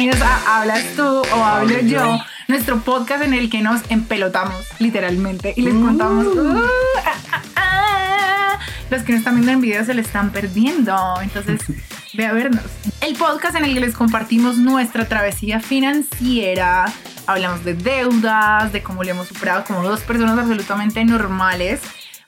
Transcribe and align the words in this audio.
bienvenidos 0.00 0.26
a 0.26 0.60
Hablas 0.60 0.82
tú 0.96 1.02
o 1.04 1.44
hablo 1.44 1.78
yo, 1.80 2.18
nuestro 2.48 2.80
podcast 2.80 3.22
en 3.22 3.34
el 3.34 3.50
que 3.50 3.60
nos 3.60 3.82
empelotamos 3.90 4.66
literalmente 4.78 5.52
y 5.54 5.60
les 5.60 5.74
contamos. 5.74 6.26
"Uh, 6.26 6.58
ah, 7.04 7.12
ah, 7.32 7.42
ah". 7.56 8.58
Los 8.88 9.02
que 9.02 9.12
no 9.12 9.18
están 9.18 9.34
viendo 9.34 9.52
en 9.52 9.60
video 9.60 9.84
se 9.84 9.92
le 9.92 10.00
están 10.00 10.30
perdiendo, 10.30 10.96
entonces 11.20 11.60
ve 12.14 12.24
a 12.24 12.32
vernos. 12.32 12.64
El 13.02 13.14
podcast 13.14 13.56
en 13.56 13.66
el 13.66 13.74
que 13.74 13.80
les 13.80 13.94
compartimos 13.94 14.56
nuestra 14.56 15.04
travesía 15.06 15.60
financiera, 15.60 16.86
hablamos 17.26 17.62
de 17.62 17.74
deudas, 17.74 18.72
de 18.72 18.82
cómo 18.82 19.04
le 19.04 19.10
hemos 19.10 19.28
superado 19.28 19.64
como 19.64 19.82
dos 19.82 20.00
personas 20.00 20.38
absolutamente 20.38 21.04
normales. 21.04 21.82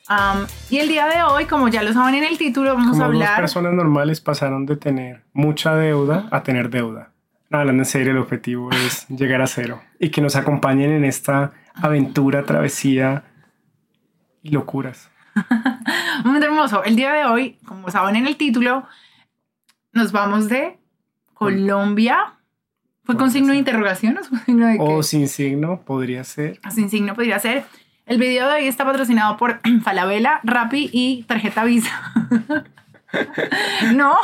Um, 0.09 0.45
y 0.69 0.77
el 0.77 0.89
día 0.89 1.07
de 1.07 1.23
hoy, 1.23 1.45
como 1.45 1.69
ya 1.69 1.81
lo 1.81 1.91
saben 1.91 2.13
en 2.13 2.25
el 2.25 2.37
título, 2.37 2.75
vamos 2.75 2.91
Como 2.91 3.03
a 3.03 3.07
dos 3.07 3.15
hablar. 3.15 3.39
personas 3.39 3.73
normales 3.73 4.21
pasaron 4.21 4.67
de 4.67 4.75
tener 4.75 5.23
mucha 5.33 5.73
deuda 5.73 6.27
a 6.29 6.43
tener 6.43 6.69
deuda. 6.69 7.12
Hablando 7.53 7.83
en 7.83 7.85
serio, 7.85 8.13
el 8.13 8.17
objetivo 8.17 8.71
es 8.71 9.07
llegar 9.09 9.41
a 9.43 9.47
cero 9.47 9.79
y 9.99 10.09
que 10.09 10.21
nos 10.21 10.35
acompañen 10.35 10.91
en 10.91 11.05
esta 11.05 11.53
aventura, 11.75 12.45
travesía 12.45 13.25
y 14.41 14.49
locuras. 14.49 15.11
Momento 16.25 16.47
hermoso. 16.47 16.83
El 16.83 16.95
día 16.95 17.13
de 17.13 17.25
hoy, 17.25 17.59
como 17.65 17.91
saben 17.91 18.15
en 18.15 18.25
el 18.25 18.37
título, 18.37 18.87
nos 19.91 20.11
vamos 20.11 20.49
de 20.49 20.79
Colombia. 21.35 22.39
¿Fue 23.03 23.17
con 23.17 23.29
signo 23.29 23.51
de 23.51 23.59
interrogación 23.59 24.17
o 24.17 24.23
fue 24.23 24.39
signo 24.39 24.65
de 24.65 24.77
qué? 24.77 24.83
O 24.83 25.03
sin 25.03 25.27
signo 25.27 25.81
podría 25.85 26.23
ser. 26.23 26.59
Sin 26.71 26.89
signo 26.89 27.13
podría 27.13 27.37
ser. 27.37 27.65
El 28.07 28.17
video 28.17 28.49
de 28.49 28.55
hoy 28.55 28.67
está 28.67 28.83
patrocinado 28.83 29.37
por 29.37 29.59
Falabella, 29.83 30.39
Rappi 30.43 30.89
y 30.91 31.23
Tarjeta 31.27 31.63
Visa. 31.65 31.91
no, 33.93 34.15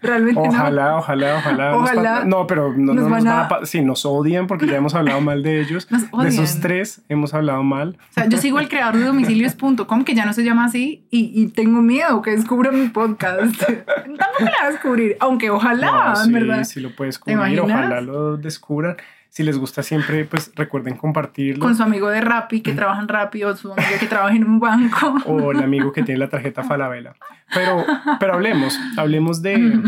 realmente 0.00 0.40
no. 0.40 0.48
Ojalá, 0.48 0.96
ojalá, 0.96 1.36
ojalá. 1.36 1.76
Ojalá 1.76 2.14
pa- 2.20 2.24
No, 2.24 2.46
pero 2.46 2.72
no, 2.72 2.94
nos 2.94 2.94
no 2.94 3.02
nos 3.02 3.10
van 3.10 3.24
van 3.24 3.38
a- 3.44 3.48
pa- 3.48 3.66
Sí, 3.66 3.82
nos 3.82 4.04
odian 4.06 4.46
porque 4.46 4.66
ya 4.66 4.76
hemos 4.76 4.94
hablado 4.94 5.20
mal 5.20 5.42
de 5.42 5.60
ellos. 5.60 5.88
Nos 5.90 6.10
De 6.10 6.28
esos 6.28 6.60
tres 6.60 7.02
hemos 7.08 7.34
hablado 7.34 7.62
mal. 7.62 7.98
O 8.10 8.12
sea, 8.12 8.26
yo 8.28 8.38
sigo 8.38 8.58
el 8.60 8.68
creador 8.68 8.96
de 8.96 9.04
domicilios.com, 9.04 10.04
que 10.04 10.14
ya 10.14 10.24
no 10.24 10.32
se 10.32 10.44
llama 10.44 10.64
así, 10.64 11.06
y, 11.10 11.30
y 11.34 11.48
tengo 11.48 11.82
miedo 11.82 12.22
que 12.22 12.30
descubra 12.32 12.70
mi 12.72 12.88
podcast. 12.88 13.40
Tampoco 13.66 14.44
la 14.44 14.50
va 14.62 14.66
a 14.68 14.70
descubrir, 14.70 15.16
aunque 15.20 15.50
ojalá, 15.50 15.90
No, 16.14 16.20
en 16.20 16.26
sí, 16.26 16.32
verdad. 16.32 16.64
sí 16.64 16.80
lo 16.80 16.94
puedes 16.96 17.20
¿Te 17.20 17.30
descubrir. 17.36 17.60
Ojalá 17.60 18.00
lo 18.00 18.36
descubran. 18.36 18.96
Si 19.30 19.42
les 19.44 19.56
gusta 19.56 19.82
siempre, 19.84 20.24
pues 20.24 20.50
recuerden 20.56 20.96
compartirlo. 20.96 21.64
Con 21.64 21.76
su 21.76 21.82
amigo 21.84 22.08
de 22.10 22.20
Rappi, 22.20 22.60
que 22.62 22.72
trabaja 22.72 23.00
en 23.00 23.08
Rappi, 23.08 23.44
o 23.44 23.56
su 23.56 23.72
amigo 23.72 23.88
que 24.00 24.06
trabaja 24.06 24.34
en 24.34 24.44
un 24.44 24.58
banco. 24.60 25.14
o 25.24 25.52
el 25.52 25.62
amigo 25.62 25.92
que 25.92 26.02
tiene 26.02 26.18
la 26.18 26.28
tarjeta 26.28 26.64
Falabella. 26.64 27.14
Pero, 27.54 27.84
pero 28.18 28.34
hablemos, 28.34 28.78
hablemos 28.96 29.40
de, 29.40 29.80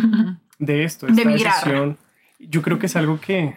de 0.58 0.84
esto, 0.84 1.06
De 1.06 1.12
esta 1.12 1.24
migrar. 1.28 1.54
decisión. 1.54 1.98
Yo 2.38 2.62
creo 2.62 2.78
que 2.78 2.86
es 2.86 2.94
algo 2.96 3.20
que 3.20 3.56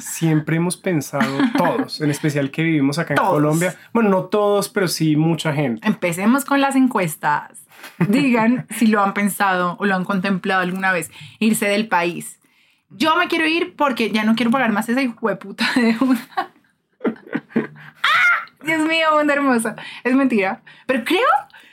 siempre 0.00 0.56
hemos 0.56 0.76
pensado 0.76 1.38
todos, 1.56 2.00
en 2.00 2.10
especial 2.10 2.50
que 2.50 2.62
vivimos 2.62 2.98
acá 2.98 3.12
en 3.14 3.18
Todos. 3.18 3.30
Colombia. 3.32 3.74
Bueno, 3.92 4.08
no 4.08 4.24
todos, 4.24 4.68
pero 4.68 4.88
sí 4.88 5.16
mucha 5.16 5.52
gente. 5.52 5.86
Empecemos 5.86 6.44
con 6.44 6.60
las 6.60 6.76
encuestas. 6.76 7.58
Digan 8.08 8.66
si 8.70 8.86
lo 8.88 9.02
han 9.02 9.14
pensado 9.14 9.76
o 9.78 9.86
lo 9.86 9.94
han 9.94 10.04
contemplado 10.04 10.62
alguna 10.62 10.92
vez, 10.92 11.10
irse 11.38 11.66
del 11.66 11.88
país. 11.88 12.39
Yo 12.90 13.16
me 13.16 13.28
quiero 13.28 13.46
ir 13.46 13.74
porque 13.76 14.10
ya 14.10 14.24
no 14.24 14.34
quiero 14.34 14.50
pagar 14.50 14.72
más 14.72 14.88
esa 14.88 15.00
hueputa 15.20 15.64
deuda. 15.76 16.50
¡Ah! 18.02 18.46
Dios 18.64 18.86
mío, 18.86 19.08
onda 19.14 19.34
hermosa. 19.34 19.76
Es 20.04 20.14
mentira. 20.14 20.62
Pero 20.86 21.04
creo, 21.04 21.20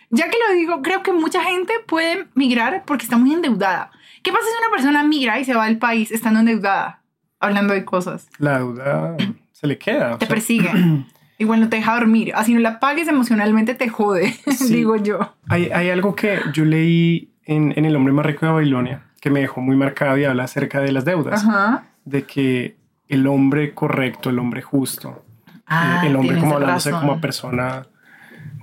ya 0.09 0.29
que 0.29 0.37
lo 0.47 0.53
digo, 0.55 0.81
creo 0.81 1.03
que 1.03 1.11
mucha 1.11 1.43
gente 1.43 1.73
puede 1.87 2.27
migrar 2.35 2.83
porque 2.85 3.03
está 3.03 3.17
muy 3.17 3.33
endeudada. 3.33 3.91
¿Qué 4.23 4.31
pasa 4.31 4.45
si 4.45 4.57
una 4.65 4.75
persona 4.75 5.03
migra 5.03 5.39
y 5.39 5.45
se 5.45 5.53
va 5.53 5.65
del 5.65 5.79
país 5.79 6.11
estando 6.11 6.39
endeudada? 6.39 7.01
Hablando 7.39 7.73
de 7.73 7.83
cosas. 7.85 8.29
La 8.39 8.59
duda 8.59 9.15
se 9.51 9.67
le 9.67 9.77
queda. 9.77 10.17
Te 10.17 10.25
sea, 10.25 10.29
persigue. 10.35 10.71
Igual 11.39 11.59
no 11.59 11.69
te 11.69 11.75
deja 11.77 11.93
dormir. 11.93 12.31
Así 12.35 12.53
no 12.53 12.59
la 12.59 12.79
pagues 12.79 13.07
emocionalmente 13.07 13.75
te 13.75 13.89
jode, 13.89 14.31
Sí. 14.51 14.73
digo 14.73 14.95
yo. 14.95 15.35
hay, 15.49 15.65
hay 15.71 15.89
algo 15.89 16.15
que 16.15 16.39
yo 16.53 16.65
leí 16.65 17.31
en, 17.45 17.73
en 17.75 17.85
El 17.85 17.95
hombre 17.95 18.13
más 18.13 18.25
rico 18.25 18.45
de 18.45 18.51
Babilonia 18.51 19.06
que 19.21 19.29
me 19.29 19.39
dejó 19.41 19.61
muy 19.61 19.75
marcado 19.75 20.17
y 20.17 20.25
habla 20.25 20.43
acerca 20.43 20.79
de 20.81 20.91
las 20.91 21.05
deudas. 21.05 21.43
Ajá. 21.43 21.85
De 22.05 22.23
que 22.23 22.77
el 23.07 23.27
hombre 23.27 23.73
correcto, 23.73 24.29
el 24.29 24.39
hombre 24.39 24.61
justo, 24.61 25.23
Ah, 25.69 26.03
el 26.05 26.15
hombre 26.15 26.37
como 26.39 26.55
hablándose 26.55 26.91
razón. 26.91 27.07
como 27.07 27.19
persona, 27.21 27.87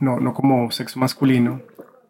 no, 0.00 0.18
no 0.20 0.32
como 0.32 0.70
sexo 0.70 0.98
masculino, 0.98 1.60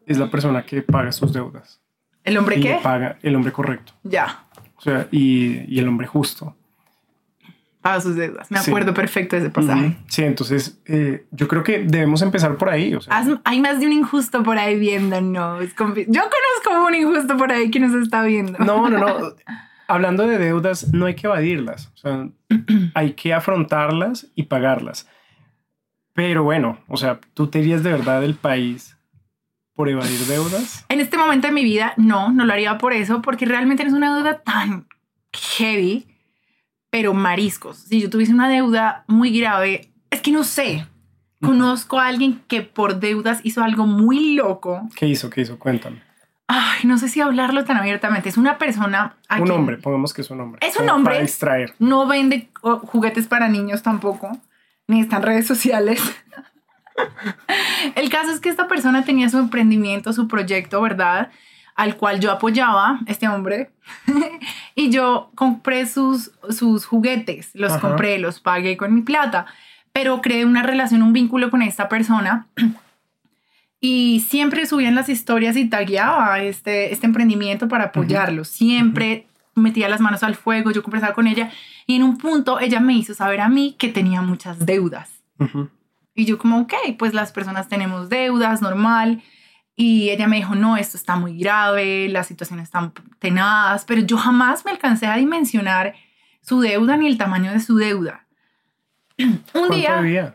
es 0.06 0.18
la 0.18 0.30
persona 0.30 0.64
que 0.64 0.82
paga 0.82 1.10
sus 1.10 1.32
deudas. 1.32 1.80
¿El 2.22 2.38
hombre 2.38 2.58
y 2.58 2.60
qué? 2.60 2.78
paga 2.82 3.18
el 3.22 3.34
hombre 3.34 3.50
correcto. 3.52 3.92
Ya, 4.04 4.44
O 4.76 4.80
sea, 4.82 5.08
y, 5.10 5.64
y 5.74 5.78
el 5.80 5.88
hombre 5.88 6.06
justo. 6.06 6.56
Paga 7.84 8.00
sus 8.00 8.16
deudas. 8.16 8.50
Me 8.50 8.58
Sí. 8.58 8.70
acuerdo 8.70 8.94
perfecto 8.94 9.36
de 9.36 9.42
ese 9.42 9.50
pasaje. 9.50 9.94
Sí, 10.08 10.22
entonces 10.22 10.80
eh, 10.86 11.26
yo 11.32 11.46
creo 11.48 11.62
que 11.62 11.80
debemos 11.80 12.22
empezar 12.22 12.56
por 12.56 12.70
ahí. 12.70 12.94
O 12.94 13.00
sea, 13.02 13.22
Hay 13.44 13.60
más 13.60 13.78
de 13.78 13.86
un 13.86 13.92
injusto 13.92 14.42
por 14.42 14.56
ahí 14.58 14.78
viéndonos. 14.78 15.60
Yo 15.68 15.74
conozco 15.76 16.86
un 16.86 16.94
injusto 16.94 17.36
por 17.36 17.52
ahí 17.52 17.70
que 17.70 17.80
nos 17.80 17.92
está 17.94 18.22
viendo. 18.22 18.58
no, 18.58 18.88
no, 18.88 18.98
no. 18.98 19.16
Hablando 19.86 20.26
de 20.26 20.38
deudas, 20.38 20.94
no 20.94 21.04
hay 21.04 21.14
que 21.14 21.26
evadirlas. 21.26 21.92
O 21.94 21.98
sea, 21.98 22.28
hay 22.94 23.12
que 23.12 23.34
afrontarlas 23.34 24.28
y 24.34 24.44
pagarlas. 24.44 25.06
Pero 26.14 26.42
bueno, 26.42 26.78
o 26.88 26.96
sea, 26.96 27.20
¿tú 27.34 27.48
te 27.48 27.58
irías 27.58 27.82
de 27.82 27.90
verdad 27.92 28.22
del 28.22 28.34
país 28.34 28.96
por 29.74 29.90
evadir 29.90 30.20
deudas? 30.20 30.86
En 30.88 31.00
este 31.00 31.18
momento 31.18 31.48
de 31.48 31.52
mi 31.52 31.64
vida, 31.64 31.92
no, 31.98 32.32
no 32.32 32.46
lo 32.46 32.52
haría 32.54 32.78
por 32.78 32.94
eso, 32.94 33.20
porque 33.20 33.44
realmente 33.44 33.84
no 33.84 33.88
es 33.90 33.94
una 33.94 34.16
deuda 34.16 34.38
tan 34.40 34.86
heavy, 35.34 36.06
pero 36.94 37.12
mariscos. 37.12 37.78
Si 37.78 38.00
yo 38.00 38.08
tuviese 38.08 38.32
una 38.32 38.48
deuda 38.48 39.02
muy 39.08 39.36
grave, 39.36 39.90
es 40.10 40.20
que 40.20 40.30
no 40.30 40.44
sé. 40.44 40.86
Conozco 41.40 41.98
a 41.98 42.06
alguien 42.06 42.40
que 42.46 42.62
por 42.62 43.00
deudas 43.00 43.40
hizo 43.42 43.64
algo 43.64 43.84
muy 43.84 44.34
loco. 44.34 44.88
¿Qué 44.94 45.08
hizo? 45.08 45.28
¿Qué 45.28 45.40
hizo? 45.40 45.58
Cuéntame. 45.58 46.04
Ay, 46.46 46.84
no 46.84 46.96
sé 46.96 47.08
si 47.08 47.20
hablarlo 47.20 47.64
tan 47.64 47.78
abiertamente. 47.78 48.28
Es 48.28 48.36
una 48.36 48.58
persona. 48.58 49.16
a 49.28 49.38
Un 49.38 49.42
quien 49.42 49.58
hombre, 49.58 49.76
pongamos 49.78 50.14
que 50.14 50.20
es 50.20 50.30
un 50.30 50.40
hombre. 50.40 50.64
Es 50.64 50.76
un 50.76 50.88
hombre. 50.88 51.14
Para 51.14 51.22
distraer. 51.24 51.74
No 51.80 52.06
vende 52.06 52.48
juguetes 52.62 53.26
para 53.26 53.48
niños 53.48 53.82
tampoco, 53.82 54.30
ni 54.86 55.00
está 55.00 55.16
en 55.16 55.22
redes 55.24 55.48
sociales. 55.48 56.00
El 57.96 58.08
caso 58.08 58.30
es 58.30 58.38
que 58.38 58.50
esta 58.50 58.68
persona 58.68 59.04
tenía 59.04 59.28
su 59.30 59.38
emprendimiento, 59.38 60.12
su 60.12 60.28
proyecto, 60.28 60.80
¿verdad? 60.80 61.32
Al 61.74 61.96
cual 61.96 62.20
yo 62.20 62.30
apoyaba, 62.30 63.00
este 63.06 63.26
hombre, 63.28 63.70
y 64.74 64.90
yo 64.90 65.30
compré 65.34 65.86
sus, 65.86 66.30
sus 66.50 66.86
juguetes, 66.86 67.50
los 67.54 67.72
Ajá. 67.72 67.80
compré, 67.80 68.18
los 68.18 68.40
pagué 68.40 68.76
con 68.76 68.94
mi 68.94 69.02
plata, 69.02 69.46
pero 69.92 70.20
creé 70.20 70.44
una 70.44 70.62
relación, 70.62 71.02
un 71.02 71.12
vínculo 71.12 71.50
con 71.50 71.62
esta 71.62 71.88
persona 71.88 72.46
y 73.80 74.24
siempre 74.28 74.66
subía 74.66 74.88
en 74.88 74.94
las 74.94 75.08
historias 75.08 75.56
y 75.56 75.68
tagueaba 75.68 76.40
este, 76.40 76.92
este 76.92 77.06
emprendimiento 77.06 77.68
para 77.68 77.84
apoyarlo. 77.84 78.44
Siempre 78.44 79.26
metía 79.54 79.88
las 79.88 80.00
manos 80.00 80.22
al 80.22 80.34
fuego, 80.34 80.70
yo 80.70 80.82
conversaba 80.82 81.14
con 81.14 81.26
ella 81.26 81.50
y 81.86 81.96
en 81.96 82.02
un 82.02 82.18
punto 82.18 82.60
ella 82.60 82.80
me 82.80 82.94
hizo 82.94 83.14
saber 83.14 83.40
a 83.40 83.48
mí 83.48 83.76
que 83.78 83.88
tenía 83.88 84.22
muchas 84.22 84.64
deudas. 84.64 85.10
Y 86.14 86.24
yo 86.24 86.38
como, 86.38 86.60
ok, 86.60 86.72
pues 86.98 87.12
las 87.12 87.32
personas 87.32 87.68
tenemos 87.68 88.08
deudas, 88.08 88.62
normal. 88.62 89.22
Y 89.76 90.10
ella 90.10 90.28
me 90.28 90.36
dijo, 90.36 90.54
no, 90.54 90.76
esto 90.76 90.96
está 90.96 91.16
muy 91.16 91.36
grave, 91.38 92.08
la 92.08 92.22
situación 92.22 92.60
está 92.60 92.92
tenaz, 93.18 93.84
pero 93.84 94.02
yo 94.02 94.16
jamás 94.16 94.64
me 94.64 94.70
alcancé 94.70 95.06
a 95.06 95.16
dimensionar 95.16 95.94
su 96.40 96.60
deuda 96.60 96.96
ni 96.96 97.06
el 97.08 97.18
tamaño 97.18 97.50
de 97.52 97.60
su 97.60 97.76
deuda. 97.76 98.26
Un 99.18 99.42
¿Cuánto 99.52 99.74
día, 100.02 100.34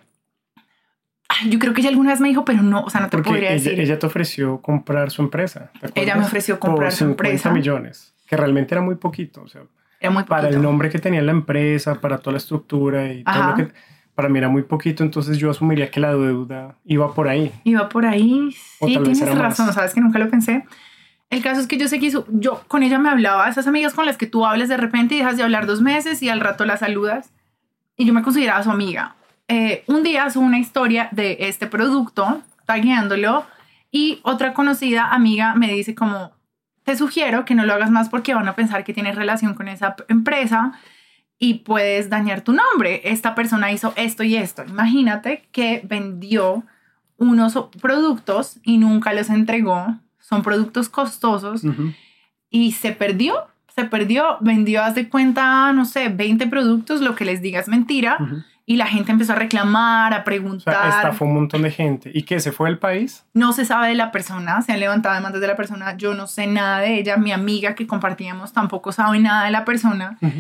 ay, 1.30 1.50
yo 1.50 1.60
creo 1.60 1.74
que 1.74 1.82
ella 1.82 1.90
alguna 1.90 2.12
vez 2.12 2.20
me 2.20 2.28
dijo, 2.30 2.44
pero 2.44 2.62
no, 2.64 2.82
o 2.82 2.90
sea, 2.90 3.02
no 3.02 3.08
te 3.10 3.18
Porque 3.18 3.30
podría 3.30 3.52
ella, 3.54 3.64
decir. 3.64 3.80
ella 3.80 4.00
te 4.00 4.06
ofreció 4.08 4.62
comprar 4.62 5.12
su 5.12 5.22
empresa. 5.22 5.72
¿te 5.94 6.02
Ella 6.02 6.16
me 6.16 6.26
ofreció 6.26 6.60
comprar 6.60 6.90
Por 6.90 6.92
su 6.92 6.98
50 7.06 7.24
empresa. 7.30 7.52
millones, 7.52 8.16
que 8.28 8.36
realmente 8.36 8.74
era 8.74 8.82
muy 8.82 8.96
poquito. 8.96 9.44
O 9.44 9.48
sea, 9.48 9.62
Era 10.00 10.12
muy 10.12 10.24
para 10.24 10.44
el 10.50 10.56
poquito. 10.56 10.64
nombre 10.64 10.90
que 10.90 11.00
tenía 11.00 11.22
la 11.22 11.32
empresa, 11.32 11.96
para 12.02 12.18
toda 12.18 12.34
la 12.34 12.38
estructura 12.40 13.12
y 13.14 13.24
todo 13.24 13.44
lo 13.44 13.56
que 13.56 13.72
para 14.20 14.28
mí 14.28 14.38
era 14.38 14.50
muy 14.50 14.64
poquito, 14.64 15.02
entonces 15.02 15.38
yo 15.38 15.50
asumiría 15.50 15.90
que 15.90 16.02
la 16.02 16.14
deuda 16.14 16.76
iba 16.84 17.14
por 17.14 17.30
ahí. 17.30 17.54
Iba 17.64 17.88
por 17.88 18.06
ahí. 18.06 18.52
Sí, 18.52 18.98
tienes 19.02 19.22
más. 19.22 19.38
razón, 19.38 19.72
sabes 19.72 19.94
que 19.94 20.02
nunca 20.02 20.20
lo 20.20 20.30
pensé. 20.30 20.66
El 21.30 21.42
caso 21.42 21.62
es 21.62 21.68
que 21.68 21.78
yo 21.78 21.88
sé 21.88 22.02
que 22.02 22.12
yo 22.12 22.62
con 22.68 22.84
ella 22.84 23.00
me 23.00 23.08
hablaba, 23.08 23.48
esas 23.48 23.66
amigas 23.66 23.94
con 23.94 24.06
las 24.06 24.18
que 24.18 24.28
tú 24.28 24.46
hablas 24.46 24.68
de 24.68 24.76
repente 24.76 25.16
y 25.16 25.20
dejas 25.20 25.38
de 25.38 25.44
hablar 25.44 25.68
dos 25.68 25.80
meses 25.80 26.22
y 26.22 26.28
al 26.28 26.42
rato 26.42 26.66
la 26.66 26.76
saludas. 26.76 27.32
Y 27.96 28.04
yo 28.04 28.14
me 28.14 28.22
consideraba 28.22 28.62
su 28.62 28.70
amiga. 28.70 29.16
Eh, 29.48 29.86
un 29.88 30.04
día 30.04 30.30
subo 30.30 30.44
una 30.44 30.60
historia 30.60 31.08
de 31.14 31.38
este 31.40 31.68
producto, 31.68 32.42
tagueándolo, 32.66 33.46
y 33.90 34.20
otra 34.24 34.54
conocida 34.54 35.14
amiga 35.14 35.56
me 35.56 35.72
dice 35.72 35.96
como, 35.96 36.34
te 36.84 36.98
sugiero 36.98 37.46
que 37.46 37.56
no 37.56 37.66
lo 37.66 37.74
hagas 37.74 37.90
más 37.90 38.10
porque 38.10 38.34
van 38.34 38.50
a 38.50 38.56
pensar 38.56 38.84
que 38.84 38.94
tienes 38.94 39.16
relación 39.16 39.54
con 39.54 39.70
esa 39.70 39.96
empresa 40.10 40.74
y 41.40 41.56
puedes 41.56 42.10
dañar 42.10 42.42
tu 42.42 42.52
nombre. 42.54 43.02
Esta 43.06 43.34
persona 43.34 43.72
hizo 43.72 43.94
esto 43.96 44.24
y 44.24 44.36
esto. 44.36 44.64
Imagínate 44.68 45.48
que 45.52 45.82
vendió 45.86 46.64
unos 47.18 47.58
productos 47.82 48.60
y 48.64 48.78
nunca 48.78 49.14
los 49.14 49.30
entregó. 49.30 49.96
Son 50.20 50.44
productos 50.44 50.90
costosos 50.90 51.64
y 52.50 52.74
se 52.74 52.92
perdió. 52.92 53.48
se 53.76 53.86
perdió, 53.86 54.38
vendió, 54.42 54.84
haz 54.84 54.96
de 54.96 55.08
cuenta, 55.08 55.72
no 55.72 55.86
sé, 55.86 56.10
20 56.10 56.48
productos, 56.48 57.00
lo 57.00 57.16
que 57.16 57.24
les 57.24 57.42
diga 57.42 57.62
es 57.62 57.70
mentira. 57.70 58.18
Y 58.66 58.76
la 58.76 58.86
gente 58.88 59.12
empezó 59.14 59.32
a 59.34 59.36
reclamar, 59.36 60.14
a 60.14 60.20
O 60.20 60.24
preguntar. 60.26 60.74
sea, 60.76 60.90
estafó 60.90 61.24
un 61.26 61.34
montón 61.36 61.62
de 61.64 61.72
gente. 61.72 62.12
¿Y 62.14 62.24
qué? 62.24 62.40
¿Se 62.42 62.52
fue 62.52 62.70
del 62.70 62.78
país? 62.78 63.26
No 63.34 63.52
se 63.54 63.64
sabe 63.66 63.88
de 63.88 63.96
la 63.96 64.12
persona, 64.12 64.62
se 64.62 64.74
han 64.74 64.80
levantado 64.82 65.16
demandas 65.16 65.40
de 65.42 65.48
la 65.48 65.56
persona. 65.56 65.96
Yo 65.98 66.14
no 66.14 66.28
sé 66.28 66.46
nada 66.46 66.80
de 66.82 67.00
ella. 67.00 67.16
Mi 67.18 67.32
amiga 67.32 67.74
que 67.74 67.88
compartíamos 67.88 68.52
tampoco 68.54 68.92
sabe 68.92 69.20
nada 69.20 69.46
de 69.46 69.52
la 69.52 69.64
persona. 69.66 70.18
Ujú. 70.22 70.34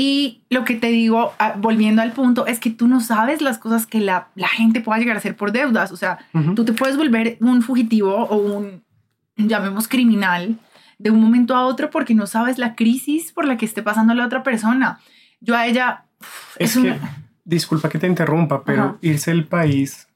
Y 0.00 0.42
lo 0.48 0.64
que 0.64 0.76
te 0.76 0.86
digo, 0.90 1.32
ah, 1.40 1.54
volviendo 1.58 2.02
al 2.02 2.12
punto, 2.12 2.46
es 2.46 2.60
que 2.60 2.70
tú 2.70 2.86
no 2.86 3.00
sabes 3.00 3.42
las 3.42 3.58
cosas 3.58 3.84
que 3.84 3.98
la, 3.98 4.28
la 4.36 4.46
gente 4.46 4.80
pueda 4.80 5.00
llegar 5.00 5.16
a 5.16 5.18
hacer 5.18 5.34
por 5.36 5.50
deudas. 5.50 5.90
O 5.90 5.96
sea, 5.96 6.18
Ujú. 6.34 6.54
tú 6.54 6.64
te 6.64 6.72
puedes 6.72 6.96
volver 6.96 7.36
un 7.40 7.62
fugitivo 7.62 8.14
o 8.14 8.36
un, 8.36 8.84
llamemos 9.36 9.88
criminal, 9.88 10.56
de 10.98 11.10
un 11.10 11.20
momento 11.20 11.56
a 11.56 11.64
otro 11.66 11.90
porque 11.90 12.14
no 12.14 12.28
sabes 12.28 12.58
la 12.58 12.76
crisis 12.76 13.32
por 13.32 13.44
la 13.44 13.56
que 13.56 13.64
esté 13.66 13.82
pasando 13.82 14.14
la 14.14 14.24
otra 14.26 14.44
persona. 14.44 15.00
Yo 15.40 15.56
a 15.56 15.66
ella... 15.66 16.04
uf, 16.20 16.56
Es, 16.60 16.76
un- 16.76 16.84
que, 16.84 17.00
disculpa 17.44 17.88
que 17.88 17.98
te 17.98 18.06
interrumpa, 18.06 18.62
pero 18.62 18.82
Ajá. 18.84 18.96
irse 19.00 19.32
del 19.32 19.46
país, 19.46 20.06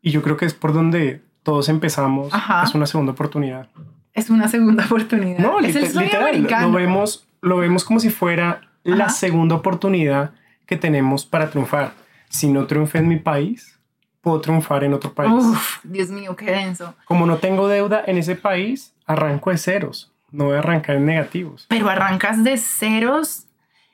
y 0.00 0.12
yo 0.12 0.22
creo 0.22 0.38
que 0.38 0.46
es 0.46 0.54
por 0.54 0.72
donde 0.72 1.20
todos 1.42 1.68
empezamos, 1.68 2.32
Ajá. 2.32 2.62
es 2.64 2.74
una 2.74 2.86
segunda 2.86 3.12
oportunidad. 3.12 3.68
es 4.14 4.30
una 4.30 4.48
segunda 4.48 4.84
oportunidad. 4.86 5.40
No, 5.40 5.60
es 5.60 5.76
el 5.76 5.82
literal, 5.82 6.28
americano. 6.28 6.68
lo 6.68 6.72
vemos, 6.78 7.26
lo 7.42 7.58
vemos 7.58 7.84
como 7.84 8.00
si 8.00 8.08
fuera 8.08 8.62
la 8.86 9.04
Ajá. 9.06 9.14
segunda 9.14 9.54
oportunidad 9.56 10.32
que 10.66 10.76
tenemos 10.76 11.24
para 11.26 11.50
triunfar. 11.50 11.92
Si 12.28 12.48
no 12.48 12.66
triunfé 12.66 12.98
en 12.98 13.08
mi 13.08 13.16
país, 13.18 13.78
puedo 14.20 14.40
triunfar 14.40 14.84
en 14.84 14.94
otro 14.94 15.12
país. 15.14 15.32
Uf, 15.32 15.78
Dios 15.84 16.10
mío, 16.10 16.34
qué 16.36 16.46
denso. 16.46 16.94
Como 17.04 17.26
no 17.26 17.36
tengo 17.38 17.68
deuda 17.68 18.02
en 18.06 18.18
ese 18.18 18.34
país, 18.36 18.94
arranco 19.06 19.50
de 19.50 19.58
ceros. 19.58 20.12
No 20.32 20.46
voy 20.46 20.56
a 20.56 20.58
arrancar 20.58 20.96
en 20.96 21.06
negativos. 21.06 21.66
Pero 21.68 21.88
arrancas 21.88 22.42
de 22.42 22.56
ceros, 22.56 23.46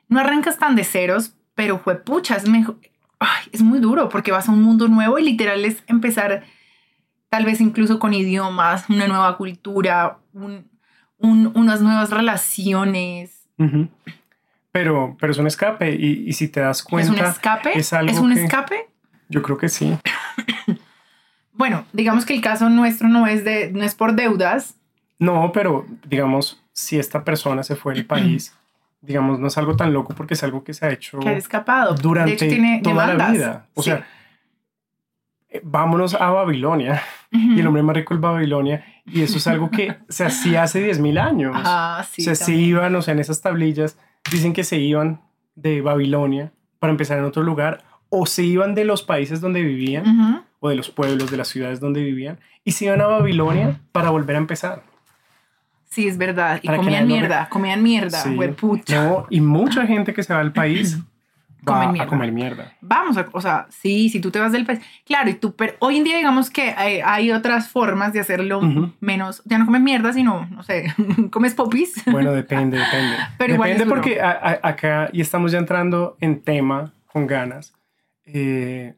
no 0.08 0.18
arrancas 0.20 0.58
tan 0.58 0.74
de 0.76 0.84
ceros, 0.84 1.34
pero 1.54 1.78
fue 1.78 1.96
pucha, 1.96 2.36
es 2.36 2.48
mejor. 2.48 2.78
Ay, 3.18 3.44
es 3.52 3.62
muy 3.62 3.78
duro 3.78 4.08
porque 4.08 4.32
vas 4.32 4.48
a 4.48 4.52
un 4.52 4.62
mundo 4.62 4.88
nuevo 4.88 5.18
y 5.18 5.22
literal 5.24 5.64
es 5.64 5.84
empezar, 5.86 6.42
tal 7.28 7.44
vez 7.44 7.60
incluso 7.60 7.98
con 7.98 8.14
idiomas, 8.14 8.88
una 8.88 9.06
nueva 9.06 9.36
cultura, 9.36 10.18
un- 10.32 10.68
un- 11.18 11.52
unas 11.54 11.82
nuevas 11.82 12.10
relaciones. 12.10 13.46
Ujú. 13.58 13.88
Pero, 14.72 15.16
pero 15.20 15.32
es 15.32 15.38
un 15.38 15.46
escape 15.46 15.94
y, 15.94 16.24
y 16.26 16.32
si 16.32 16.48
te 16.48 16.60
das 16.60 16.78
¿Es 16.78 16.84
cuenta, 16.84 17.12
un 17.12 17.18
escape? 17.18 17.78
es 17.78 17.92
algo 17.92 18.20
un 18.20 18.34
que- 18.34 18.44
escape? 18.44 18.88
yo 19.28 19.42
creo 19.42 19.56
que 19.58 19.68
sí. 19.68 19.96
Bueno, 21.54 21.84
digamos 21.92 22.24
que 22.24 22.34
el 22.34 22.40
caso 22.40 22.68
nuestro 22.70 23.08
no 23.08 23.26
es, 23.26 23.44
de, 23.44 23.70
no 23.72 23.84
es 23.84 23.94
por 23.94 24.14
deudas. 24.14 24.76
No, 25.18 25.52
pero 25.52 25.86
digamos, 26.06 26.62
si 26.72 26.98
esta 26.98 27.24
persona 27.24 27.62
se 27.62 27.76
fue 27.76 27.94
del 27.94 28.06
país, 28.14 28.56
digamos, 29.02 29.38
no 29.38 29.48
es 29.48 29.58
algo 29.58 29.76
tan 29.76 29.92
loco 29.92 30.14
porque 30.14 30.34
es 30.34 30.42
algo 30.42 30.64
que 30.64 30.72
se 30.74 30.86
ha 30.86 30.90
hecho 30.90 31.18
que 31.20 31.28
ha 31.28 31.32
escapado. 31.36 31.94
durante 31.94 32.32
hecho, 32.32 32.46
tiene 32.48 32.80
toda 32.82 33.06
demandas. 33.06 33.26
la 33.28 33.32
vida. 33.32 33.66
O 33.74 33.82
Sí. 33.82 33.90
sea, 33.90 34.06
eh, 35.50 35.60
vámonos 35.62 36.14
a 36.14 36.30
Babilonia 36.30 37.02
y 37.30 37.60
el 37.60 37.66
hombre 37.66 37.82
más 37.82 37.96
rico 37.96 38.14
es 38.14 38.20
Babilonia 38.20 38.84
y 39.04 39.20
eso 39.22 39.36
es 39.36 39.46
algo 39.46 39.70
que 39.70 39.96
se 40.08 40.24
hacía 40.24 40.62
hace 40.62 40.80
10.000 40.80 41.18
años. 41.20 41.54
Ah, 41.58 42.04
sí. 42.10 42.22
o 42.22 42.24
sea, 42.24 42.34
se 42.34 42.54
iban, 42.54 42.96
o 42.96 43.02
sea, 43.02 43.12
en 43.12 43.20
esas 43.20 43.40
tablillas 43.42 43.98
dicen 44.30 44.52
que 44.52 44.64
se 44.64 44.78
iban 44.78 45.20
de 45.54 45.80
Babilonia 45.80 46.52
para 46.78 46.90
empezar 46.90 47.18
en 47.18 47.24
otro 47.24 47.42
lugar 47.42 47.84
o 48.08 48.26
se 48.26 48.42
iban 48.44 48.74
de 48.74 48.84
los 48.84 49.02
países 49.02 49.40
donde 49.40 49.62
vivían 49.62 50.44
o 50.60 50.68
de 50.68 50.74
los 50.76 50.90
pueblos, 50.90 51.30
de 51.30 51.36
las 51.36 51.48
ciudades 51.48 51.80
donde 51.80 52.02
vivían 52.02 52.38
y 52.64 52.72
se 52.72 52.86
iban 52.86 53.00
a 53.00 53.06
Babilonia 53.06 53.80
para 53.92 54.10
volver 54.10 54.36
a 54.36 54.38
empezar. 54.38 54.82
Sí, 55.88 56.06
es 56.08 56.16
verdad. 56.16 56.58
Y 56.62 56.68
comían 56.68 57.06
mierda, 57.06 57.48
comían 57.50 57.82
mierda, 57.82 58.18
Sí. 58.22 58.30
huepucha. 58.30 59.04
No, 59.04 59.26
y 59.28 59.40
mucha 59.42 59.86
gente 59.86 60.14
que 60.14 60.22
se 60.22 60.32
va 60.32 60.40
al 60.40 60.52
país 60.52 60.98
va 61.68 61.74
Comen 61.74 61.88
a 61.88 61.92
mierda. 61.92 62.08
comer 62.08 62.32
mierda. 62.32 62.72
Vamos, 62.80 63.16
a, 63.16 63.26
o 63.32 63.40
sea, 63.40 63.66
sí, 63.70 64.08
si 64.08 64.20
tú 64.20 64.30
te 64.30 64.38
vas 64.40 64.52
del 64.52 64.66
país. 64.66 64.80
Claro, 65.06 65.30
y 65.30 65.34
tú, 65.34 65.54
pero 65.54 65.74
hoy 65.78 65.96
en 65.98 66.04
día 66.04 66.16
digamos 66.16 66.50
que 66.50 66.70
hay, 66.76 67.00
hay 67.04 67.30
otras 67.30 67.68
formas 67.68 68.12
de 68.12 68.20
hacerlo 68.20 68.60
menos. 69.00 69.42
Ya 69.44 69.58
no 69.58 69.66
comes 69.66 69.80
mierda, 69.82 70.12
sino, 70.12 70.46
no 70.50 70.62
sé, 70.62 70.92
comes 71.30 71.54
popis. 71.54 72.02
Bueno, 72.10 72.32
depende, 72.32 72.78
depende. 72.84 73.16
Pero 73.38 73.54
igual 73.54 73.70
depende 73.70 73.90
porque 73.94 74.20
a- 74.20 74.30
a- 74.62 74.68
acá, 74.68 75.08
y 75.12 75.20
estamos 75.20 75.52
ya 75.52 75.58
entrando 75.58 76.16
en 76.20 76.40
tema 76.42 76.92
con 77.06 77.26
ganas, 77.26 77.74
eh, 78.24 78.94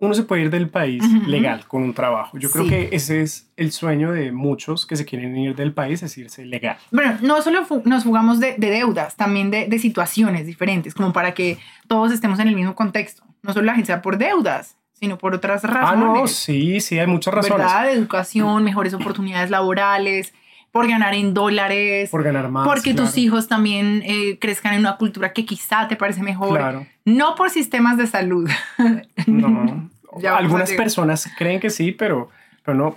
uno 0.00 0.14
se 0.14 0.22
puede 0.22 0.42
ir 0.42 0.50
del 0.50 0.68
país 0.68 1.04
legal 1.26 1.66
con 1.68 1.82
un 1.82 1.92
trabajo. 1.92 2.38
Yo 2.38 2.50
creo 2.50 2.66
que 2.66 2.88
ese 2.92 3.20
es 3.20 3.50
el 3.56 3.70
sueño 3.70 4.12
de 4.12 4.32
muchos 4.32 4.86
que 4.86 4.96
se 4.96 5.04
quieren 5.04 5.36
ir 5.36 5.54
del 5.54 5.72
país, 5.72 6.02
es 6.02 6.16
irse 6.16 6.44
legal. 6.46 6.78
Bueno, 6.90 7.18
no 7.20 7.40
solo 7.42 7.66
nos 7.84 8.04
jugamos 8.04 8.40
de, 8.40 8.54
de 8.56 8.70
deudas, 8.70 9.16
también 9.16 9.50
de, 9.50 9.66
de 9.68 9.78
situaciones 9.78 10.46
diferentes, 10.46 10.94
como 10.94 11.12
para 11.12 11.34
que 11.34 11.58
todos 11.86 12.12
estemos 12.12 12.38
en 12.40 12.48
el 12.48 12.56
mismo 12.56 12.74
contexto. 12.74 13.22
No 13.42 13.52
solo 13.52 13.66
la 13.66 13.84
sea 13.84 14.00
por 14.00 14.16
deudas, 14.16 14.76
sino 14.94 15.18
por 15.18 15.34
otras 15.34 15.64
razones. 15.64 15.90
Ah, 15.92 15.96
no, 15.96 16.26
sí, 16.26 16.80
sí, 16.80 16.98
hay 16.98 17.06
muchas 17.06 17.34
razones. 17.34 17.58
¿Verdad? 17.58 17.92
Educación, 17.92 18.64
mejores 18.64 18.94
oportunidades 18.94 19.50
laborales, 19.50 20.32
por 20.72 20.88
ganar 20.88 21.14
en 21.14 21.34
dólares. 21.34 22.10
Por 22.10 22.22
ganar 22.22 22.50
más. 22.50 22.66
porque 22.66 22.94
tus 22.94 23.16
hijos 23.18 23.48
también 23.48 24.02
eh, 24.04 24.38
crezcan 24.38 24.74
en 24.74 24.80
una 24.80 24.96
cultura 24.96 25.32
que 25.32 25.44
quizá 25.44 25.88
te 25.88 25.96
parece 25.96 26.22
mejor. 26.22 26.58
Claro, 26.58 26.86
No 27.14 27.34
por 27.34 27.50
sistemas 27.50 27.96
de 27.96 28.06
salud. 28.06 28.48
no. 29.26 29.90
Algunas 30.28 30.72
personas 30.72 31.30
creen 31.38 31.60
que 31.60 31.70
sí, 31.70 31.92
pero, 31.92 32.30
pero 32.64 32.76
no. 32.76 32.96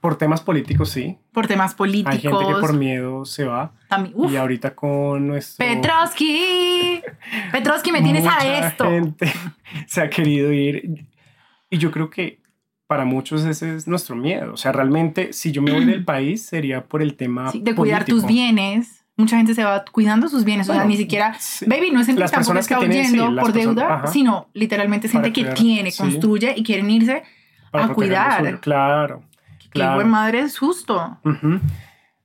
Por 0.00 0.16
temas 0.16 0.40
políticos 0.40 0.88
sí. 0.90 1.18
por 1.30 1.46
temas 1.46 1.74
políticos. 1.74 2.14
Hay 2.14 2.20
gente 2.20 2.54
que 2.54 2.60
por 2.60 2.72
miedo 2.72 3.26
se 3.26 3.44
va. 3.44 3.72
también. 3.86 4.14
Uf, 4.16 4.32
Y 4.32 4.36
ahorita 4.36 4.74
con 4.74 5.28
nuestro... 5.28 5.66
Petrovsky. 5.66 7.02
Petrovsky, 7.52 7.92
me 7.92 8.00
tienes 8.00 8.24
a 8.26 8.66
esto. 8.66 8.84
gente 8.88 9.30
se 9.86 10.00
ha 10.00 10.08
querido 10.08 10.50
ir. 10.52 11.06
Y 11.68 11.76
yo 11.76 11.90
creo 11.90 12.08
que 12.08 12.40
para 12.86 13.04
muchos 13.04 13.44
ese 13.44 13.76
es 13.76 13.86
nuestro 13.86 14.16
miedo. 14.16 14.54
O 14.54 14.56
sea, 14.56 14.72
realmente 14.72 15.34
si 15.34 15.52
yo 15.52 15.60
me 15.60 15.70
voy 15.70 15.84
del 15.84 16.02
país 16.06 16.46
sería 16.46 16.86
por 16.86 17.02
el 17.02 17.14
tema 17.14 17.52
Sí, 17.52 17.60
de 17.60 17.74
cuidar 17.74 18.06
tus 18.06 18.26
bienes. 18.26 18.99
Mucha 19.20 19.36
gente 19.36 19.54
se 19.54 19.62
va 19.64 19.84
cuidando 19.90 20.28
sus 20.28 20.44
bienes. 20.44 20.66
o 20.68 20.72
sea, 20.72 20.82
Bueno, 20.82 20.90
ni 20.90 20.96
siquiera. 20.96 21.34
sí. 21.38 21.64
Baby, 21.66 21.90
no 21.92 22.00
es 22.00 22.06
gente 22.06 22.22
que 22.22 22.28
tampoco 22.28 22.54
personas 22.54 22.66
que 22.68 22.74
está 22.74 22.86
tienen, 22.88 23.04
sí, 23.10 23.12
huyendo 23.18 23.30
las 23.34 23.44
por 23.44 23.52
personas- 23.52 23.76
deuda, 23.76 23.94
ajá. 23.94 24.06
sino 24.08 24.48
literalmente 24.54 25.06
es 25.06 25.12
gente 25.12 25.32
que 25.32 25.44
tiene, 25.44 25.90
sí. 25.90 25.98
construye 26.02 26.54
y 26.56 26.62
quieren 26.62 26.90
irse 26.90 27.22
Para 27.70 27.84
a 27.84 27.88
cuidar. 27.94 28.60
Claro. 28.60 29.22
Qué 29.60 29.68
Claro. 29.70 29.94
buen 29.96 30.08
madre 30.08 30.40
es 30.40 30.58
justo. 30.58 31.18
Ujú. 31.24 31.60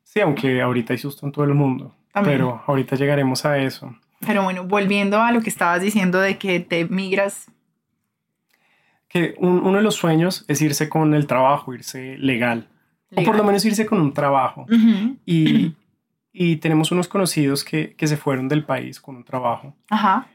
Sí, 0.03 0.19
aunque 0.21 0.61
ahorita 0.61 0.93
hay 0.93 0.97
susto 0.99 1.25
en 1.25 1.31
todo 1.31 1.45
el 1.45 1.53
mundo. 1.53 1.93
También. 2.11 2.37
Pero 2.37 2.63
ahorita 2.65 2.95
llegaremos 2.95 3.45
a 3.45 3.57
eso. 3.59 3.93
Pero 4.25 4.43
bueno, 4.43 4.63
volviendo 4.63 5.21
a 5.21 5.31
lo 5.31 5.41
que 5.41 5.49
estabas 5.49 5.81
diciendo 5.81 6.19
de 6.19 6.37
que 6.37 6.59
te 6.61 6.85
migras. 6.85 7.51
Que 9.09 9.35
un- 9.37 9.59
uno 9.59 9.77
de 9.77 9.83
los 9.83 9.95
sueños 9.95 10.45
es 10.47 10.61
irse 10.61 10.89
con 10.89 11.13
el 11.13 11.27
trabajo, 11.27 11.73
irse 11.73 12.17
legal. 12.17 12.67
O 13.11 13.15
por 13.15 13.19
legal. 13.23 13.37
lo 13.37 13.43
menos 13.43 13.65
irse 13.65 13.85
con 13.85 14.01
un 14.01 14.13
trabajo. 14.13 14.61
Ujú. 14.63 15.17
Y, 15.25 15.73
y 16.35 16.57
tenemos 16.57 16.91
unos 16.91 17.07
conocidos 17.07 17.63
que, 17.63 17.95
que 17.95 18.07
se 18.07 18.17
fueron 18.17 18.47
del 18.49 18.63
país 18.65 18.99
con 18.99 19.15
un 19.15 19.23
trabajo. 19.23 19.75
Ajá. 19.89 20.27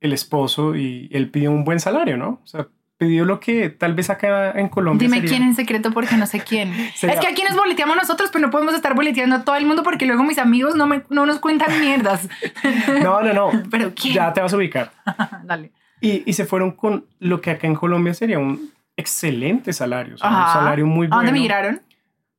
El 0.00 0.12
esposo 0.12 0.74
y 0.76 1.08
él 1.12 1.30
pidió 1.30 1.50
un 1.50 1.64
buen 1.64 1.78
salario, 1.80 2.16
¿no? 2.16 2.40
O 2.42 2.46
sea, 2.46 2.66
pidió 2.96 3.24
lo 3.24 3.38
que 3.40 3.70
tal 3.70 3.94
vez 3.94 4.10
acá 4.10 4.50
en 4.52 4.68
Colombia 4.68 5.06
Dime 5.08 5.18
sería- 5.18 5.30
quién 5.30 5.42
en 5.42 5.54
secreto 5.54 5.90
porque 5.92 6.16
no 6.16 6.26
sé 6.26 6.40
quién. 6.40 6.72
Es 7.02 7.20
que 7.20 7.26
aquí 7.26 7.42
nos 7.48 7.56
boleteamos 7.56 7.96
nosotros, 7.96 8.30
pero 8.32 8.44
no 8.46 8.50
podemos 8.50 8.74
estar 8.74 8.94
boleteando 8.94 9.36
a 9.36 9.44
todo 9.44 9.56
el 9.56 9.64
mundo 9.66 9.82
porque 9.82 10.04
luego 10.06 10.22
mis 10.24 10.38
amigos 10.38 10.74
no, 10.74 10.86
me, 10.86 11.02
no 11.10 11.24
nos 11.26 11.38
cuentan 11.38 11.80
mierdas. 11.80 12.28
No, 13.02 13.22
no, 13.22 13.32
no. 13.32 13.50
Pero 13.70 13.92
quién. 13.94 14.14
Ya 14.14 14.32
te 14.32 14.40
vas 14.40 14.52
a 14.52 14.56
ubicar. 14.56 14.90
Dale. 15.44 15.72
Y, 16.00 16.22
y 16.28 16.32
se 16.34 16.44
fueron 16.44 16.72
con 16.72 17.06
lo 17.18 17.40
que 17.40 17.50
acá 17.50 17.66
en 17.66 17.74
Colombia 17.74 18.12
sería 18.14 18.38
un 18.38 18.70
excelente 18.96 19.72
salario. 19.72 20.14
o 20.14 20.18
sea, 20.18 20.28
un 20.30 20.52
salario 20.52 20.86
muy 20.86 21.06
¿A 21.06 21.10
bueno. 21.10 21.16
dónde 21.24 21.32
migraron? 21.32 21.82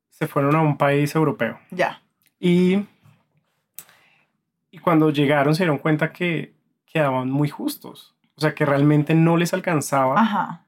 Se 0.10 0.28
fueron 0.28 0.56
a 0.56 0.62
un 0.62 0.78
país 0.78 1.14
europeo. 1.16 1.60
Ya. 1.72 2.02
Y, 2.42 2.84
y 4.72 4.80
cuando 4.80 5.12
llegaron 5.12 5.54
se 5.56 5.64
dieron 5.64 5.78
cuenta 5.78 6.12
que 6.12 6.56
quedaban 6.86 7.30
muy 7.30 7.48
justos. 7.50 8.16
O 8.36 8.42
sea, 8.42 8.56
que 8.56 8.66
realmente 8.66 9.14
no 9.14 9.38
les 9.38 9.54
alcanzaba 9.54 10.20
Ajá. 10.20 10.66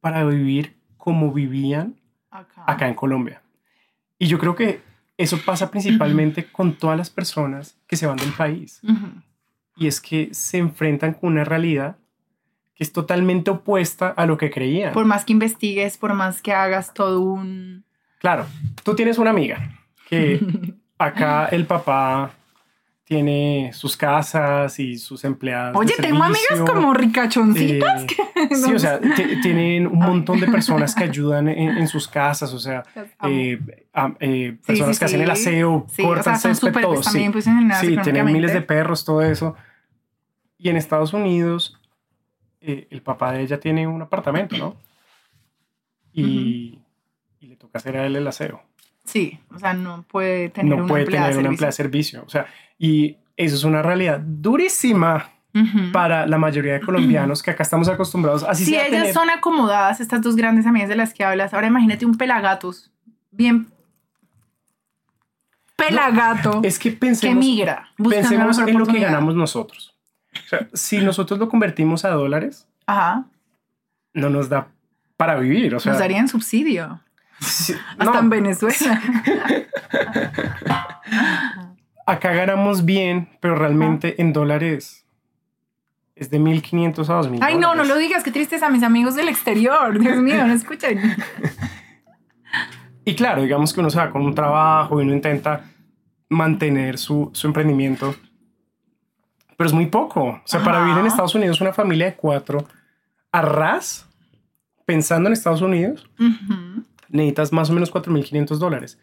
para 0.00 0.24
vivir 0.24 0.76
como 0.96 1.32
vivían 1.32 1.94
Acá. 2.30 2.64
acá 2.66 2.88
en 2.88 2.94
Colombia. 2.94 3.40
Y 4.18 4.26
yo 4.26 4.38
creo 4.38 4.56
que 4.56 4.82
eso 5.16 5.38
pasa 5.46 5.70
principalmente 5.70 6.50
con 6.50 6.74
todas 6.74 6.98
las 6.98 7.10
personas 7.10 7.78
que 7.86 7.96
se 7.96 8.06
van 8.08 8.16
del 8.16 8.32
país. 8.32 8.80
Ujú. 8.82 9.06
Y 9.76 9.86
es 9.86 10.00
que 10.00 10.30
se 10.32 10.58
enfrentan 10.58 11.14
con 11.14 11.32
una 11.32 11.44
realidad 11.44 11.96
que 12.74 12.82
es 12.82 12.92
totalmente 12.92 13.50
opuesta 13.50 14.08
a 14.08 14.26
lo 14.26 14.36
que 14.36 14.50
creían. 14.50 14.92
Por 14.92 15.04
más 15.04 15.24
que 15.24 15.32
investigues, 15.32 15.96
por 15.96 16.14
más 16.14 16.42
que 16.42 16.52
hagas 16.52 16.92
todo 16.94 17.20
un... 17.20 17.84
Claro, 18.18 18.46
tú 18.82 18.96
tienes 18.96 19.18
una 19.18 19.30
amiga 19.30 19.70
que 20.08 20.40
acá 20.98 21.46
el 21.46 21.66
papá 21.66 22.30
tiene 23.04 23.70
sus 23.72 23.96
casas 23.96 24.78
y 24.78 24.98
sus 24.98 25.24
empleadas. 25.24 25.72
de 25.72 25.78
Oye, 25.78 25.94
tengo 25.96 26.22
amigas 26.22 26.60
como 26.66 26.92
ricachoncitas. 26.92 28.02
Eh, 28.02 28.06
que 28.06 28.54
Sí, 28.54 28.74
o 28.74 28.78
sea, 28.78 29.00
tienen 29.42 29.86
un 29.86 29.98
montón 29.98 30.38
de 30.40 30.46
personas 30.46 30.94
que 30.94 31.04
ayudan 31.10 31.48
en, 31.48 31.78
en 31.78 31.88
sus 31.88 32.06
casas, 32.06 32.52
o 32.52 32.58
sea, 32.58 32.82
amo. 33.18 33.34
eh, 33.34 33.58
eh, 34.20 34.50
Sí, 34.60 34.66
personas 34.66 34.96
sí, 34.96 34.98
que 34.98 35.04
hacen 35.06 35.20
el 35.22 35.30
aseo, 35.30 35.86
Sí, 35.88 36.02
o 36.02 36.06
cortan 36.08 36.38
sea, 36.38 36.50
césped, 36.52 36.68
súper 36.68 36.82
todo, 36.82 36.94
pues, 36.94 37.06
sí. 37.06 37.96
tienen 38.02 38.26
miles 38.26 38.52
de 38.52 38.60
perros, 38.60 39.04
todo 39.06 39.22
eso. 39.22 39.56
Y 40.58 40.68
en 40.68 40.76
Estados 40.76 41.14
Unidos, 41.14 41.80
eh, 42.60 42.88
el 42.90 43.00
papá 43.00 43.32
de 43.32 43.40
ella 43.40 43.58
tiene 43.58 43.86
un 43.86 44.02
apartamento, 44.02 44.58
¿no? 44.58 44.76
Y, 46.12 46.78
y 47.40 47.46
le 47.46 47.56
toca 47.56 47.78
hacer 47.78 47.96
a 47.96 48.04
él 48.06 48.16
el 48.16 48.26
aseo. 48.26 48.62
Sí, 49.08 49.38
o 49.54 49.58
sea, 49.58 49.74
no 49.74 50.02
puede 50.02 50.50
tener 50.50 50.70
no 50.70 50.76
una 50.84 50.86
puede 50.86 51.02
empleada 51.04 51.26
tener 51.28 51.36
de 51.36 51.40
una 51.40 51.48
empleada 51.50 51.72
servicio. 51.72 52.22
O 52.26 52.28
sea, 52.28 52.46
y 52.78 53.16
eso 53.36 53.56
es 53.56 53.64
una 53.64 53.82
realidad 53.82 54.20
durísima 54.20 55.30
Ujú. 55.54 55.92
para 55.92 56.26
la 56.26 56.36
mayoría 56.38 56.74
de 56.74 56.80
colombianos 56.80 57.42
que 57.42 57.50
acá 57.50 57.62
estamos 57.62 57.88
acostumbrados 57.88 58.42
así 58.44 58.64
Si 58.66 58.74
ellas 58.76 58.90
tener- 58.90 59.14
son 59.14 59.30
acomodadas, 59.30 60.00
estas 60.00 60.20
dos 60.22 60.36
grandes 60.36 60.66
amigas 60.66 60.88
de 60.90 60.96
las 60.96 61.14
que 61.14 61.24
hablas, 61.24 61.54
ahora 61.54 61.66
imagínate 61.68 62.04
un 62.04 62.16
pelagatos, 62.16 62.90
bien 63.30 63.68
pelagato, 65.76 66.60
Es 66.64 66.78
que 66.78 66.90
que 66.90 66.96
pensemos, 66.96 67.38
migra, 67.44 67.88
buscando 67.96 68.22
la 68.24 68.28
pensemos 68.46 68.58
en 68.68 68.78
lo 68.78 68.86
que 68.86 68.98
ganamos 68.98 69.34
nosotros. 69.36 69.94
O 70.44 70.48
sea, 70.48 70.68
si 70.72 70.98
nosotros 70.98 71.38
lo 71.38 71.48
convertimos 71.48 72.04
a 72.04 72.10
dólares, 72.10 72.66
Ajá, 72.86 73.24
no 74.12 74.28
nos 74.30 74.48
da 74.48 74.68
para 75.16 75.36
vivir. 75.38 75.74
O 75.74 75.80
sea, 75.80 75.92
nos 75.92 76.00
darían 76.00 76.28
subsidio, 76.28 77.00
hasta 77.40 78.04
no, 78.04 78.18
en 78.18 78.30
Venezuela. 78.30 79.02
acá 82.06 82.32
ganamos 82.32 82.84
bien, 82.84 83.28
pero 83.40 83.54
realmente 83.54 84.20
en 84.20 84.32
dólares 84.32 85.04
es 86.16 86.30
de 86.30 86.38
1500 86.38 87.10
a 87.10 87.14
2000. 87.14 87.42
Ay, 87.42 87.58
no, 87.58 87.74
no 87.74 87.84
lo 87.84 87.96
digas, 87.96 88.24
qué 88.24 88.30
tristes 88.30 88.62
a 88.62 88.70
mis 88.70 88.82
amigos 88.82 89.14
del 89.14 89.28
exterior, 89.28 89.98
Dios 89.98 90.16
mío, 90.16 90.46
no 90.46 90.54
escuchen. 90.54 91.00
Y 93.04 93.14
claro, 93.14 93.40
digamos 93.40 93.72
que 93.72 93.80
uno 93.80 93.88
se 93.88 93.96
va 93.96 94.10
con 94.10 94.20
un 94.20 94.34
trabajo 94.34 95.00
y 95.00 95.02
uno 95.02 95.14
intenta 95.14 95.64
mantener 96.28 96.98
su, 96.98 97.30
su 97.32 97.46
emprendimiento, 97.46 98.14
pero 99.56 99.66
es 99.66 99.72
muy 99.72 99.86
poco. 99.86 100.24
O 100.24 100.42
sea, 100.44 100.62
para 100.62 100.82
vivir 100.82 100.98
en 100.98 101.06
Estados 101.06 101.34
Unidos, 101.34 101.58
una 101.62 101.72
familia 101.72 102.04
de 102.04 102.16
cuatro, 102.16 102.68
a 103.32 103.40
ras, 103.40 104.06
pensando 104.84 105.28
en 105.28 105.32
Estados 105.32 105.62
Unidos. 105.62 106.06
Necesitas 107.10 107.52
más 107.52 107.70
o 107.70 107.72
menos 107.72 107.92
4.500 107.92 108.58
dólares. 108.58 108.98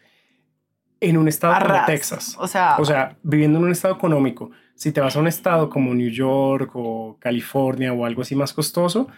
En 1.00 1.18
un 1.18 1.28
estado 1.28 1.52
como 1.54 1.66
Arras. 1.66 1.86
Texas. 1.86 2.36
O 2.38 2.48
sea, 2.48 2.76
O 2.78 2.84
sea, 2.84 3.16
viviendo 3.22 3.58
en 3.58 3.64
un 3.64 3.72
estado 3.72 3.94
económico, 3.94 4.50
si 4.74 4.92
te 4.92 5.00
vas 5.00 5.16
a 5.16 5.20
un 5.20 5.26
estado 5.26 5.68
como 5.68 5.94
New 5.94 6.10
York 6.10 6.70
o 6.74 7.16
California 7.20 7.92
o 7.92 8.06
algo 8.06 8.22
así 8.22 8.34
más 8.34 8.52
costoso, 8.52 9.08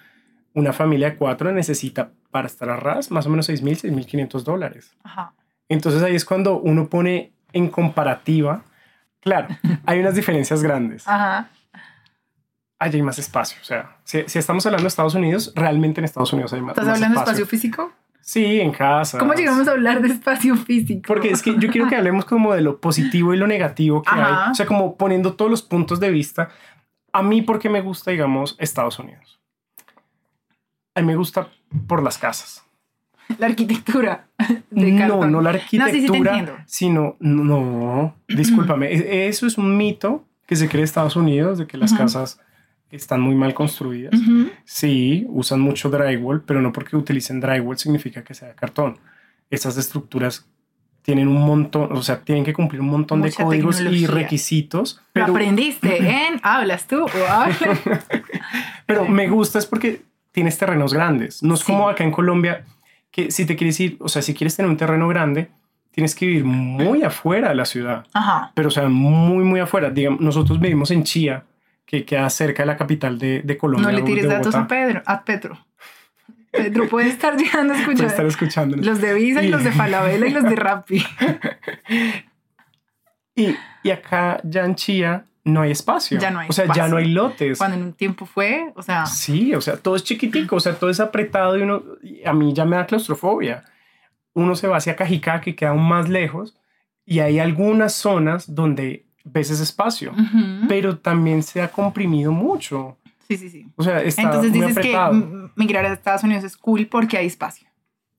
una 0.54 0.72
familia 0.72 1.10
de 1.10 1.16
cuatro 1.16 1.52
necesita 1.52 2.10
para 2.30 2.46
estar 2.46 2.68
a 2.68 2.76
ras 2.76 3.10
más 3.10 3.26
o 3.26 3.30
menos 3.30 3.48
6.000, 3.48 3.92
6.500 3.92 4.42
dólares. 4.42 4.96
ajá. 5.04 5.34
Entonces 5.68 6.02
ahí 6.02 6.14
es 6.14 6.24
cuando 6.24 6.58
uno 6.58 6.88
pone 6.88 7.34
en 7.52 7.68
comparativa, 7.68 8.62
claro, 9.20 9.48
hay 9.86 10.00
unas 10.00 10.14
diferencias 10.14 10.62
grandes. 10.62 11.06
Ajá. 11.06 11.50
Allí 12.78 12.96
hay 12.96 13.02
más 13.02 13.18
espacio. 13.18 13.58
O 13.60 13.64
sea, 13.64 13.96
si, 14.04 14.22
si 14.26 14.38
estamos 14.38 14.64
hablando 14.64 14.84
de 14.84 14.88
Estados 14.88 15.14
Unidos, 15.14 15.52
realmente 15.54 16.00
en 16.00 16.04
Estados 16.04 16.32
Unidos 16.32 16.52
hay 16.52 16.60
más, 16.62 16.70
¿Estás 16.70 16.86
más 16.86 16.94
hablando 16.96 17.18
de 17.18 17.24
espacio 17.24 17.46
físico? 17.46 17.92
Sí, 18.20 18.60
en 18.60 18.72
casa. 18.72 19.18
¿Cómo 19.18 19.32
llegamos 19.32 19.66
a 19.68 19.70
hablar 19.72 20.02
de 20.02 20.08
espacio 20.08 20.54
físico? 20.56 21.02
Porque 21.06 21.30
es 21.30 21.42
que 21.42 21.56
yo 21.58 21.70
quiero 21.70 21.88
que 21.88 21.96
hablemos 21.96 22.24
como 22.26 22.52
de 22.54 22.60
lo 22.60 22.78
positivo 22.80 23.32
y 23.32 23.38
lo 23.38 23.46
negativo 23.46 24.02
que 24.02 24.10
Ajá. 24.10 24.44
hay. 24.46 24.50
O 24.52 24.54
sea, 24.54 24.66
como 24.66 24.96
poniendo 24.96 25.32
todos 25.34 25.50
los 25.50 25.62
puntos 25.62 25.98
de 26.00 26.10
vista. 26.10 26.50
A 27.12 27.22
mí, 27.22 27.40
porque 27.42 27.70
me 27.70 27.80
gusta, 27.80 28.10
digamos, 28.10 28.54
Estados 28.58 28.98
Unidos. 28.98 29.40
A 30.94 31.00
mí 31.00 31.06
me 31.06 31.16
gusta 31.16 31.48
por 31.86 32.02
las 32.02 32.18
casas. 32.18 32.64
La 33.38 33.46
arquitectura. 33.46 34.26
De 34.70 34.92
no, 34.92 35.26
no 35.26 35.40
la 35.40 35.52
No, 35.52 35.58
sí, 35.58 35.64
sí 35.70 35.78
arquitectura, 35.80 36.64
sino, 36.66 37.16
no, 37.20 38.14
discúlpame, 38.28 38.92
e- 38.92 39.28
eso 39.28 39.46
es 39.46 39.58
un 39.58 39.76
mito 39.76 40.24
que 40.46 40.56
se 40.56 40.68
cree 40.68 40.80
en 40.80 40.84
Estados 40.84 41.16
Unidos, 41.16 41.58
de 41.58 41.66
que 41.66 41.76
las 41.76 41.92
Ujú. 41.92 42.02
casas 42.02 42.40
están 42.90 43.20
muy 43.20 43.34
mal 43.34 43.54
construidas. 43.54 44.18
Sí, 44.64 45.26
usan 45.28 45.60
mucho 45.60 45.90
drywall, 45.90 46.42
pero 46.42 46.60
no 46.62 46.72
porque 46.72 46.96
utilicen 46.96 47.40
drywall 47.40 47.78
significa 47.78 48.22
que 48.24 48.34
sea 48.34 48.54
cartón. 48.54 48.98
Estas 49.50 49.76
estructuras 49.76 50.46
tienen 51.02 51.28
un 51.28 51.40
montón, 51.40 51.90
o 51.96 52.02
sea, 52.02 52.20
tienen 52.20 52.44
que 52.44 52.52
cumplir 52.52 52.80
un 52.82 52.88
montón 52.88 53.22
de 53.22 53.32
códigos 53.32 53.80
y 53.80 54.06
requisitos. 54.06 54.96
Lo 54.96 55.02
Pero, 55.12 55.26
aprendiste 55.32 55.96
en 56.26 56.40
hablas 56.42 56.86
tú 56.86 57.04
o 57.04 57.26
hablas. 57.30 57.58
pero 58.86 59.06
me 59.06 59.28
gusta 59.28 59.58
es 59.58 59.66
porque 59.66 60.02
tienes 60.32 60.58
terrenos 60.58 60.92
grandes. 60.92 61.42
No 61.42 61.54
es 61.54 61.60
Sí. 61.60 61.66
como 61.66 61.88
acá 61.88 62.04
en 62.04 62.10
Colombia, 62.10 62.64
que 63.10 63.30
si 63.30 63.46
te 63.46 63.56
quieres 63.56 63.78
ir, 63.80 63.96
o 64.00 64.08
sea, 64.08 64.22
si 64.22 64.34
quieres 64.34 64.54
tener 64.56 64.70
un 64.70 64.76
terreno 64.76 65.08
grande, 65.08 65.48
tienes 65.92 66.14
que 66.14 66.26
vivir 66.26 66.44
muy 66.44 67.02
afuera 67.02 67.48
de 67.48 67.54
la 67.54 67.64
ciudad. 67.64 68.06
Ajá. 68.12 68.52
Pero, 68.54 68.68
o 68.68 68.70
sea, 68.70 68.88
muy, 68.88 69.44
muy 69.44 69.60
afuera. 69.60 69.90
Digamos, 69.90 70.20
nosotros 70.20 70.60
vivimos 70.60 70.90
en 70.90 71.04
Chía, 71.04 71.44
que 71.88 72.04
queda 72.04 72.28
cerca 72.28 72.62
de 72.64 72.66
la 72.66 72.76
capital 72.76 73.18
de, 73.18 73.40
de 73.42 73.56
Colombia. 73.56 73.90
No 73.90 73.96
le 73.96 74.02
tires 74.02 74.28
datos 74.28 74.54
a 74.54 74.66
Pedro, 74.68 75.00
a 75.06 75.24
Petro. 75.24 75.58
Pedro 76.52 76.86
puede 76.86 77.08
estar 77.08 77.34
llegando 77.36 77.72
a 77.72 77.78
escuchar 77.80 78.06
estar 78.06 78.26
escuchándonos. 78.26 78.84
los 78.84 79.00
de 79.00 79.14
Visa 79.14 79.42
y 79.42 79.46
Y- 79.46 79.50
los 79.50 79.64
de 79.64 79.72
Falabella 79.72 80.26
y 80.26 80.30
los 80.30 80.44
de 80.44 80.54
Rappi. 80.56 81.02
Y, 83.34 83.54
y 83.82 83.90
acá 83.90 84.40
ya 84.44 84.64
en 84.64 84.74
Chía 84.74 85.24
no 85.44 85.62
hay 85.62 85.70
espacio. 85.70 86.18
Ya 86.18 86.30
no 86.30 86.40
hay 86.40 86.48
O 86.48 86.52
sea, 86.52 86.66
ya 86.66 86.72
espacio. 86.72 86.90
no 86.92 86.96
hay 86.98 87.06
lotes. 87.08 87.58
Cuando 87.58 87.76
en 87.76 87.82
un 87.84 87.92
tiempo 87.94 88.26
fue, 88.26 88.70
o 88.74 88.82
sea, 88.82 89.06
Sí, 89.06 89.54
o 89.54 89.60
sea, 89.60 89.76
todo 89.76 89.96
es 89.96 90.04
chiquitico, 90.04 90.56
o 90.56 90.60
sea, 90.60 90.74
todo 90.74 90.90
es 90.90 91.00
apretado 91.00 91.56
y 91.56 91.62
uno, 91.62 91.82
y 92.02 92.26
a 92.26 92.32
mí 92.34 92.52
ya 92.52 92.64
me 92.64 92.76
da 92.76 92.84
claustrofobia. 92.86 93.64
Uno 94.34 94.54
se 94.56 94.68
va 94.68 94.76
hacia 94.76 94.94
Cajicá, 94.96 95.40
que 95.40 95.54
queda 95.56 95.70
aún 95.70 95.88
más 95.88 96.08
lejos, 96.08 96.54
y 97.06 97.20
hay 97.20 97.38
algunas 97.38 97.94
zonas 97.94 98.54
donde 98.54 99.06
ves 99.32 99.50
ese 99.50 99.62
espacio, 99.62 100.12
ujú. 100.12 100.66
pero 100.68 100.98
también 100.98 101.42
se 101.42 101.60
ha 101.62 101.68
comprimido 101.70 102.32
mucho. 102.32 102.96
sí, 103.28 103.36
sí, 103.36 103.50
sí. 103.50 103.66
O 103.76 103.82
sea, 103.82 104.02
está 104.02 104.22
Entonces 104.22 104.50
muy 104.50 104.60
dices 104.60 104.74
que 104.78 104.94
apretado 104.96 105.12
mm, 105.14 105.50
migrar 105.56 105.84
a 105.86 105.92
Estados 105.92 106.24
Unidos 106.24 106.44
es 106.44 106.56
cool 106.56 106.86
porque 106.86 107.16
hay 107.18 107.26
espacio. 107.26 107.68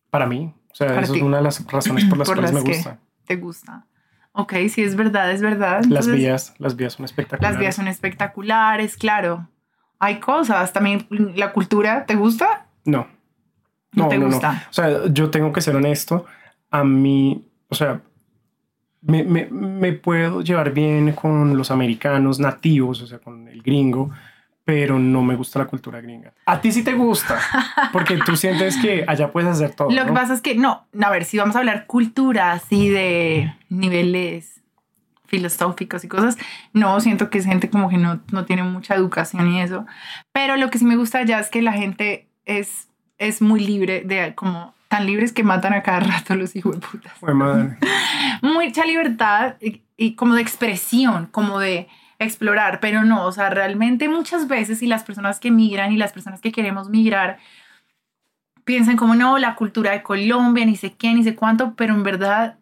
para 0.09 0.25
mí. 0.25 0.53
O 0.71 0.75
sea, 0.75 0.87
Para 0.87 1.01
eso 1.01 1.13
ti. 1.13 1.19
es 1.19 1.25
una 1.25 1.37
de 1.37 1.43
las 1.43 1.65
razones 1.65 2.05
por 2.05 2.17
las 2.19 2.27
Por 2.27 2.37
cuales 2.37 2.53
las 2.53 2.63
me 2.63 2.69
que- 2.69 2.75
gusta. 2.77 2.99
¿Te 3.25 3.35
gusta? 3.35 3.85
Ok, 4.31 4.53
sí, 4.69 4.81
es 4.83 4.95
verdad, 4.95 5.31
es 5.31 5.41
verdad. 5.41 5.77
Las 5.79 6.05
Entonces, 6.05 6.15
vías, 6.15 6.53
las 6.59 6.75
vías 6.75 6.93
son 6.93 7.05
espectaculares. 7.05 7.53
Las 7.55 7.59
vías 7.59 7.75
son 7.75 7.87
espectaculares, 7.87 8.95
claro. 8.97 9.49
Hay 9.99 10.19
cosas, 10.19 10.71
también 10.71 11.05
la 11.35 11.51
cultura, 11.51 12.05
¿te 12.05 12.15
gusta? 12.15 12.67
No. 12.85 13.07
No, 13.91 14.03
No, 14.03 14.07
te 14.09 14.17
no, 14.17 14.25
no. 14.27 14.31
gusta. 14.31 14.67
O 14.69 14.73
sea, 14.73 15.07
yo 15.07 15.29
tengo 15.31 15.51
que 15.51 15.61
ser 15.61 15.75
honesto. 15.75 16.25
A 16.69 16.83
mí, 16.83 17.43
o 17.69 17.75
sea, 17.75 18.01
me, 19.01 19.23
me- 19.23 19.47
me 19.49 19.93
puedo 19.93 20.41
llevar 20.41 20.71
bien 20.73 21.11
con 21.13 21.57
los 21.57 21.71
americanos 21.71 22.39
nativos, 22.39 23.01
o 23.01 23.07
sea, 23.07 23.19
con 23.19 23.47
el 23.47 23.61
gringo, 23.61 24.09
pero 24.65 24.99
no 24.99 25.23
me 25.23 25.35
gusta 25.35 25.59
la 25.59 25.65
cultura 25.65 25.99
gringa. 26.01 26.31
A 26.45 26.61
ti 26.61 26.71
sí 26.71 26.83
te 26.83 26.93
gusta, 26.93 27.39
porque 27.91 28.17
tú 28.25 28.35
sientes 28.35 28.77
que 28.77 29.03
allá 29.07 29.31
puedes 29.31 29.49
hacer 29.49 29.71
todo. 29.73 29.89
Lo 29.89 30.05
que 30.05 30.11
pasa 30.11 30.33
es 30.33 30.41
que, 30.41 30.53
no, 30.55 30.85
a 31.01 31.09
ver, 31.09 31.25
si 31.25 31.37
vamos 31.37 31.55
a 31.55 31.59
hablar 31.59 31.85
cultura 31.87 32.51
así 32.51 32.89
de 32.89 33.51
niveles 33.69 34.61
filosóficos 35.25 36.03
y 36.03 36.07
cosas, 36.07 36.37
no, 36.73 36.99
siento 36.99 37.29
que 37.29 37.37
es 37.37 37.45
gente 37.45 37.69
como 37.69 37.89
que 37.89 37.97
no, 37.97 38.19
no 38.31 38.45
tiene 38.45 38.63
mucha 38.63 38.95
educación 38.95 39.51
y 39.51 39.61
eso. 39.61 39.85
Pero 40.31 40.57
lo 40.57 40.69
que 40.69 40.79
sí 40.79 40.85
me 40.85 40.95
gusta 40.95 41.19
allá 41.19 41.39
es 41.39 41.49
que 41.49 41.61
la 41.61 41.73
gente 41.73 42.27
es, 42.45 42.87
es 43.19 43.41
muy 43.41 43.59
libre, 43.59 44.01
de 44.01 44.33
como 44.35 44.73
tan 44.89 45.05
libres 45.05 45.31
que 45.31 45.43
matan 45.43 45.73
a 45.73 45.83
cada 45.83 46.01
rato 46.01 46.35
los 46.35 46.55
hijos 46.57 46.75
de 46.79 46.85
putas. 46.85 47.13
Madre. 47.21 47.77
mucha 48.41 48.85
libertad 48.85 49.55
y, 49.61 49.83
y 49.95 50.15
como 50.15 50.35
de 50.35 50.41
expresión, 50.41 51.27
como 51.27 51.59
de 51.59 51.87
explorar, 52.17 52.81
pero 52.81 53.05
no, 53.05 53.25
o 53.25 53.31
sea, 53.31 53.49
realmente 53.49 54.09
muchas 54.09 54.49
veces 54.49 54.81
y 54.81 54.87
las 54.87 55.03
personas 55.03 55.39
que 55.39 55.51
migran 55.51 55.93
y 55.93 55.97
las 55.97 56.11
personas 56.11 56.41
que 56.41 56.51
queremos 56.51 56.89
migrar 56.89 57.37
piensan 58.65 58.97
como 58.97 59.15
no, 59.15 59.37
la 59.37 59.55
cultura 59.55 59.91
de 59.91 60.03
Colombia, 60.03 60.65
ni 60.65 60.75
sé 60.75 60.93
qué, 60.93 61.13
ni 61.13 61.23
sé 61.23 61.33
cuánto, 61.33 61.75
pero 61.75 61.93
en 61.93 62.03
verdad 62.03 62.57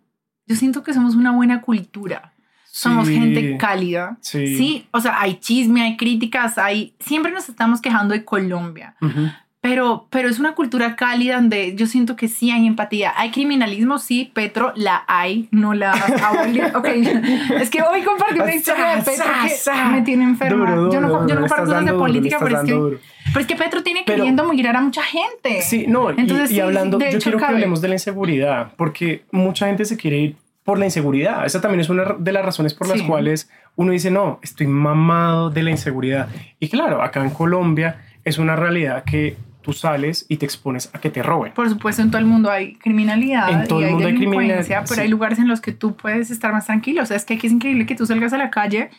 yo 0.46 0.56
siento 0.56 0.84
que 0.84 0.94
somos 0.94 1.16
una 1.16 1.32
buena 1.32 1.62
cultura. 1.62 2.34
Somos 2.66 3.08
Sí, 3.08 3.16
gente 3.16 3.58
cálida. 3.58 4.18
Sí. 4.22 4.56
Sí, 4.56 4.88
o 4.92 5.02
sea, 5.02 5.20
hay 5.20 5.40
chisme, 5.40 5.82
hay 5.82 5.98
críticas, 5.98 6.60
hay 6.60 6.94
siempre 7.00 7.32
nos 7.32 7.50
estamos 7.50 7.82
quejando 7.82 8.14
de 8.14 8.24
Colombia. 8.24 8.96
Ujú. 9.02 9.30
Pero, 9.70 10.08
pero 10.10 10.30
es 10.30 10.40
una 10.40 10.54
cultura 10.56 10.96
cálida 10.96 11.36
donde 11.36 11.76
yo 11.76 11.88
siento 11.88 12.16
que 12.16 12.28
sí 12.28 12.52
hay 12.52 12.66
empatía. 12.68 13.14
Hay 13.18 13.32
criminalismo, 13.32 14.00
sí, 14.00 14.32
Petro, 14.34 14.72
la 14.76 15.04
hay, 15.08 15.48
no 15.52 15.74
la 15.74 15.92
abolido. 15.92 16.68
Ok, 16.78 16.86
es 17.60 17.70
que 17.70 17.82
hoy 17.82 18.02
compartí 18.04 18.40
una 18.40 18.54
historia 18.56 18.96
de 18.96 19.02
Petro 19.04 19.26
que 19.26 19.92
me 19.92 20.02
tiene 20.04 20.24
enferma. 20.24 20.72
Duro, 20.72 20.92
yo 20.92 21.02
no, 21.02 21.08
duro, 21.10 21.28
yo 21.28 21.36
no 21.36 21.42
comparto 21.42 21.66
cosas 21.66 21.86
de 21.86 21.92
duro, 21.92 22.04
política, 22.04 22.38
pero 22.42 22.58
es, 22.60 22.66
que, 22.66 22.72
duro. 22.72 22.98
pero 23.28 23.40
es 23.40 23.48
que 23.48 23.56
Petro 23.56 23.84
tiene 23.84 24.04
Pero- 24.06 24.18
queriendo 24.18 24.44
migrar 24.46 24.76
a 24.76 24.82
mucha 24.82 25.04
gente. 25.04 25.62
Sí, 25.62 25.86
no, 25.88 26.12
y- 26.12 26.16
Entonces, 26.20 26.52
y, 26.52 26.56
sí, 26.56 26.60
hablando, 26.60 27.00
yo 27.00 27.06
hecho, 27.06 27.20
quiero 27.20 27.38
que 27.38 27.44
cabe. 27.44 27.56
hablemos 27.56 27.82
de 27.82 27.88
la 27.90 27.96
inseguridad, 27.96 28.72
porque 28.78 29.26
mucha 29.32 29.68
gente 29.68 29.86
se 29.86 29.98
quiere 29.98 30.18
ir 30.18 30.36
por 30.64 30.80
la 30.80 30.86
inseguridad. 30.86 31.46
Esa 31.46 31.62
también 31.62 31.80
es 31.82 31.90
una 31.90 32.16
de 32.20 32.32
las 32.32 32.44
razones 32.46 32.74
por 32.74 32.88
las 32.88 33.00
Sí. 33.00 33.06
cuales 33.06 33.50
uno 33.76 33.92
dice, 33.92 34.12
no, 34.12 34.40
estoy 34.42 34.68
mamado 34.68 35.50
de 35.50 35.64
la 35.64 35.72
inseguridad. 35.72 36.28
Y 36.60 36.68
claro, 36.70 37.02
acá 37.02 37.22
en 37.24 37.30
Colombia 37.30 38.02
es 38.26 38.38
una 38.38 38.56
realidad 38.56 39.04
que 39.06 39.38
tú 39.68 39.74
sales 39.74 40.26
y 40.30 40.38
te 40.38 40.46
expones 40.46 40.90
a 40.94 41.00
que 41.00 41.10
te 41.10 41.22
roben. 41.22 41.52
Por 41.52 41.70
supuesto, 41.70 42.02
en 42.02 42.10
todo 42.10 42.20
el 42.20 42.26
mundo 42.26 42.50
hay 42.50 42.76
criminalidad 42.76 43.50
En 43.50 43.68
todo 43.68 43.82
y 43.82 43.84
el 43.84 43.88
hay 43.88 43.94
mundo 43.96 44.08
hay 44.08 44.14
delincuencia, 44.14 44.40
criminalidad, 44.40 44.84
pero 44.88 44.96
sí. 44.96 45.02
hay 45.02 45.08
lugares 45.10 45.40
en 45.40 45.50
los 45.50 45.60
que 45.60 45.74
tú 45.74 45.98
puedes 45.98 46.32
estar 46.32 46.54
más 46.54 46.68
tranquilo. 46.68 47.04
O 47.04 47.06
sea, 47.06 47.18
es 47.18 47.26
que 47.26 47.34
aquí 47.34 47.48
es 47.48 47.54
increíble 47.54 47.86
que 47.86 47.94
tú 47.96 48.06
salgas 48.06 48.32
a 48.32 48.38
la 48.38 48.50
calle 48.50 48.92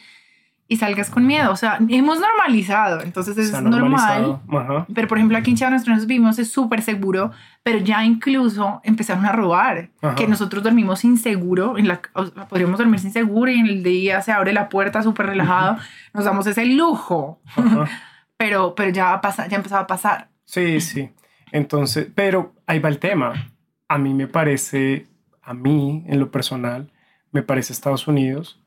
y 0.70 0.76
salgas 0.76 1.08
con 1.08 1.26
miedo. 1.26 1.50
O 1.50 1.56
sea, 1.56 1.78
hemos 1.88 2.20
normalizado, 2.20 3.00
entonces 3.00 3.38
es 3.38 3.46
Está 3.46 3.62
normal. 3.62 3.80
normalizado. 3.80 4.42
Ajá. 4.50 4.86
Pero, 4.94 5.08
por 5.08 5.16
ejemplo, 5.16 5.38
aquí 5.38 5.52
en 5.52 5.56
Chile 5.56 5.70
nosotros 5.70 6.06
vivimos 6.06 6.38
es 6.38 6.50
súper 6.52 6.82
seguro, 6.82 7.30
pero 7.62 7.78
ya 7.78 8.04
incluso 8.04 8.82
empezaron 8.84 9.24
a 9.24 9.32
robar. 9.32 9.88
Ajá. 10.02 10.16
Que 10.16 10.28
nosotros 10.28 10.62
dormimos 10.62 11.02
inseguro, 11.02 11.78
en 11.78 11.88
la, 11.88 12.02
o 12.12 12.26
sea, 12.26 12.46
podríamos 12.46 12.76
dormir 12.76 13.00
sin 13.00 13.12
seguro 13.12 13.50
y 13.50 13.58
en 13.58 13.66
el 13.66 13.82
día 13.82 14.20
se 14.20 14.32
abre 14.32 14.52
la 14.52 14.68
puerta 14.68 15.02
súper 15.02 15.24
relajado. 15.24 15.78
Nos 16.12 16.26
damos 16.26 16.46
ese 16.46 16.66
lujo, 16.66 17.40
pero, 18.36 18.74
pero 18.74 18.90
ya, 18.90 19.04
va 19.04 19.14
a 19.14 19.20
pasar, 19.22 19.48
ya 19.48 19.56
empezaba 19.56 19.82
a 19.82 19.86
pasar. 19.86 20.28
Sí, 20.48 20.80
sí. 20.80 21.10
Entonces, 21.52 22.08
pero 22.14 22.54
ahí 22.66 22.78
va 22.78 22.88
el 22.88 22.98
tema. 22.98 23.52
A 23.86 23.98
mí 23.98 24.14
me 24.14 24.26
parece, 24.26 25.06
a 25.42 25.52
mí 25.52 26.04
en 26.06 26.18
lo 26.18 26.30
personal, 26.30 26.90
me 27.32 27.42
parece 27.42 27.74
Estados 27.74 28.08
Unidos, 28.08 28.58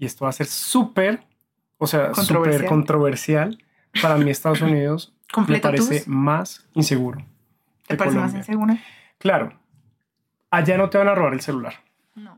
y 0.00 0.06
esto 0.06 0.24
va 0.24 0.30
a 0.30 0.32
ser 0.32 0.46
súper, 0.46 1.22
o 1.78 1.86
sea, 1.86 2.12
súper 2.14 2.66
Controversial. 2.66 3.62
Para 4.02 4.16
mí 4.16 4.28
Estados 4.28 4.60
Unidos 4.62 5.14
me 5.46 5.60
parece 5.60 6.00
tus. 6.00 6.08
más 6.08 6.68
inseguro. 6.74 7.24
¿Te 7.86 7.96
parece 7.96 8.18
más 8.18 8.34
inseguro? 8.34 8.76
Claro, 9.18 9.52
allá 10.50 10.76
no 10.76 10.90
te 10.90 10.98
van 10.98 11.06
a 11.06 11.14
robar 11.14 11.34
el 11.34 11.42
celular. 11.42 11.74
No. 12.16 12.36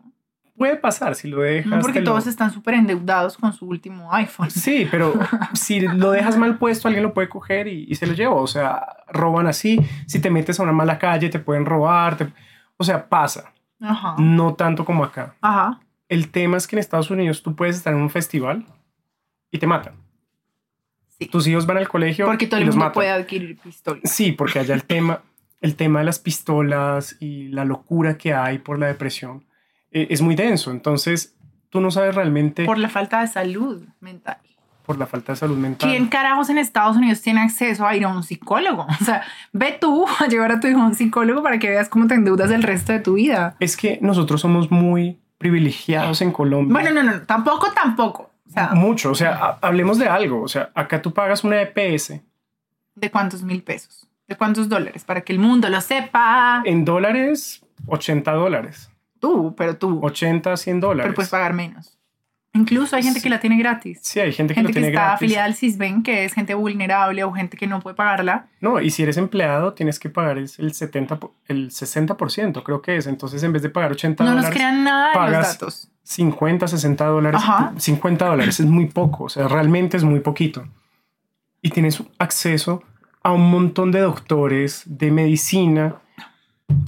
Puede 0.56 0.76
pasar 0.76 1.14
si 1.14 1.28
lo 1.28 1.40
dejas. 1.42 1.66
No, 1.70 1.80
porque 1.80 2.00
lo- 2.00 2.06
todos 2.06 2.26
están 2.26 2.50
súper 2.50 2.75
endeudados 2.75 3.36
con 3.36 3.52
su 3.52 3.66
último 3.66 4.12
iPhone. 4.14 4.50
Sí, 4.50 4.86
pero 4.90 5.12
si 5.54 5.80
lo 5.80 6.10
dejas 6.10 6.38
mal 6.38 6.56
puesto, 6.58 6.88
alguien 6.88 7.04
lo 7.04 7.12
puede 7.12 7.28
coger 7.28 7.66
y, 7.68 7.84
y 7.88 7.94
se 7.96 8.06
lo 8.06 8.14
lleva. 8.14 8.34
O 8.34 8.46
sea, 8.46 8.86
roban 9.08 9.46
así. 9.46 9.78
Si 10.06 10.18
te 10.18 10.30
metes 10.30 10.58
a 10.58 10.62
una 10.62 10.72
mala 10.72 10.98
calle, 10.98 11.28
te 11.28 11.38
pueden 11.38 11.66
robar. 11.66 12.16
te- 12.16 12.32
O 12.78 12.84
sea, 12.84 13.08
pasa. 13.08 13.52
Ajá. 13.80 14.14
No 14.18 14.54
tanto 14.54 14.84
como 14.84 15.04
acá. 15.04 15.34
Ajá. 15.42 15.80
El 16.08 16.30
tema 16.30 16.56
es 16.56 16.66
que 16.66 16.76
en 16.76 16.80
Estados 16.80 17.10
Unidos 17.10 17.42
tú 17.42 17.54
puedes 17.54 17.76
estar 17.76 17.92
en 17.92 18.00
un 18.00 18.08
festival 18.10 18.64
y 19.50 19.58
te 19.58 19.66
matan. 19.66 19.94
Sí. 21.18 21.26
Tus 21.26 21.46
hijos 21.46 21.66
van 21.66 21.78
al 21.78 21.88
colegio 21.88 22.26
Porque 22.26 22.46
todo 22.46 22.60
y 22.60 22.62
el 22.62 22.66
los 22.68 22.76
mundo 22.76 22.92
puede 22.92 23.10
adquirir 23.10 23.58
pistolas. 23.58 24.02
Sí, 24.04 24.32
porque 24.32 24.58
allá 24.58 24.75
el 24.75 24.84
tema, 24.84 25.20
el 25.60 25.75
tema 25.76 25.98
de 26.00 26.04
las 26.06 26.18
pistolas 26.18 27.16
y 27.20 27.48
la 27.48 27.64
locura 27.64 28.16
que 28.18 28.34
hay 28.34 28.58
por 28.58 28.78
la 28.78 28.86
depresión 28.86 29.44
eh, 29.90 30.09
es 30.11 30.21
muy 30.23 30.35
denso. 30.35 30.71
Entonces, 30.71 31.35
tú 31.71 31.81
no 31.81 31.90
sabes 31.90 32.14
realmente 32.14 32.64
Por 32.64 32.76
por, 32.76 32.78
la 32.78 32.88
falta 32.88 33.21
de 33.21 33.26
salud 33.28 33.85
mental. 34.00 34.38
la 34.99 35.07
falta 35.07 35.33
de 35.33 35.37
salud 35.37 35.57
mental. 35.57 35.90
¿Quién 35.90 36.07
carajos 36.09 36.49
en 36.50 36.59
Estados 36.59 36.97
Unidos 36.97 37.21
tiene 37.23 37.40
acceso 37.40 37.87
a 37.87 37.97
ir 37.97 38.05
a 38.05 38.09
un 38.09 38.23
psicólogo? 38.23 38.87
O 39.00 39.05
sea, 39.05 39.23
ve 39.52 39.76
tú 39.81 40.07
a 40.21 40.26
llevar 40.28 40.52
a 40.52 40.61
tu 40.61 40.69
hijo 40.69 40.81
a 40.81 40.87
un 40.87 40.95
psicólogo 40.95 41.43
para 41.43 41.59
que 41.59 41.69
veas 41.71 41.88
cómo 41.88 42.07
te 42.07 42.14
endeudas 42.14 42.50
el 42.50 42.62
resto 42.62 42.93
de 42.93 43.00
tu 43.00 43.14
vida. 43.14 43.57
Es 43.61 43.76
que 43.76 43.99
nosotros 44.00 44.40
somos 44.40 44.71
muy 44.71 45.19
privilegiados 45.38 46.23
en 46.23 46.33
Colombia. 46.33 46.73
Bueno, 46.73 46.90
no, 46.93 47.02
no, 47.02 47.23
tampoco, 47.23 47.71
tampoco. 47.73 48.31
O 48.49 48.50
sea, 48.50 48.71
Mucho. 48.75 49.11
O 49.11 49.14
sea, 49.14 49.35
ha- 49.35 49.59
hablemos 49.61 49.99
de 49.99 50.09
algo. 50.09 50.40
O 50.43 50.49
sea, 50.49 50.71
acá 50.75 51.02
tú 51.02 51.12
pagas 51.12 51.45
una 51.45 51.61
EPS 51.61 52.21
¿de 52.95 53.11
cuántos 53.11 53.43
mil 53.43 53.62
pesos? 53.62 54.09
¿De 54.28 54.37
cuántos 54.37 54.69
dólares? 54.69 55.05
Para 55.05 55.21
que 55.21 55.33
el 55.33 55.38
mundo 55.38 55.69
lo 55.69 55.81
sepa. 55.81 56.62
en 56.64 56.85
dólares, 56.85 57.62
80 57.87 58.33
dólares. 58.33 58.90
Tú, 59.28 59.54
pero 59.56 59.76
tú. 59.76 60.00
80, 60.02 60.56
100 60.56 60.80
dólares. 60.80 61.04
Pero 61.06 61.14
puedes 61.14 61.30
pagar 61.30 61.52
menos. 61.52 61.92
Incluso 62.52 62.97
hay 62.97 63.02
gente 63.02 63.21
que 63.21 63.28
la 63.28 63.38
tiene 63.38 63.59
gratis. 63.59 63.99
Sí, 64.00 64.18
hay 64.18 64.33
gente 64.33 64.54
que 64.54 64.61
gente 64.61 64.68
lo 64.68 64.75
que 64.75 64.80
tiene 64.80 64.88
está 64.88 65.00
gratis. 65.02 65.14
afiliada 65.16 65.45
al 65.45 65.54
CISBEN, 65.54 66.02
que 66.02 66.25
es 66.25 66.33
gente 66.33 66.54
vulnerable 66.54 67.23
o 67.25 67.33
gente 67.33 67.56
que 67.59 67.66
no 67.66 67.80
puede 67.80 67.95
pagarla. 67.97 68.47
No, 68.62 68.80
y 68.80 68.88
si 68.90 69.02
eres 69.02 69.18
empleado, 69.18 69.75
tienes 69.75 69.99
que 69.99 70.09
pagar 70.09 70.38
el 70.38 70.49
el 70.56 70.73
70, 70.73 71.16
po- 71.21 71.35
el 71.49 71.71
60%, 71.71 72.62
creo 72.62 72.80
que 72.80 72.97
es. 72.97 73.06
Entonces, 73.06 73.42
en 73.42 73.52
vez 73.52 73.61
de 73.62 73.68
pagar 73.68 73.92
80 73.92 74.25
No 74.25 74.30
nos 74.30 74.37
dólares, 74.38 74.56
crean 74.56 74.85
nada 74.85 75.09
de 75.09 75.14
los 75.14 75.16
pagas- 75.18 75.52
datos. 75.59 75.90
50, 76.04 76.66
60 76.68 77.04
dólares. 77.04 77.40
Ajá. 77.45 77.73
50 77.76 78.25
dólares 78.26 78.59
es 78.61 78.66
muy 78.66 78.87
poco, 78.87 79.25
o 79.25 79.28
sea, 79.28 79.49
realmente 79.49 79.97
es 79.99 80.04
muy 80.04 80.21
poquito. 80.21 80.66
Y 81.61 81.71
tienes 81.71 82.02
acceso 82.18 82.83
a 83.22 83.33
un 83.33 83.50
montón 83.50 83.90
de 83.92 84.00
doctores 84.00 84.85
de 84.87 85.11
medicina. 85.11 85.96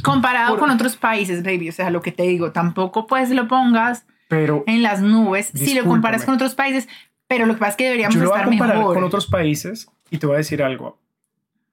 Comparado 0.02 0.50
Por- 0.50 0.60
con 0.60 0.70
otros 0.70 0.96
países, 0.96 1.42
baby. 1.42 1.68
O 1.68 1.72
sea, 1.72 1.90
lo 1.90 2.02
que 2.02 2.12
te 2.12 2.24
digo, 2.24 2.52
tampoco 2.52 3.06
pues 3.06 3.30
lo 3.30 3.48
pongas 3.48 4.06
Pero 4.28 4.64
en 4.66 4.82
las 4.82 5.00
nubes 5.00 5.50
si 5.54 5.74
lo 5.74 5.84
comparas 5.84 6.24
con 6.24 6.34
otros 6.34 6.54
países. 6.54 6.88
Pero 7.26 7.44
lo 7.46 7.54
que 7.54 7.60
pasa 7.60 7.70
es 7.70 7.76
que 7.76 7.84
deberíamos 7.84 8.14
yo 8.14 8.22
lo 8.22 8.28
voy 8.30 8.36
a 8.38 8.40
estar 8.42 8.48
comparar 8.50 8.76
mejor. 8.78 8.94
con 8.94 9.04
otros 9.04 9.26
países 9.26 9.88
y 10.10 10.18
te 10.18 10.26
voy 10.26 10.34
a 10.34 10.38
decir 10.38 10.62
algo. 10.62 10.98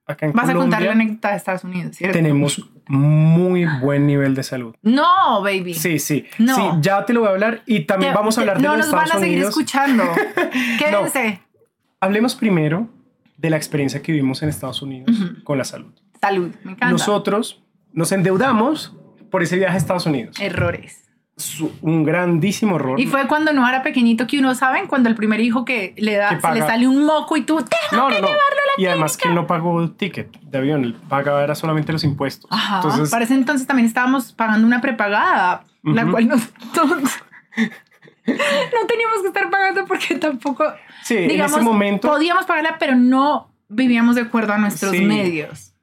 Acá 0.08 0.28
en 0.28 0.34
Vas 0.34 0.50
a 0.50 0.54
contar 0.54 0.82
la 0.82 0.88
Colombia 0.88 1.04
anécdota 1.04 1.32
de 1.32 1.38
Estados 1.38 1.63
Unidos, 1.63 1.96
¿cierto? 1.96 2.13
tenemos 2.13 2.62
muy 2.88 3.65
buen 3.82 4.06
nivel 4.06 4.36
de 4.36 4.44
salud. 4.44 4.76
No, 4.84 5.41
baby. 5.41 5.74
Sí, 5.74 5.98
sí. 5.98 6.26
No. 6.38 6.56
Sí, 6.56 6.62
ya 6.82 7.06
te 7.06 7.13
lo 7.13 7.22
voy 7.22 7.30
a 7.30 7.32
hablar 7.32 7.63
y 7.65 7.82
también 7.86 8.12
Te- 8.12 8.18
vamos 8.18 8.38
a 8.38 8.41
hablar 8.41 8.58
de 8.58 8.63
no 8.68 8.76
los 8.76 8.86
nos 8.86 8.91
van 8.94 9.04
Estados 9.06 9.22
a 9.22 9.26
seguir 9.26 9.38
Unidos. 9.38 9.50
escuchando. 9.52 10.04
Quédense. 10.80 11.39
Hablemos 12.00 12.36
primero 12.36 12.88
de 13.38 13.50
la 13.50 13.58
experiencia 13.58 14.02
que 14.02 14.12
vivimos 14.12 14.44
en 14.44 14.50
Estados 14.50 14.82
Unidos 14.82 15.10
Ujú. 15.20 15.44
con 15.44 15.58
la 15.58 15.63
salud. 15.63 15.91
Salud, 16.22 16.52
me 16.63 16.72
encanta. 16.74 16.91
Nosotros 16.91 17.63
nos 17.96 18.12
endeudamos 18.12 18.96
por 19.32 19.42
ese 19.42 19.56
viaje 19.58 19.74
a 19.74 19.78
Estados 19.78 20.06
Unidos. 20.06 20.40
Errores. 20.40 21.02
Su- 21.38 21.74
un 21.82 22.04
grandísimo 22.06 22.78
error. 22.78 22.98
Y 23.00 23.08
fue 23.08 23.28
cuando 23.28 23.52
no 23.52 23.68
era 23.68 23.84
pequeñito 23.84 24.26
que 24.28 24.40
uno, 24.40 24.56
¿saben? 24.56 24.88
Cuando 24.88 25.10
el 25.10 25.16
primer 25.16 25.42
hijo 25.42 25.66
que 25.66 25.94
le 25.98 26.16
da, 26.16 26.30
Que 26.30 26.40
se 26.40 26.54
le 26.54 26.62
sale 26.62 26.88
un 26.88 27.04
moco 27.06 27.36
y 27.36 27.42
tú, 27.42 27.58
¡te! 27.62 27.76
no, 27.92 28.10
no, 28.10 28.20
no. 28.22 28.28
Y 28.78 28.86
además 28.86 29.18
que 29.18 29.28
él 29.28 29.36
no 29.36 29.46
pagó 29.48 29.82
el 29.82 29.96
ticket 29.96 30.32
de 30.40 30.58
avión, 30.58 30.84
él 30.86 30.96
pagaba 31.10 31.44
era 31.44 31.54
solamente 31.56 31.92
los 31.92 32.04
impuestos. 32.06 32.50
Ajá. 32.52 32.78
Entonces, 32.78 33.10
Para 33.10 33.26
ese 33.26 33.34
entonces 33.34 33.68
también 33.68 33.86
estábamos 33.88 34.32
pagando 34.32 34.66
una 34.66 34.80
prepagada, 34.80 35.66
la 35.84 36.04
Ujú. 36.04 36.12
cual 36.12 36.28
nos, 36.30 36.50
todos- 36.74 37.20
no 38.28 38.88
teníamos 38.88 39.22
que 39.22 39.28
estar 39.28 39.50
pagando 39.50 39.86
porque 39.86 40.16
tampoco, 40.16 40.64
sí, 41.04 41.16
digamos, 41.16 41.54
en 41.58 41.60
ese 41.60 41.70
momento, 41.70 42.08
podíamos 42.08 42.46
pagarla, 42.46 42.78
pero 42.80 42.96
no 42.96 43.52
vivíamos 43.68 44.16
de 44.16 44.22
acuerdo 44.22 44.54
a 44.54 44.58
nuestros 44.58 44.92
Sí. 44.94 45.02
medios. 45.02 45.74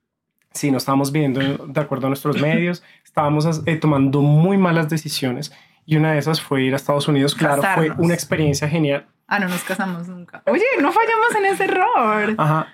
Sí, 0.52 0.70
no 0.70 0.78
estábamos 0.78 1.12
viendo 1.12 1.40
de 1.66 1.80
acuerdo 1.80 2.06
a 2.06 2.10
nuestros 2.10 2.40
medios, 2.40 2.82
estábamos 3.04 3.62
eh, 3.66 3.76
tomando 3.76 4.22
muy 4.22 4.56
malas 4.56 4.88
decisiones 4.88 5.52
y 5.84 5.96
una 5.96 6.12
de 6.12 6.18
esas 6.18 6.40
fue 6.40 6.62
ir 6.62 6.72
a 6.72 6.76
Estados 6.76 7.08
Unidos. 7.08 7.34
Claro, 7.34 7.62
Casarnos. 7.62 7.96
fue 7.96 8.04
una 8.04 8.14
experiencia 8.14 8.68
genial. 8.68 9.06
Ah, 9.26 9.38
no 9.38 9.48
nos 9.48 9.62
casamos 9.64 10.08
nunca. 10.08 10.42
Oye, 10.46 10.64
no 10.80 10.92
fallamos 10.92 11.34
en 11.38 11.44
ese 11.46 11.64
error. 11.64 12.34
Ajá. 12.38 12.68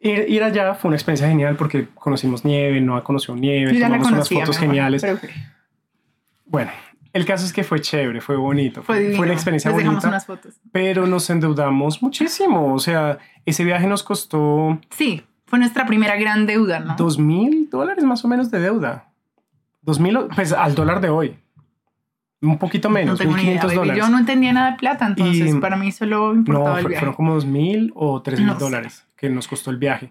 Ir, 0.00 0.26
ir 0.28 0.42
allá 0.42 0.74
fue 0.74 0.88
una 0.88 0.96
experiencia 0.96 1.28
genial 1.28 1.56
porque 1.56 1.88
conocimos 1.94 2.44
nieve, 2.44 2.80
no 2.80 3.02
conoció 3.02 3.34
nieve, 3.34 3.72
Yo 3.72 3.80
ya 3.80 3.88
la 3.88 3.98
tomamos 3.98 4.12
unas 4.12 4.28
fotos 4.28 4.58
geniales. 4.58 5.02
pero 5.02 5.18
Bueno, 6.44 6.70
el 7.12 7.24
caso 7.24 7.46
es 7.46 7.52
que 7.52 7.64
fue 7.64 7.80
chévere, 7.80 8.20
fue 8.20 8.36
bonito, 8.36 8.82
fue 8.82 9.14
fue, 9.14 9.24
una 9.24 9.32
experiencia 9.32 9.70
dejamos 9.70 9.94
bonita, 9.94 10.08
unas 10.08 10.26
fotos. 10.26 10.54
pero 10.72 11.06
nos 11.06 11.28
endeudamos 11.30 12.02
muchísimo. 12.02 12.74
O 12.74 12.78
sea, 12.78 13.18
ese 13.46 13.64
viaje 13.64 13.86
nos 13.86 14.02
costó 14.02 14.78
Sí, 14.90 15.24
fue 15.46 15.58
nuestra 15.58 15.86
primera 15.86 16.16
gran 16.16 16.46
deuda, 16.46 16.80
¿no? 16.80 16.96
dos 16.96 17.18
mil 17.18 17.68
dólares 17.70 18.04
más 18.04 18.24
o 18.24 18.28
menos 18.28 18.50
de 18.50 18.60
deuda. 18.60 19.08
Dos 19.82 20.00
mil, 20.00 20.18
pues 20.34 20.52
al 20.52 20.74
dólar 20.74 21.00
de 21.00 21.10
hoy. 21.10 21.36
Un 22.40 22.58
poquito 22.58 22.88
no 22.88 22.94
menos, 22.94 23.20
idea, 23.20 23.34
quinientos 23.36 23.66
baby. 23.68 23.76
dólares. 23.76 24.02
Yo 24.04 24.10
no 24.10 24.18
entendía 24.18 24.52
nada 24.52 24.72
de 24.72 24.76
plata, 24.78 25.06
entonces 25.06 25.54
Y- 25.54 25.58
para 25.60 25.76
mí 25.76 25.92
solo 25.92 26.34
importaba 26.34 26.72
No, 26.72 26.78
el 26.78 26.86
viaje. 26.86 27.00
fueron 27.00 27.14
como 27.14 27.34
dos 27.34 27.46
mil 27.46 27.90
o 27.94 28.20
tres 28.22 28.38
mil 28.38 28.48
No 28.48 28.54
dólares 28.56 29.06
que 29.16 29.28
nos 29.30 29.48
costó 29.48 29.70
el 29.70 29.78
viaje. 29.78 30.10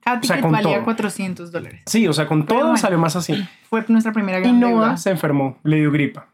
Cada 0.00 0.20
o 0.20 0.22
sea, 0.22 0.40
con 0.40 0.52
valía 0.52 0.74
todo. 0.76 0.84
400 0.84 1.50
dólares. 1.50 1.82
Sí, 1.86 2.06
o 2.06 2.12
sea, 2.12 2.28
con 2.28 2.42
Pero 2.44 2.54
todo 2.60 2.60
bueno. 2.68 2.76
salió 2.76 2.98
más 2.98 3.16
así. 3.16 3.44
Fue 3.68 3.84
nuestra 3.88 4.12
primera 4.12 4.38
Y 4.38 4.42
gran 4.42 4.60
Noah 4.60 4.70
deuda. 4.70 4.96
se 4.96 5.10
enfermó, 5.10 5.58
le 5.64 5.78
dio 5.78 5.90
gripa. 5.90 6.28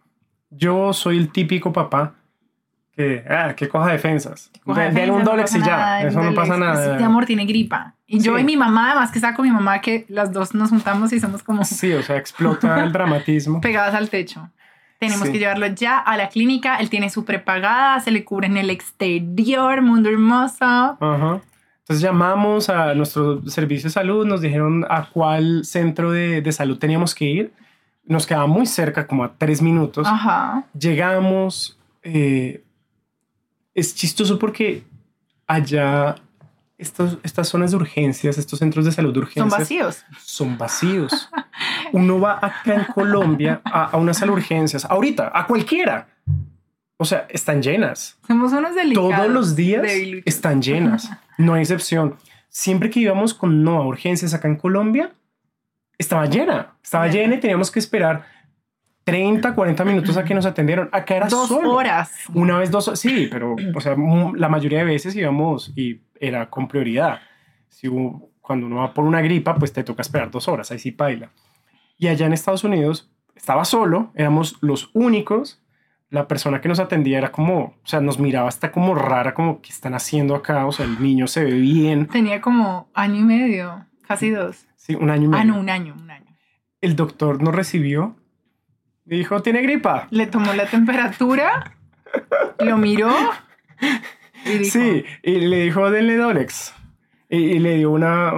Yo 0.50 0.92
soy 0.92 1.16
el 1.16 1.30
típico 1.32 1.72
papá 1.72 2.16
que, 2.96 3.24
ah, 3.28 3.54
que 3.56 3.68
coja 3.68 3.90
defensas. 3.92 4.50
Coja 4.64 4.80
De, 4.82 4.86
defensa, 4.88 5.00
denle 5.00 5.16
un 5.16 5.24
Dolex 5.24 5.54
y 5.54 5.60
ya, 5.60 5.66
nada, 5.66 6.02
eso 6.02 6.22
no 6.22 6.34
pasa 6.34 6.56
nada. 6.56 6.92
Este 6.92 7.04
amor 7.04 7.24
tiene 7.26 7.44
gripa. 7.46 7.94
Y 8.06 8.20
yo 8.20 8.36
Sí. 8.36 8.42
y 8.42 8.44
mi 8.44 8.56
mamá, 8.56 8.90
además 8.92 9.10
que 9.10 9.18
estaba 9.18 9.34
con 9.34 9.46
mi 9.46 9.50
mamá, 9.52 9.80
que 9.80 10.04
las 10.08 10.32
dos 10.32 10.54
nos 10.54 10.70
juntamos 10.70 11.12
y 11.12 11.20
somos 11.20 11.42
como 11.42 11.64
Sí, 11.64 11.92
o 11.94 12.02
sea, 12.02 12.16
explota 12.18 12.82
el 12.84 12.92
dramatismo. 12.92 13.60
pegadas 13.60 13.94
al 13.94 14.10
techo. 14.10 14.50
Tenemos 14.98 15.26
Sí. 15.26 15.32
que 15.32 15.38
llevarlo 15.40 15.66
ya 15.68 15.98
a 15.98 16.16
la 16.16 16.28
clínica. 16.28 16.76
Él 16.76 16.88
tiene 16.90 17.08
su 17.10 17.24
prepagada, 17.24 17.98
se 18.00 18.10
le 18.10 18.24
cubre 18.24 18.46
en 18.46 18.56
el 18.56 18.70
exterior, 18.70 19.80
mundo 19.82 20.08
hermoso. 20.10 20.64
Ajá. 20.64 21.40
Entonces 21.80 22.00
llamamos 22.00 22.68
a 22.68 22.94
nuestro 22.94 23.42
servicio 23.48 23.88
de 23.88 23.92
salud, 23.92 24.24
nos 24.26 24.40
dijeron 24.40 24.86
a 24.88 25.08
cuál 25.10 25.64
centro 25.64 26.12
de, 26.12 26.40
de 26.40 26.52
salud 26.52 26.78
teníamos 26.78 27.14
que 27.14 27.24
ir. 27.24 27.52
Nos 28.04 28.26
quedaba 28.26 28.46
muy 28.46 28.66
cerca, 28.66 29.06
como 29.06 29.24
a 29.24 29.32
tres 29.36 29.60
minutos. 29.62 30.06
Ajá. 30.06 30.64
Llegamos. 30.78 31.78
eh, 32.04 32.61
es 33.74 33.94
chistoso 33.94 34.38
porque 34.38 34.84
allá 35.46 36.16
estos, 36.78 37.18
estas 37.22 37.48
zonas 37.48 37.70
de 37.70 37.76
urgencias, 37.76 38.38
estos 38.38 38.58
centros 38.58 38.84
de 38.84 38.92
salud 38.92 39.12
de 39.14 39.20
Son 39.20 39.44
urgencias, 39.46 39.58
vacíos. 39.58 40.04
son 40.20 40.58
vacíos. 40.58 41.30
Uno 41.92 42.20
va 42.20 42.38
acá 42.42 42.74
en 42.74 42.84
Colombia 42.92 43.60
a, 43.64 43.84
a 43.90 43.96
unas 43.98 44.20
urgencias, 44.22 44.84
ahorita, 44.84 45.30
a 45.32 45.46
cualquiera. 45.46 46.08
o 46.96 47.04
sea, 47.04 47.26
están 47.30 47.62
llenas. 47.62 48.18
Somos 48.26 48.52
unos 48.52 48.74
delicados. 48.74 49.14
Todos 49.16 49.30
los 49.30 49.56
días 49.56 49.82
debiluchos. 49.82 50.26
están 50.26 50.60
llenas. 50.62 51.10
No 51.38 51.54
hay 51.54 51.60
excepción. 51.62 52.16
Siempre 52.48 52.90
que 52.90 53.00
íbamos 53.00 53.32
con 53.32 53.62
no 53.62 53.76
a 53.80 53.86
urgencias 53.86 54.34
acá 54.34 54.48
en 54.48 54.56
Colombia, 54.56 55.12
estaba 55.98 56.26
llena. 56.26 56.74
Estaba 56.82 57.06
llena 57.08 57.36
y 57.36 57.40
teníamos 57.40 57.70
que 57.70 57.78
esperar 57.78 58.26
30, 59.12 59.54
40 59.54 59.84
minutos 59.84 60.16
a 60.16 60.24
que 60.24 60.34
nos 60.34 60.46
atendieron. 60.46 60.88
Acá 60.92 61.16
era 61.16 61.28
Dos 61.28 61.48
solo. 61.48 61.72
horas. 61.72 62.12
Una 62.34 62.58
vez, 62.58 62.70
dos, 62.70 62.90
sí, 62.98 63.28
pero, 63.30 63.56
o 63.74 63.80
sea, 63.80 63.94
la 64.36 64.48
mayoría 64.48 64.78
de 64.78 64.84
veces 64.84 65.14
íbamos 65.14 65.72
y 65.76 66.00
era 66.18 66.48
con 66.50 66.66
prioridad. 66.68 67.20
Si 67.68 67.88
hubo- 67.88 68.30
cuando 68.40 68.66
uno 68.66 68.76
va 68.76 68.92
por 68.94 69.04
una 69.04 69.20
gripa, 69.20 69.54
pues 69.54 69.72
te 69.72 69.84
toca 69.84 70.02
esperar 70.02 70.30
dos 70.30 70.48
horas, 70.48 70.70
ahí 70.70 70.78
sí 70.78 70.90
paila. 70.92 71.30
Y 71.98 72.08
allá 72.08 72.26
en 72.26 72.32
Estados 72.32 72.64
Unidos 72.64 73.10
estaba 73.36 73.64
solo, 73.64 74.10
éramos 74.14 74.56
los 74.62 74.90
únicos. 74.94 75.62
La 76.10 76.26
persona 76.28 76.60
que 76.60 76.68
nos 76.68 76.78
atendía 76.80 77.18
era 77.18 77.32
como, 77.32 77.58
o 77.60 77.74
sea, 77.86 78.00
nos 78.00 78.18
miraba 78.18 78.48
hasta 78.48 78.70
como 78.72 78.94
rara, 78.94 79.32
como, 79.34 79.62
¿qué 79.62 79.70
están 79.70 79.94
haciendo 79.94 80.34
acá? 80.34 80.66
O 80.66 80.72
sea, 80.72 80.84
el 80.86 81.00
niño 81.02 81.26
se 81.26 81.44
ve 81.44 81.52
bien. 81.52 82.06
Tenía 82.08 82.40
como 82.40 82.90
año 82.94 83.20
y 83.20 83.24
medio, 83.24 83.86
casi 84.06 84.30
dos. 84.30 84.66
Sí, 84.76 84.94
un 84.94 85.08
año 85.10 85.24
y 85.24 85.28
medio. 85.28 85.40
Ah, 85.42 85.44
no, 85.44 85.58
un 85.60 85.70
año, 85.70 85.94
un 85.98 86.10
año. 86.10 86.26
El 86.80 86.96
doctor 86.96 87.40
nos 87.42 87.54
recibió 87.54 88.16
dijo, 89.04 89.40
¿tiene 89.42 89.62
gripa? 89.62 90.06
Le 90.10 90.26
tomó 90.26 90.52
la 90.54 90.66
temperatura, 90.66 91.72
lo 92.58 92.76
miró 92.76 93.12
y 94.44 94.58
dijo, 94.58 94.70
Sí, 94.78 95.04
y 95.22 95.32
le 95.40 95.64
dijo, 95.64 95.90
denle 95.90 96.16
Dolex. 96.16 96.74
Y, 97.28 97.36
y 97.36 97.58
le 97.60 97.76
dio 97.78 97.90
una, 97.90 98.32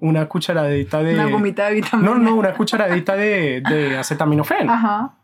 una 0.00 0.26
cucharadita 0.26 1.02
de... 1.02 1.14
una 1.14 1.26
gomita 1.26 1.66
de 1.66 1.74
vitamina. 1.74 2.10
No, 2.10 2.16
no, 2.18 2.36
una 2.36 2.52
cucharadita 2.54 3.16
de, 3.16 3.60
de 3.68 3.98
acetaminofén. 3.98 4.70
Ajá. 4.70 5.14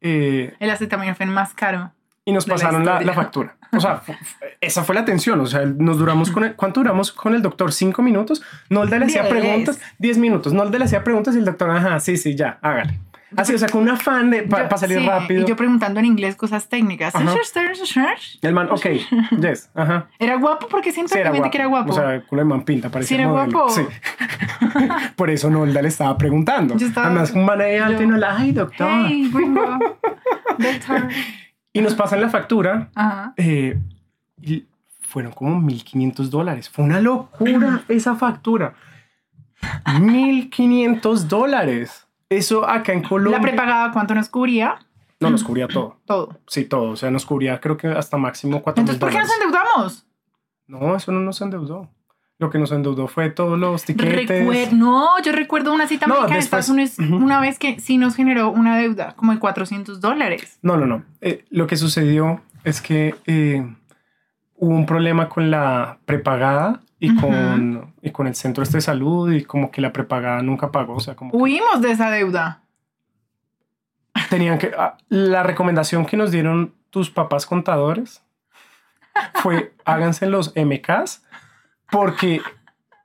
Eh, 0.00 0.52
El 0.58 0.68
acetaminofén 0.70 1.28
más 1.28 1.54
caro. 1.54 1.92
y 2.24 2.32
nos 2.32 2.48
la 2.48 2.54
pasaron 2.54 2.84
la, 2.84 2.92
historia. 2.94 3.06
la 3.06 3.12
factura. 3.12 3.56
O 3.70 3.80
sea, 3.80 4.02
esa 4.60 4.82
fue 4.82 4.96
la 4.96 5.02
atención. 5.02 5.40
O 5.40 5.46
sea, 5.46 5.64
nos 5.64 5.96
duramos 5.96 6.32
con 6.32 6.42
el, 6.42 6.56
¿cuánto 6.56 6.80
duramos 6.80 7.12
con 7.12 7.34
el 7.36 7.40
doctor? 7.40 7.72
¿Cinco 7.72 8.02
minutos? 8.02 8.42
Nolda 8.68 8.98
le 8.98 9.06
hacía 9.06 9.28
preguntas. 9.28 9.80
Diez 9.98 10.18
minutos. 10.18 10.52
Nolda 10.52 10.76
le 10.76 10.84
hacía 10.84 11.04
preguntas 11.04 11.36
y 11.36 11.38
el 11.38 11.44
doctor, 11.44 11.70
ajá, 11.70 12.00
sí, 12.00 12.16
sí, 12.16 12.34
ya, 12.34 12.58
hágale. 12.62 12.98
Así, 13.36 13.54
o 13.54 13.58
sea, 13.58 13.68
con 13.68 13.82
un 13.82 13.88
afán 13.88 14.30
de, 14.30 14.42
para 14.42 14.68
Yo- 14.68 14.76
salir 14.78 14.98
sí, 15.00 15.06
rápido. 15.06 15.42
Y 15.42 15.44
yo 15.46 15.56
preguntando 15.56 16.00
en 16.00 16.06
inglés 16.06 16.36
cosas 16.36 16.68
técnicas. 16.68 17.14
Ajá. 17.14 17.34
El 18.42 18.52
man, 18.54 18.68
ok, 18.70 18.86
yes, 19.40 19.70
ajá. 19.74 20.08
Era 20.18 20.36
guapo 20.36 20.66
porque 20.68 20.92
siento 20.92 21.12
Sí, 21.14 21.18
era 21.20 21.30
guapo. 21.30 21.50
que 21.50 21.58
era 21.58 21.66
guapo. 21.66 21.92
O 21.92 21.94
sea, 21.94 22.22
culo 22.26 22.42
de 22.42 22.48
man 22.48 22.62
pinta, 22.64 22.90
parecía 22.90 23.16
Sí, 23.16 23.22
era 23.22 23.28
modelo. 23.32 23.52
guapo. 23.52 23.70
Sí. 23.70 23.82
Por 25.16 25.30
eso 25.30 25.50
Nolda 25.50 25.80
le 25.82 25.88
estaba 25.88 26.16
preguntando. 26.18 26.76
Yo 26.76 26.86
estaba- 26.86 27.06
Además, 27.06 27.30
un 27.32 27.44
man 27.44 27.60
ahí 27.60 27.76
alto 27.76 28.02
y 28.02 28.06
Nolda, 28.06 28.36
ay, 28.36 28.52
doctor. 28.52 28.88
hey, 29.06 29.30
gringo. 29.32 29.78
Doctor. 30.58 31.08
Y 31.72 31.80
nos 31.80 31.94
pasan 31.94 32.20
la 32.20 32.28
factura 32.28 32.90
Ajá. 32.94 33.32
eh, 33.38 33.78
y 34.42 34.66
fueron 35.00 35.32
como 35.32 35.58
1.500 35.60 36.28
dólares. 36.28 36.68
Fue 36.68 36.84
una 36.84 37.00
locura 37.00 37.82
esa 37.88 38.14
factura. 38.16 38.74
1.500 39.86 41.28
dólares. 41.28 42.01
Eso 42.36 42.68
acá 42.68 42.92
en 42.92 43.02
Colombia. 43.02 43.38
La 43.38 43.42
prepagada, 43.42 43.92
¿cuánto 43.92 44.14
nos 44.14 44.28
cubría? 44.28 44.78
No, 45.20 45.30
nos 45.30 45.44
cubría 45.44 45.68
todo. 45.68 45.98
Todo. 46.06 46.40
Sí, 46.48 46.64
todo. 46.64 46.90
O 46.90 46.96
sea, 46.96 47.10
nos 47.10 47.24
cubría 47.24 47.60
creo 47.60 47.76
que 47.76 47.86
hasta 47.88 48.16
máximo 48.16 48.60
4 48.62 48.80
Entonces, 48.80 49.00
¿por 49.00 49.10
qué 49.10 49.18
nos 49.18 49.30
endeudamos? 49.32 50.06
No, 50.66 50.96
eso 50.96 51.12
no 51.12 51.20
nos 51.20 51.40
endeudó. 51.40 51.88
Lo 52.38 52.50
que 52.50 52.58
nos 52.58 52.72
endeudó 52.72 53.06
fue 53.06 53.30
todos 53.30 53.56
los 53.56 53.84
tiquetes. 53.84 54.28
Recuer- 54.28 54.72
no, 54.72 55.20
yo 55.22 55.30
recuerdo 55.30 55.72
una 55.72 55.86
cita 55.86 56.08
médica 56.08 56.22
después- 56.26 56.44
Estados 56.44 56.68
Unidos 56.70 56.98
Ujú. 56.98 57.16
una 57.24 57.40
vez 57.40 57.58
que 57.60 57.78
sí 57.78 57.98
nos 57.98 58.16
generó 58.16 58.50
una 58.50 58.76
deuda 58.78 59.14
como 59.14 59.32
de 59.32 59.38
400 59.38 60.00
dólares. 60.00 60.58
No, 60.60 60.76
no, 60.76 60.86
no. 60.86 61.04
Eh, 61.20 61.44
lo 61.50 61.68
que 61.68 61.76
sucedió 61.76 62.40
es 62.64 62.80
que 62.82 63.14
eh, 63.26 63.64
hubo 64.62 64.76
un 64.76 64.86
problema 64.86 65.28
con 65.28 65.50
la 65.50 65.98
prepagada 66.04 66.82
y, 67.00 67.16
con, 67.16 67.92
y 68.00 68.12
con 68.12 68.28
el 68.28 68.36
centro 68.36 68.62
este 68.62 68.76
de 68.76 68.82
salud 68.82 69.32
y 69.32 69.42
como 69.42 69.72
que 69.72 69.80
la 69.80 69.92
prepagada 69.92 70.40
nunca 70.40 70.70
pagó. 70.70 70.94
O 70.94 71.00
sea, 71.00 71.16
como 71.16 71.32
Huimos 71.32 71.82
de 71.82 71.90
esa 71.90 72.10
deuda. 72.12 72.62
tenían 74.30 74.58
que... 74.58 74.70
ah, 74.78 74.96
la 75.08 75.42
recomendación 75.42 76.06
que 76.06 76.16
nos 76.16 76.30
dieron 76.30 76.74
tus 76.90 77.10
papás 77.10 77.44
contadores 77.44 78.22
fue 79.34 79.74
háganse 79.84 80.26
los 80.26 80.54
MKs 80.54 81.24
porque 81.90 82.40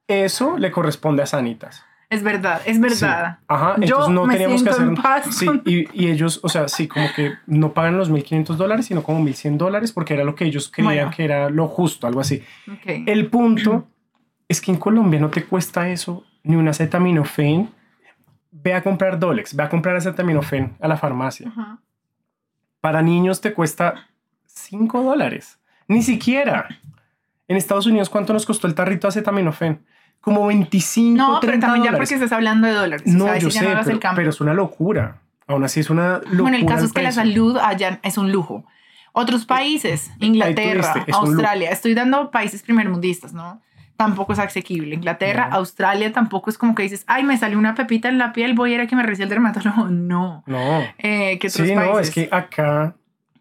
eso 0.07 0.59
le 0.59 0.69
corresponde 0.69 1.23
a 1.23 1.25
Sanitas. 1.25 1.86
Es 2.09 2.23
verdad, 2.23 2.61
es 2.65 2.79
verdad. 2.79 3.37
Sí. 3.39 3.45
Ajá, 3.49 3.75
Yo 3.79 3.83
entonces 3.83 4.13
no 4.13 4.25
me 4.25 4.33
teníamos 4.33 4.63
que 4.63 4.69
hacer. 4.69 4.87
en 4.87 4.95
paz 4.95 5.25
Sí, 5.35 5.45
con- 5.45 5.61
y, 5.65 5.85
y 5.93 6.09
ellos, 6.09 6.39
o 6.41 6.47
sea, 6.49 6.67
sí, 6.69 6.87
como 6.87 7.05
que 7.15 7.33
no 7.47 7.73
pagan 7.73 7.97
los 7.97 8.09
1.500 8.09 8.55
dólares, 8.55 8.85
sino 8.85 9.03
como 9.03 9.19
1.100 9.19 9.57
dólares, 9.57 9.91
porque 9.91 10.13
era 10.13 10.23
lo 10.23 10.33
que 10.35 10.45
ellos 10.45 10.69
creían 10.73 10.93
Bueno. 10.95 11.11
que 11.15 11.25
era 11.25 11.49
lo 11.49 11.67
justo, 11.67 12.07
algo 12.07 12.21
así. 12.21 12.41
Ok. 12.71 13.03
El 13.05 13.27
punto 13.27 13.87
es 14.47 14.61
que 14.61 14.71
en 14.71 14.77
Colombia 14.77 15.19
no 15.19 15.29
te 15.29 15.43
cuesta 15.43 15.89
eso 15.89 16.23
ni 16.43 16.55
un 16.55 16.67
acetaminofén. 16.69 17.71
Ve 18.51 18.73
a 18.73 18.81
comprar 18.81 19.19
Dolex, 19.19 19.53
ve 19.55 19.63
a 19.63 19.69
comprar 19.69 19.97
acetaminofén 19.97 20.77
a 20.79 20.87
la 20.87 20.95
farmacia. 20.97 21.49
Ajá. 21.49 21.79
Para 22.79 23.01
niños 23.01 23.41
te 23.41 23.53
cuesta 23.53 24.07
5 24.45 25.03
dólares. 25.03 25.59
Ni 25.89 26.01
siquiera. 26.01 26.67
En 27.49 27.57
Estados 27.57 27.85
Unidos, 27.85 28.09
¿cuánto 28.09 28.31
nos 28.33 28.45
costó 28.45 28.67
el 28.67 28.75
tarrito 28.75 29.07
de 29.07 29.09
acetaminofén? 29.09 29.85
Como 30.27 30.45
25, 30.47 31.17
No, 31.17 31.37
pero 31.39 31.51
30 31.51 31.67
también 31.67 31.83
ya 31.85 31.91
dólares. 31.91 32.09
porque 32.09 32.15
estás 32.21 32.35
hablando 32.35 32.67
de 32.67 32.73
dólares. 32.73 33.07
No, 33.07 33.23
o 33.23 33.27
sea, 33.29 33.37
yo 33.37 33.49
si 33.49 33.55
ya 33.59 33.73
no 33.75 33.83
sé, 33.85 33.97
pero, 34.13 34.29
es 34.29 34.41
una 34.41 34.53
locura. 34.53 35.21
Aún 35.47 35.63
así 35.63 35.79
es 35.79 35.89
una 35.89 36.17
locura. 36.17 36.41
Bueno, 36.41 36.57
el 36.57 36.65
caso 36.65 36.83
es 36.83 36.91
que 36.91 37.01
la 37.01 37.13
salud 37.13 37.57
allá 37.57 38.01
es 38.03 38.17
un 38.17 38.33
lujo. 38.33 38.65
Otros 39.13 39.45
países, 39.45 40.11
Inglaterra, 40.19 41.05
es. 41.07 41.15
Australia, 41.15 41.69
estoy 41.71 41.93
dando 41.93 42.29
países 42.29 42.61
primermundistas, 42.61 43.31
¿no? 43.31 43.61
Tampoco 43.95 44.33
es 44.33 44.39
asequible. 44.39 44.93
Inglaterra, 44.95 45.47
No. 45.49 45.55
Australia 45.55 46.11
tampoco 46.11 46.49
es 46.49 46.57
como 46.57 46.75
que 46.75 46.83
dices, 46.83 47.05
ay, 47.07 47.23
me 47.23 47.37
salió 47.37 47.57
una 47.57 47.73
pepita 47.73 48.09
en 48.09 48.17
la 48.17 48.33
piel, 48.33 48.53
voy 48.53 48.73
a 48.73 48.75
ir 48.75 48.81
a 48.81 48.87
que 48.87 48.97
me 48.97 49.03
revise 49.03 49.23
el 49.23 49.29
dermatólogo. 49.29 49.85
No. 49.89 50.43
No. 50.45 50.81
Eh, 50.97 51.39
que 51.39 51.47
otros 51.47 51.65
Sí, 51.67 51.73
países. 51.73 51.93
no, 51.93 51.99
es 51.99 52.11
que 52.11 52.27
acá 52.31 52.95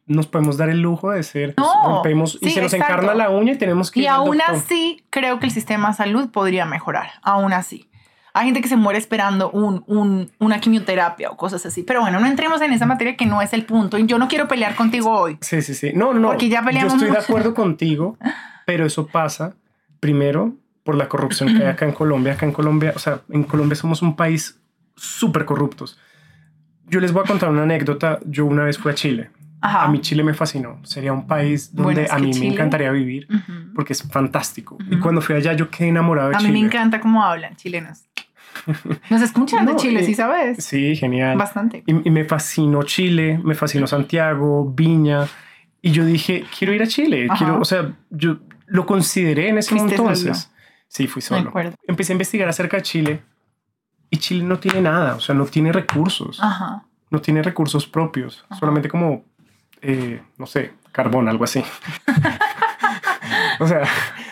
nos 0.06 0.26
podemos 0.28 0.56
dar 0.56 0.68
el 0.68 0.80
lujo 0.80 1.10
de 1.10 1.22
ser, 1.22 1.54
No, 1.56 1.66
rompemos 1.96 2.38
y 2.40 2.50
se 2.50 2.60
nos 2.62 2.72
exacto. 2.72 2.92
encarna 2.94 3.14
la 3.14 3.30
uña 3.30 3.52
y 3.54 3.58
tenemos 3.58 3.90
que 3.90 4.00
Y 4.00 4.02
ir 4.04 4.08
aún 4.08 4.38
así, 4.46 5.02
creo 5.10 5.38
que 5.40 5.46
el 5.46 5.52
sistema 5.52 5.88
de 5.88 5.94
salud 5.94 6.30
podría 6.30 6.64
mejorar. 6.64 7.08
Aún 7.22 7.52
así. 7.52 7.88
Hay 8.32 8.44
gente 8.44 8.60
que 8.60 8.68
se 8.68 8.76
muere 8.76 8.98
esperando 8.98 9.50
un, 9.50 9.82
un- 9.86 10.30
una 10.38 10.60
quimioterapia 10.60 11.30
o 11.30 11.36
cosas 11.38 11.64
así. 11.64 11.82
Pero 11.82 12.02
bueno, 12.02 12.20
no 12.20 12.26
entremos 12.26 12.60
en 12.60 12.72
esa 12.72 12.84
materia 12.84 13.16
que 13.16 13.24
no 13.26 13.40
es 13.40 13.52
el 13.54 13.64
punto. 13.64 13.96
Y 13.98 14.06
yo 14.06 14.18
no 14.18 14.28
quiero 14.28 14.46
pelear 14.46 14.74
contigo 14.74 15.10
hoy. 15.10 15.38
Sí, 15.40 15.62
sí, 15.62 15.72
sí. 15.74 15.92
No, 15.94 16.12
no. 16.12 16.28
Porque 16.28 16.48
ya 16.50 16.62
peleamos 16.62 16.92
Yo 16.92 16.98
estoy 16.98 17.10
de 17.12 17.18
acuerdo 17.24 17.54
contigo, 17.54 18.18
pero 18.66 18.84
eso 18.84 19.06
pasa 19.06 19.54
primero 20.00 20.54
por 20.84 20.94
la 20.96 21.08
corrupción 21.08 21.56
que 21.56 21.64
hay 21.64 21.70
acá 21.70 21.86
en 21.86 21.92
Colombia. 21.92 22.34
Acá 22.34 22.44
en 22.46 22.52
Colombia, 22.52 22.92
o 22.94 22.98
sea, 22.98 23.22
en 23.30 23.42
Colombia 23.42 23.74
somos 23.74 24.02
un 24.02 24.14
país 24.14 24.60
súper 24.96 25.46
corruptos. 25.46 25.98
Yo 26.88 27.00
les 27.00 27.12
voy 27.12 27.22
a 27.24 27.26
contar 27.26 27.48
una 27.48 27.62
anécdota. 27.62 28.20
Yo 28.26 28.44
una 28.44 28.64
vez 28.64 28.76
fui 28.78 28.92
a 28.92 28.94
Chile. 28.94 29.30
Ajá. 29.60 29.84
A 29.84 29.88
mí 29.88 30.00
Chile 30.00 30.22
me 30.22 30.34
fascinó. 30.34 30.78
Sería 30.84 31.12
un 31.12 31.26
país 31.26 31.74
donde 31.74 31.94
Bueno, 32.02 32.08
a 32.14 32.18
mí 32.18 32.30
Chile- 32.32 32.48
me 32.48 32.52
encantaría 32.54 32.90
vivir 32.90 33.26
porque 33.74 33.92
es 33.94 34.02
fantástico. 34.02 34.76
Y 34.90 34.98
cuando 34.98 35.20
fui 35.20 35.34
allá 35.34 35.54
yo 35.54 35.70
quedé 35.70 35.88
enamorado 35.88 36.28
de 36.30 36.36
A 36.36 36.38
mí 36.38 36.46
Chile. 36.46 36.60
me 36.60 36.66
encanta 36.66 37.00
cómo 37.00 37.24
hablan 37.24 37.56
chilenos. 37.56 38.04
Nos 39.10 39.22
escuchan 39.22 39.66
de 39.66 39.72
No, 39.72 39.78
Chile, 39.78 40.00
y- 40.02 40.06
¿sí 40.06 40.14
sabes? 40.14 40.64
Sí, 40.64 40.96
genial. 40.96 41.36
Bastante. 41.36 41.82
Y, 41.86 42.08
y 42.08 42.10
me 42.10 42.24
fascinó 42.24 42.82
Chile, 42.82 43.40
me 43.42 43.54
fascinó 43.54 43.86
Santiago, 43.86 44.70
Viña. 44.72 45.26
Y 45.82 45.90
yo 45.92 46.04
dije, 46.04 46.44
quiero 46.56 46.72
ir 46.74 46.82
a 46.82 46.86
Chile. 46.86 47.26
Ajá. 47.30 47.38
Quiero, 47.38 47.60
o 47.60 47.64
sea, 47.64 47.92
yo 48.10 48.38
lo 48.66 48.86
consideré 48.86 49.48
en 49.50 49.58
ese 49.58 49.70
¿Fuiste 49.70 49.94
entonces. 49.96 50.38
solo? 50.38 50.54
Sí, 50.88 51.06
fui 51.06 51.20
De 51.20 51.26
solo. 51.26 51.52
Empecé 51.86 52.12
a 52.12 52.14
investigar 52.14 52.48
acerca 52.48 52.76
de 52.78 52.82
Chile 52.82 53.22
y 54.10 54.16
Chile 54.18 54.44
no 54.44 54.58
tiene 54.58 54.80
nada, 54.82 55.16
o 55.16 55.20
sea, 55.20 55.34
no 55.34 55.44
tiene 55.46 55.72
recursos, 55.72 56.38
Ajá. 56.42 56.84
no 57.10 57.20
tiene 57.20 57.42
recursos 57.42 57.86
propios, 57.86 58.44
Ajá. 58.48 58.58
solamente 58.60 58.88
como, 58.88 59.24
eh, 59.82 60.20
no 60.38 60.46
sé, 60.46 60.72
carbón, 60.92 61.28
algo 61.28 61.44
así. 61.44 61.62
o 63.60 63.66
sea, 63.66 63.82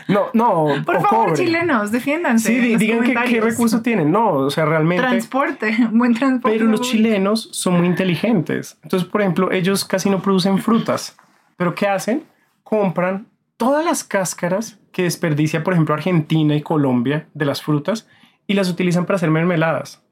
no, 0.09 0.27
no, 0.33 0.67
Por 0.85 0.97
o 0.97 1.01
favor, 1.01 1.29
cobre. 1.29 1.45
chilenos, 1.45 1.91
defiéndanse. 1.91 2.49
Sí, 2.49 2.73
en 2.73 2.79
digan 2.79 3.03
qué, 3.03 3.15
qué 3.29 3.41
recursos 3.41 3.83
tienen. 3.83 4.11
No, 4.11 4.31
o 4.33 4.51
sea, 4.51 4.65
realmente. 4.65 5.03
Transporte, 5.03 5.77
buen 5.93 6.15
transporte. 6.15 6.59
Pero 6.59 6.71
los 6.71 6.81
chilenos 6.83 7.49
son 7.53 7.79
muy 7.79 7.87
inteligentes. 7.87 8.79
Entonces, 8.83 9.09
por 9.09 9.23
ejemplo, 9.23 9.51
ellos 9.51 9.85
casi 9.85 10.11
no 10.11 10.21
producen 10.21 10.59
frutas. 10.59 11.17
Pero 11.57 11.75
¿qué 11.75 11.87
hacen? 11.87 12.25
Compran 12.63 13.29
todas 13.57 13.85
las 13.85 14.05
cáscaras 14.05 14.79
que 14.93 15.05
desperdicia, 15.05 15.65
por 15.65 15.73
ejemplo, 15.73 15.95
Argentina 15.95 16.55
y 16.55 16.63
Colombia 16.63 17.29
de 17.35 17.45
las 17.45 17.63
frutas 17.63 18.09
y 18.47 18.55
las 18.55 18.69
utilizan 18.69 19.07
para 19.07 19.17
hacer 19.17 19.31
mermeladas. 19.31 20.03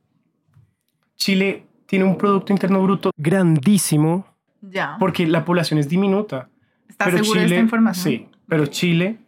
Chile 1.17 1.67
tiene 1.87 2.05
un 2.05 2.17
Producto 2.17 2.53
Interno 2.53 2.83
Bruto 2.83 3.11
grandísimo 3.17 4.27
Ya. 4.63 4.97
porque 4.99 5.27
la 5.27 5.45
población 5.45 5.79
es 5.81 5.89
diminuta. 5.89 6.49
¿Estás 6.89 7.07
pero 7.11 7.19
seguro 7.19 7.41
de 7.41 7.47
Chile, 7.47 7.57
esta 7.57 7.63
información? 7.65 8.05
Sí, 8.05 8.29
pero 8.49 8.67
Chile 8.67 9.19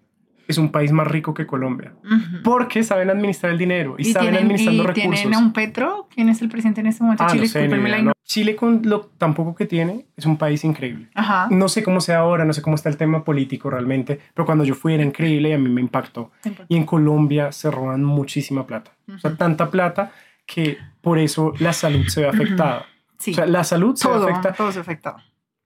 es 0.47 0.59
un 0.59 0.71
país 0.71 0.93
más 0.93 1.07
rico 1.09 1.33
que 1.35 1.47
Colombia. 1.47 1.95
Ujú. 2.05 2.43
Porque 2.43 2.83
saben 2.83 3.09
administrar 3.11 3.53
el 3.53 3.59
dinero 3.59 3.95
y, 3.99 4.03
Y 4.09 4.13
saben 4.13 4.37
administrar 4.37 4.75
y 4.75 4.77
los 4.77 4.87
recursos. 4.87 5.11
tienen 5.21 5.35
a 5.35 5.39
un 5.39 5.53
Petro. 5.55 6.09
¿Quién 6.15 6.29
es 6.29 6.43
el 6.43 6.49
presidente 6.51 6.81
en 6.83 6.87
este 6.89 7.03
momento? 7.03 7.25
Ah, 7.25 7.29
Chile, 7.29 7.43
no 7.43 7.49
sé, 7.49 7.69
ni 7.69 7.75
idea, 7.89 8.03
no. 8.03 8.13
Chile 8.25 8.55
con 8.57 8.83
lo 8.85 9.01
tan 9.19 9.33
poco 9.35 9.55
que 9.55 9.65
tiene 9.67 10.07
es 10.17 10.27
un 10.27 10.37
país 10.37 10.63
increíble. 10.65 11.09
Ajá. 11.15 11.47
No 11.51 11.69
sé 11.69 11.83
cómo 11.83 12.01
sea 12.01 12.19
ahora, 12.19 12.45
no 12.45 12.53
sé 12.53 12.63
cómo 12.63 12.75
está 12.77 12.89
el 12.89 12.97
tema 12.97 13.25
político 13.25 13.71
realmente, 13.71 14.19
pero 14.35 14.45
cuando 14.47 14.65
yo 14.65 14.75
fui 14.75 14.95
era 14.95 15.03
increíble 15.05 15.51
y 15.51 15.53
a 15.53 15.59
mí 15.59 15.69
me 15.69 15.81
impactó. 15.81 16.31
Y 16.69 16.77
en 16.77 16.85
Colombia 16.85 17.51
se 17.53 17.71
roban 17.71 18.03
muchísima 18.05 18.67
plata. 18.67 18.93
O 19.15 19.19
sea, 19.19 19.37
tanta 19.37 19.71
plata 19.71 20.13
que 20.47 20.77
por 21.01 21.19
eso 21.19 21.55
la 21.59 21.73
salud 21.73 22.07
se 22.09 22.21
ve 22.23 22.29
afectada. 22.29 22.87
Sí. 23.25 23.31
O 23.31 23.35
sea, 23.35 23.47
la 23.47 23.65
salud 23.65 23.97
se 23.97 24.07
ve 24.07 24.15
todo, 24.15 24.29
todo 24.55 24.71
se 24.71 24.81
afectado. 24.81 25.17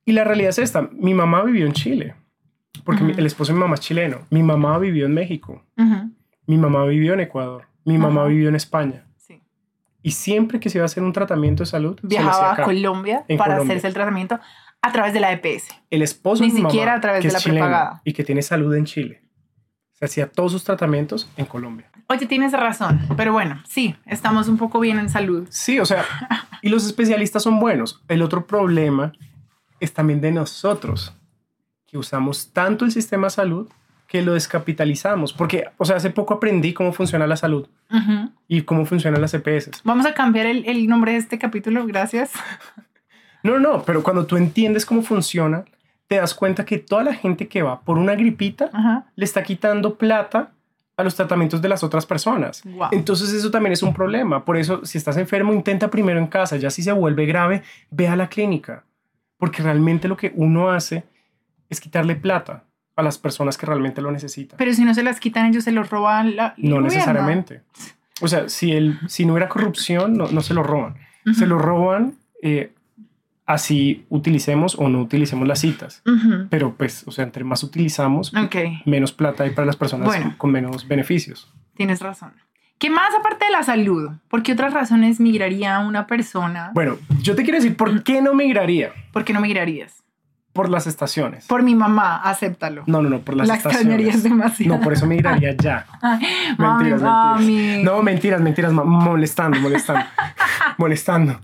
Y 0.05 0.13
la 0.13 0.23
realidad 0.23 0.51
es 0.51 0.61
esta. 0.61 0.89
Mi 0.93 1.13
mamá 1.13 1.43
vivió 1.43 1.67
en 1.67 1.73
Chile, 1.73 2.15
porque 2.85 3.03
el 3.03 3.27
esposo 3.27 3.53
de 3.53 3.55
mi 3.59 3.61
mamá 3.63 3.75
es 3.75 3.81
chileno. 3.81 4.19
Mi 4.31 4.45
mamá 4.45 4.79
vivió 4.79 5.07
en 5.07 5.15
México. 5.15 5.65
Mi 6.47 6.57
mamá 6.57 6.85
vivió 6.85 7.15
en 7.15 7.21
Ecuador. 7.21 7.65
Mi 7.85 7.99
mamá 7.99 8.27
vivió 8.27 8.49
en 8.49 8.55
España. 8.55 9.07
Sí. 9.17 9.43
Y 10.03 10.13
siempre 10.13 10.61
que 10.61 10.71
se 10.71 10.79
iba 10.79 10.85
a 10.85 10.87
hacer 10.87 11.03
un 11.03 11.13
tratamiento 11.13 11.65
de 11.65 11.67
salud, 11.67 11.99
Viajaba 12.03 12.53
a. 12.53 12.63
Colombia 12.63 13.25
para 13.27 13.55
Colombia. 13.55 13.65
hacerse 13.65 13.89
el 13.89 13.95
tratamiento 13.95 14.39
a 14.81 14.93
través 14.93 15.13
de 15.13 15.19
la 15.21 15.33
EPS. 15.33 15.67
El 15.91 16.03
esposo 16.03 16.45
Ni 16.45 16.51
de 16.51 16.55
mi 16.55 16.61
mamá, 16.61 16.71
siquiera 16.71 16.95
a 16.95 17.01
través 17.01 17.23
que 17.23 17.29
de 17.29 17.35
la 17.35 17.41
prepagada. 17.41 18.03
Y 18.05 18.13
que 18.13 18.23
tiene 18.23 18.43
salud 18.43 18.73
en 18.75 18.85
Chile. 18.85 19.23
Se 19.99 20.05
hacía 20.05 20.31
todos 20.31 20.53
sus 20.53 20.63
tratamientos 20.65 21.29
en 21.37 21.47
Colombia. 21.47 21.91
Oye, 22.07 22.27
tienes 22.27 22.53
razón, 22.53 23.01
pero 23.17 23.33
bueno, 23.33 23.61
sí, 23.67 23.97
estamos 24.07 24.47
un 24.49 24.57
poco 24.57 24.79
bien 24.79 24.99
en 24.99 25.11
salud. 25.11 25.47
Sí, 25.51 25.81
o 25.81 25.85
sea, 25.87 26.05
y 26.63 26.69
los 26.69 26.87
especialistas 26.87 27.43
son 27.43 27.59
buenos. 27.59 28.01
El 28.09 28.23
otro 28.23 28.47
problema 28.47 29.13
es 29.81 29.93
también 29.93 30.21
de 30.21 30.31
nosotros, 30.31 31.15
que 31.87 31.99
usamos 31.99 32.53
tanto 32.53 32.85
el 32.85 32.93
sistema 32.93 33.27
de 33.27 33.31
salud 33.31 33.69
que 34.07 34.23
lo 34.23 34.35
descapitalizamos. 34.35 35.33
Porque, 35.33 35.65
o 35.79 35.85
sea, 35.85 35.97
hace 35.97 36.11
poco 36.11 36.35
aprendí 36.35 36.73
cómo 36.73 36.93
funciona 36.93 37.27
la 37.27 37.37
salud 37.37 37.69
Ujú. 37.91 38.31
y 38.47 38.63
cómo 38.63 38.87
funcionan 38.87 39.21
las 39.21 39.35
EPS. 39.35 39.83
Vamos 39.85 40.07
a 40.07 40.15
cambiar 40.15 40.47
el, 40.47 40.65
el 40.67 40.87
nombre 40.87 41.13
de 41.13 41.19
este 41.19 41.39
capítulo, 41.39 41.87
gracias. 41.87 42.31
No, 43.45 43.61
no, 43.61 43.85
pero 43.85 44.03
cuando 44.03 44.27
tú 44.27 44.37
entiendes 44.37 44.85
cómo 44.85 45.01
funciona, 45.03 45.65
te 46.09 46.17
das 46.17 46.35
cuenta 46.35 46.65
que 46.65 46.79
toda 46.79 47.05
la 47.05 47.15
gente 47.15 47.49
que 47.49 47.63
va 47.63 47.83
por 47.83 47.99
una 47.99 48.15
gripita 48.15 48.71
Ajá. 48.73 49.07
le 49.15 49.25
está 49.25 49.43
quitando 49.43 49.97
plata 49.97 50.53
a 50.97 51.05
los 51.05 51.15
tratamientos 51.15 51.63
de 51.63 51.69
las 51.69 51.85
otras 51.85 52.07
personas. 52.07 52.63
Wow. 52.65 52.89
Entonces 52.91 53.33
eso 53.33 53.51
también 53.53 53.73
es 53.73 53.83
un 53.85 53.95
problema. 53.95 54.45
Por 54.45 54.57
eso, 54.57 54.85
si 54.85 54.99
estás 54.99 55.17
enfermo, 55.17 55.53
intenta 55.53 55.89
primero 55.91 56.19
en 56.19 56.27
casa. 56.27 56.57
Ya 56.57 56.71
si 56.71 56.83
se 56.83 56.91
vuelve 56.91 57.25
grave, 57.27 57.63
ve 57.91 58.09
a 58.09 58.17
la 58.17 58.29
clínica. 58.29 58.85
Porque 59.37 59.63
realmente 59.63 60.09
lo 60.09 60.17
que 60.17 60.33
uno 60.35 60.71
hace 60.71 61.05
es 61.69 61.81
quitarle 61.81 62.17
plata 62.17 62.65
a 62.97 63.03
las 63.03 63.17
personas 63.17 63.57
que 63.57 63.67
realmente 63.67 64.03
lo 64.03 64.11
necesitan. 64.11 64.57
Pero 64.57 64.73
si 64.73 64.85
no 64.85 64.93
se 64.93 65.05
las 65.05 65.21
quitan, 65.21 65.47
ellos 65.47 65.63
se 65.63 65.71
los 65.71 65.89
roban 65.89 66.35
la, 66.35 66.55
no 66.57 66.77
gobierno. 66.77 66.81
necesariamente. 66.89 67.63
O 68.21 68.27
sea, 68.27 68.49
si, 68.49 68.73
el, 68.73 68.99
si 69.07 69.25
no 69.25 69.35
hubiera 69.35 69.49
corrupción, 69.49 70.15
no, 70.17 70.27
no 70.29 70.41
se 70.41 70.53
lo 70.55 70.65
roban. 70.65 70.97
Se 71.33 71.47
lo 71.47 71.59
roban 71.59 72.15
eh, 72.43 72.73
así 73.49 74.05
utilicemos 74.11 74.77
o 74.79 74.89
no 74.89 75.01
utilicemos 75.01 75.49
las 75.49 75.59
citas. 75.61 76.03
Pero 76.51 76.75
pues, 76.77 77.03
o 77.09 77.11
sea, 77.11 77.25
entre 77.25 77.43
más 77.43 77.65
utilizamos, 77.65 78.33
menos 78.85 79.13
plata 79.13 79.43
hay 79.45 79.51
para 79.51 79.67
las 79.67 79.75
personas 79.77 80.07
Bueno. 80.07 80.35
con 80.39 80.53
menos 80.53 80.87
beneficios. 80.87 81.53
tienes 81.75 82.01
razón. 82.01 82.33
¿Qué 82.79 82.91
más 82.91 83.13
aparte 83.13 83.47
de 83.47 83.51
la 83.51 83.65
salud? 83.65 84.11
¿Por 84.29 84.45
qué 84.45 84.53
otras 84.53 84.73
razones 84.73 85.19
migraría 85.19 85.81
una 85.81 86.07
persona? 86.07 86.71
Bueno, 86.75 86.97
yo 87.23 87.35
te 87.35 87.43
quiero 87.43 87.59
decir 87.59 87.77
por 87.77 88.05
qué 88.05 88.23
no 88.23 88.35
migraría. 88.35 88.93
¿Por 89.13 89.25
qué 89.25 89.33
no 89.33 89.41
migrarías? 89.41 90.05
Por 90.53 90.69
las 90.71 90.87
estaciones. 90.87 91.47
Por 91.47 91.63
mi 91.65 91.75
mamá, 91.75 92.17
acéptalo. 92.23 92.85
No, 92.87 93.01
no, 93.03 93.09
no, 93.11 93.21
por 93.21 93.37
las 93.37 93.49
la 93.49 93.55
extrañarías 93.55 94.17
estaciones. 94.17 94.23
demasiado. 94.25 94.77
No, 94.77 94.81
por 94.83 94.93
eso 94.93 95.07
migraría 95.07 95.57
ya. 95.57 95.87
Mentiras, 96.59 96.59
mami, 96.59 96.83
mentiras. 96.91 97.03
mami. 97.03 97.83
No, 97.83 98.03
mentiras, 98.03 98.41
mentiras, 98.41 98.73
molestando, 98.73 99.59
molestando. 99.61 100.05
molestando. 100.79 101.41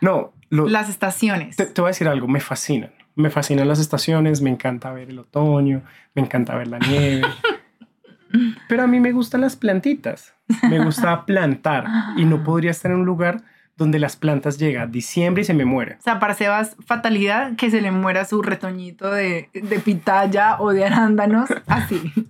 No, 0.00 0.32
lo- 0.50 0.68
Las 0.68 0.88
estaciones. 0.90 1.56
te, 1.56 1.66
te 1.66 1.80
voy 1.80 1.88
a 1.88 1.92
decir 1.92 2.06
algo, 2.08 2.28
me 2.28 2.40
fascinan. 2.40 2.90
Me 3.16 3.30
fascinan 3.30 3.66
las 3.68 3.78
estaciones, 3.80 4.40
me 4.42 4.50
encanta 4.50 4.92
ver 4.92 5.10
el 5.10 5.18
otoño, 5.18 5.82
me 6.14 6.22
encanta 6.22 6.54
ver 6.54 6.68
la 6.68 6.78
nieve. 6.78 7.22
Pero 8.68 8.84
a 8.84 8.86
mí 8.86 9.00
me 9.00 9.12
gustan 9.12 9.40
las 9.40 9.56
plantitas. 9.56 10.34
Me 10.68 10.82
gusta 10.84 11.24
plantar 11.26 11.84
y 12.16 12.24
no 12.24 12.44
podría 12.44 12.70
estar 12.70 12.90
en 12.92 12.98
un 12.98 13.06
lugar 13.06 13.42
donde 13.76 13.98
las 13.98 14.14
plantas 14.16 14.58
llegan 14.58 14.92
diciembre 14.92 15.42
y 15.42 15.44
se 15.44 15.54
me 15.54 15.64
mueren. 15.64 15.98
O 15.98 16.02
sea, 16.02 16.20
para 16.20 16.34
Sebas, 16.34 16.76
fatalidad 16.86 17.56
que 17.56 17.70
se 17.70 17.80
le 17.80 17.90
muera 17.90 18.24
su 18.26 18.42
retoñito 18.42 19.10
de, 19.10 19.48
de 19.54 19.78
pitaya 19.80 20.56
o 20.60 20.72
de 20.72 20.84
arándanos, 20.84 21.48
así. 21.66 22.00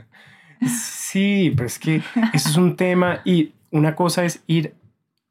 Sí, 0.66 1.52
pero 1.56 1.66
es 1.66 1.78
que 1.78 2.02
eso 2.35 2.48
es 2.50 2.56
un 2.59 2.76
tema 2.76 3.20
y 3.24 3.54
una 3.70 3.94
cosa 3.96 4.24
es 4.26 4.42
ir 4.46 4.74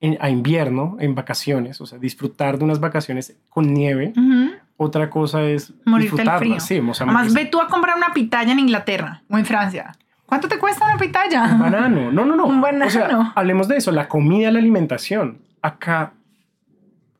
en- 0.01 0.17
a 0.21 0.29
invierno, 0.29 0.97
en 0.99 1.15
vacaciones, 1.15 1.81
o 1.81 1.85
sea, 1.85 1.97
disfrutar 1.99 2.57
de 2.57 2.63
unas 2.65 2.79
vacaciones 2.79 3.35
con 3.49 3.73
nieve. 3.73 4.13
Ujú. 4.15 4.51
Otra 4.77 5.09
cosa 5.09 5.43
es 5.43 5.73
Morirte 5.85 6.15
disfrutarlas. 6.17 6.65
Sí, 6.65 6.79
o 6.79 6.93
sea, 6.93 7.05
Además, 7.05 7.33
ve 7.33 7.45
tú 7.45 7.59
a 7.61 7.67
comprar 7.67 7.97
una 7.97 8.13
pitaya 8.13 8.51
en 8.53 8.59
Inglaterra 8.59 9.21
o 9.29 9.37
en 9.37 9.45
Francia. 9.45 9.91
¿Cuánto 10.25 10.47
te 10.47 10.57
cuesta 10.59 10.85
una 10.85 10.97
pitaya? 10.97 11.43
Un 11.53 11.59
banano. 11.59 12.11
No, 12.11 12.23
no, 12.25 12.35
no. 12.35 12.45
Un 12.45 12.61
banano. 12.61 12.85
O 12.85 12.89
sea, 12.89 13.31
hablemos 13.35 13.67
de 13.67 13.77
eso, 13.77 13.91
la 13.91 14.07
comida, 14.07 14.51
la 14.51 14.59
alimentación. 14.59 15.39
Acá 15.61 16.13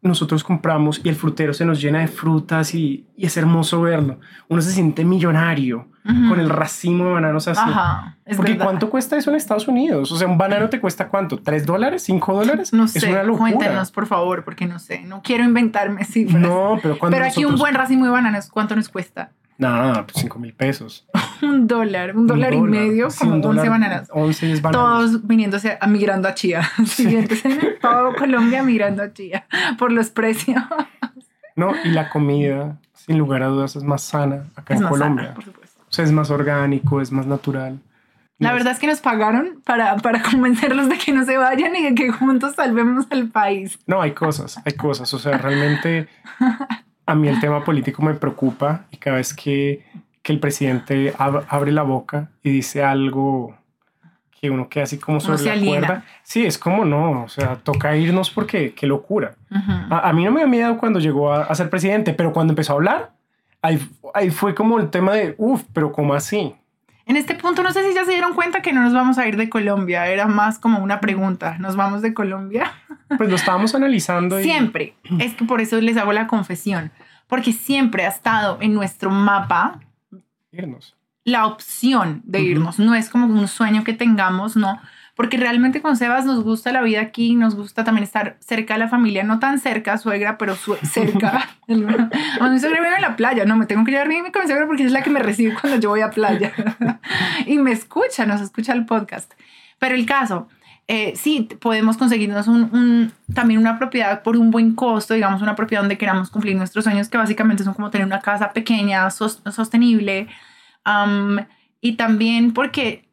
nosotros 0.02 0.44
compramos 0.44 1.02
y 1.04 1.10
el 1.10 1.16
frutero 1.16 1.54
se 1.54 1.66
nos 1.66 1.82
llena 1.82 2.00
de 2.00 2.08
frutas 2.08 2.74
y, 2.74 3.06
y 3.18 3.26
es 3.26 3.36
hermoso 3.36 3.82
verlo. 3.82 4.20
Uno 4.48 4.62
se 4.62 4.72
siente 4.72 5.04
millonario 5.04 5.88
Con 6.30 6.40
el 6.40 6.50
racimo 6.50 7.06
de 7.06 7.12
bananos 7.14 7.48
así. 7.48 7.62
Ajá, 7.64 8.18
es 8.26 8.36
Porque 8.38 8.54
verdad. 8.54 8.66
¿cuánto 8.66 8.90
cuesta 8.90 9.16
eso 9.18 9.30
en 9.30 9.36
Estados 9.38 9.68
Unidos? 9.68 10.12
O 10.12 10.18
sea, 10.18 10.28
un 10.28 10.38
banano 10.38 10.70
te 10.70 10.80
cuesta 10.82 11.08
cuánto? 11.08 11.38
¿Tres 11.40 11.66
dólares? 11.66 12.04
¿Cinco 12.04 12.34
dólares? 12.34 12.74
No 12.74 12.86
es 12.86 12.92
sé, 12.94 13.10
una 13.12 13.24
locura. 13.24 13.52
cuéntenos, 13.54 13.92
por 13.92 14.08
favor, 14.08 14.44
porque 14.44 14.66
no 14.66 14.80
sé. 14.80 15.02
No 15.02 15.22
quiero 15.22 15.44
inventarme 15.44 16.04
cifras. 16.06 16.42
No, 16.42 16.80
pero 16.82 16.98
cuando 16.98 17.16
Pero 17.18 17.30
aquí 17.30 17.46
un 17.46 17.58
buen 17.58 17.76
racimo 17.76 18.06
de 18.06 18.12
bananos, 18.12 18.50
¿cuánto 18.50 18.76
nos 18.76 18.90
cuesta? 18.90 19.32
Nada, 19.58 20.06
pues 20.08 20.22
cinco 20.22 20.40
mil 20.40 20.54
pesos. 20.54 21.06
Un 21.42 21.68
dólar, 21.68 22.16
un 22.18 22.28
dólar, 22.28 22.54
y 22.54 22.62
medio, 22.62 23.10
Sí, 23.12 23.20
como 23.20 23.32
un 23.32 23.38
11 23.38 23.48
dólar, 23.48 23.70
bananas. 23.70 24.10
11 24.12 24.52
es 24.54 24.62
bananas. 24.62 24.88
Todos 24.88 25.28
viniéndose, 25.28 25.78
a, 25.80 25.88
migrando 25.88 26.28
a 26.28 26.34
Chía. 26.34 26.64
Siguiente 26.86 27.36
escena, 27.36 27.62
todo 27.82 28.14
Colombia 28.16 28.62
migrando 28.64 29.04
a 29.04 29.14
Chía 29.14 29.46
por 29.78 29.92
los 29.92 30.10
precios. 30.10 30.62
No, 31.56 31.74
y 31.84 31.90
la 31.90 32.10
comida, 32.10 32.78
sin 32.94 33.18
lugar 33.18 33.44
a 33.44 33.48
dudas, 33.48 33.76
es 33.76 33.84
más 33.84 34.02
sana 34.02 34.46
acá 34.56 34.74
Es 34.74 34.80
en 34.80 34.84
más 34.84 34.92
Colombia. 34.92 35.24
sana, 35.24 35.36
por 35.36 35.44
supuesto. 35.46 35.69
O 35.90 35.92
sea, 35.92 36.06
es 36.06 36.12
más 36.12 36.30
orgánico, 36.30 37.02
es 37.02 37.12
más 37.12 37.26
natural. 37.26 37.80
La 38.38 38.54
verdad 38.54 38.72
es 38.72 38.80
que 38.80 38.88
nos 38.88 39.02
pagaron 39.02 39.62
para, 39.66 39.98
para 39.98 40.22
convencerlos 40.32 40.88
de 40.88 40.98
que 40.98 41.12
no 41.12 41.26
se 41.26 41.36
vayan 41.38 41.76
y 41.76 41.84
de 41.84 41.96
que 41.96 42.10
juntos 42.12 42.56
salvemos 42.56 43.06
al 43.10 43.28
país. 43.28 43.78
No, 43.86 44.02
hay 44.02 44.12
cosas, 44.12 44.62
hay 44.66 44.74
cosas. 44.74 45.14
O 45.14 45.20
sea, 45.20 45.38
realmente 45.38 46.08
a 47.06 47.16
mí 47.16 47.28
el 47.28 47.40
tema 47.40 47.64
político 47.66 48.02
me 48.02 48.14
preocupa 48.14 48.86
y 48.92 48.98
cada 48.98 49.18
vez 49.18 49.34
que, 49.34 49.84
que 50.22 50.32
el 50.32 50.40
presidente 50.40 51.14
ab- 51.18 51.44
abre 51.50 51.72
la 51.72 51.82
boca 51.84 52.30
y 52.44 52.52
dice 52.52 52.84
algo 52.84 53.58
que 54.40 54.50
uno 54.50 54.70
queda 54.70 54.86
así 54.86 54.98
como 54.98 55.20
sobre 55.20 55.44
la 55.44 55.66
cuerda. 55.66 56.06
Sí, 56.24 56.46
es 56.46 56.58
como 56.58 56.86
no, 56.86 57.24
o 57.24 57.28
sea, 57.28 57.58
toca 57.58 57.98
irnos 57.98 58.30
porque 58.30 58.74
qué 58.74 58.88
locura. 58.88 59.34
Ujú. 59.52 59.72
A, 59.94 60.08
a 60.08 60.14
mí 60.14 60.24
no 60.24 60.32
me 60.32 60.40
da 60.42 60.48
miedo 60.48 60.78
cuando 60.78 61.00
llegó 61.00 61.34
a, 61.34 61.44
a 61.44 61.56
ser 61.56 61.70
presidente, 61.70 62.14
pero 62.14 62.32
cuando 62.32 62.52
empezó 62.54 62.72
a 62.72 62.76
hablar, 62.78 63.12
ahí, 63.62 63.80
ahí 64.14 64.30
fue 64.30 64.56
como 64.56 64.80
el 64.80 64.90
tema 64.90 65.14
de, 65.14 65.36
uff, 65.38 65.64
pero 65.74 65.92
¿cómo 65.92 66.14
así? 66.14 66.56
En 67.10 67.18
este 67.18 67.34
punto, 67.34 67.64
no 67.64 67.72
sé 67.72 67.84
si 67.88 67.96
ya 67.96 68.06
se 68.06 68.12
dieron 68.12 68.36
cuenta 68.36 68.62
que 68.62 68.72
no 68.72 68.84
nos 68.84 68.94
vamos 68.94 69.18
a 69.18 69.28
ir 69.28 69.36
de 69.36 69.50
Colombia. 69.50 70.08
Era 70.08 70.28
más 70.28 70.60
como 70.60 70.78
una 70.78 71.00
pregunta. 71.00 71.58
¿Nos 71.58 71.76
vamos 71.76 72.04
de 72.04 72.14
Colombia? 72.14 72.72
Pues 73.18 73.28
lo 73.28 73.38
estábamos 73.38 73.74
analizando. 73.74 74.40
Y, 74.40 74.44
Siempre. 74.44 74.94
Es 75.18 75.34
que 75.34 75.44
por 75.44 75.62
eso 75.62 75.82
les 75.82 75.98
hago 75.98 76.14
la 76.14 76.28
confesión. 76.28 76.92
Porque 77.26 77.54
siempre 77.54 78.06
ha 78.06 78.10
estado 78.10 78.60
en 78.62 78.76
nuestro 78.76 79.10
mapa 79.10 79.80
irnos. 80.52 80.96
la 81.24 81.48
opción 81.48 82.22
de 82.24 82.42
irnos. 82.42 82.78
No 82.78 82.94
es 82.94 83.10
como 83.10 83.26
un 83.26 83.48
sueño 83.48 83.84
que 83.84 83.94
tengamos, 83.94 84.56
no. 84.56 84.80
Porque 85.20 85.36
realmente 85.36 85.82
con 85.82 85.98
Sebas 85.98 86.24
nos 86.26 86.46
gusta 86.46 86.72
la 86.72 86.82
vida 86.82 87.02
aquí, 87.02 87.36
nos 87.36 87.54
gusta 87.54 87.84
también 87.84 88.06
estar 88.06 88.38
cerca 88.40 88.76
de 88.76 88.80
la 88.80 88.88
familia, 88.88 89.26
no 89.26 89.38
tan 89.40 89.60
cerca, 89.60 89.98
suegra, 89.98 90.38
pero 90.38 90.56
su- 90.56 90.76
cerca. 90.84 91.50
a 91.68 92.48
mi 92.48 92.58
suegra 92.58 92.80
vive 92.82 92.96
en 92.96 93.02
la 93.02 93.18
playa, 93.18 93.44
no, 93.44 93.58
me 93.58 93.66
tengo 93.66 93.84
que 93.84 93.92
llevar 93.92 94.08
bien 94.08 94.32
con 94.32 94.44
mi 94.44 94.48
suegra 94.48 94.66
porque 94.66 94.86
es 94.86 94.94
la 94.94 95.02
que 95.02 95.10
me 95.10 95.20
recibe 95.20 95.54
cuando 95.60 95.78
yo 95.78 95.90
voy 95.90 96.00
a 96.00 96.10
playa. 96.10 96.54
y 97.46 97.58
me 97.58 97.74
escucha, 97.74 98.26
nos 98.26 98.40
escucha 98.40 98.72
el 98.72 98.86
podcast. 98.86 99.34
Pero 99.78 99.94
el 99.96 100.06
caso, 100.06 100.48
eh, 100.88 101.12
sí, 101.18 101.50
podemos 101.60 101.98
conseguirnos 101.98 102.48
un, 102.48 102.64
un- 102.74 103.12
también 103.34 103.60
una 103.60 103.78
propiedad 103.78 104.24
por 104.24 104.38
un 104.38 104.52
buen 104.52 104.74
costo, 104.74 105.16
digamos 105.16 105.42
una 105.42 105.54
propiedad 105.56 105.82
donde 105.82 105.98
queramos 105.98 106.30
cumplir 106.30 106.56
nuestros 106.56 106.86
sueños, 106.86 107.10
que 107.10 107.18
básicamente 107.18 107.66
son 107.66 107.74
como 107.74 107.90
tener 107.90 108.08
una 108.08 108.22
casa 108.22 108.54
pequeña, 108.54 109.10
sos- 109.10 109.42
sostenible, 109.52 110.28
Am, 110.86 111.46
y 111.82 111.98
también 111.98 112.54
porque 112.54 113.09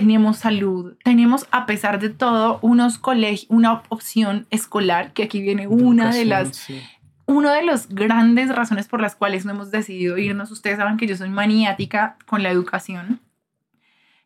tenemos 0.00 0.36
salud, 0.38 0.94
tenemos 1.02 1.46
a 1.50 1.64
pesar 1.64 1.98
de 2.00 2.10
todo 2.10 2.58
unos 2.60 2.98
colegios, 2.98 3.46
una 3.48 3.82
opción 3.88 4.46
escolar, 4.50 5.12
que 5.12 5.22
aquí 5.22 5.40
viene 5.40 5.66
una 5.68 6.12
de 6.12 6.26
las 6.26 6.54
sí. 6.54 6.82
una 7.24 7.54
de 7.54 7.64
las 7.64 7.88
grandes 7.88 8.54
razones 8.54 8.88
por 8.88 9.00
las 9.00 9.16
cuales 9.16 9.46
no 9.46 9.52
hemos 9.52 9.70
decidido 9.70 10.18
irnos, 10.18 10.50
ustedes 10.50 10.76
saben 10.76 10.98
que 10.98 11.06
yo 11.06 11.16
soy 11.16 11.30
maniática 11.30 12.18
con 12.26 12.42
la 12.42 12.50
educación 12.50 13.20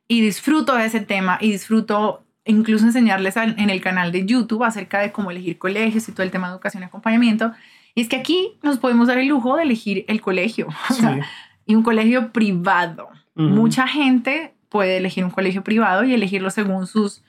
y 0.08 0.22
disfruto 0.22 0.74
de 0.74 0.86
ese 0.86 1.00
tema 1.00 1.38
y 1.40 1.52
disfruto 1.52 2.24
incluso 2.44 2.84
enseñarles 2.84 3.36
en 3.36 3.70
el 3.70 3.80
canal 3.80 4.10
de 4.10 4.26
YouTube 4.26 4.64
acerca 4.64 4.98
de 4.98 5.12
cómo 5.12 5.30
elegir 5.30 5.56
colegios 5.56 6.08
y 6.08 6.12
todo 6.12 6.24
el 6.24 6.32
tema 6.32 6.48
de 6.48 6.54
educación 6.54 6.82
y 6.82 6.86
acompañamiento. 6.86 7.52
Y 7.94 8.00
es 8.00 8.08
que 8.08 8.16
aquí 8.16 8.58
nos 8.64 8.78
podemos 8.78 9.06
dar 9.06 9.18
el 9.18 9.28
lujo 9.28 9.56
de 9.56 9.62
elegir 9.62 10.04
el 10.08 10.20
colegio 10.20 10.66
y 11.66 11.76
un 11.76 11.84
colegio 11.84 12.32
privado. 12.32 13.08
Mucha 13.36 13.86
gente 13.86 14.52
puede 14.70 14.96
elegir 14.96 15.24
un 15.24 15.30
colegio 15.30 15.62
privado 15.62 16.04
y 16.04 16.14
elegirlo 16.14 16.50
según 16.50 16.86
sus 16.86 17.22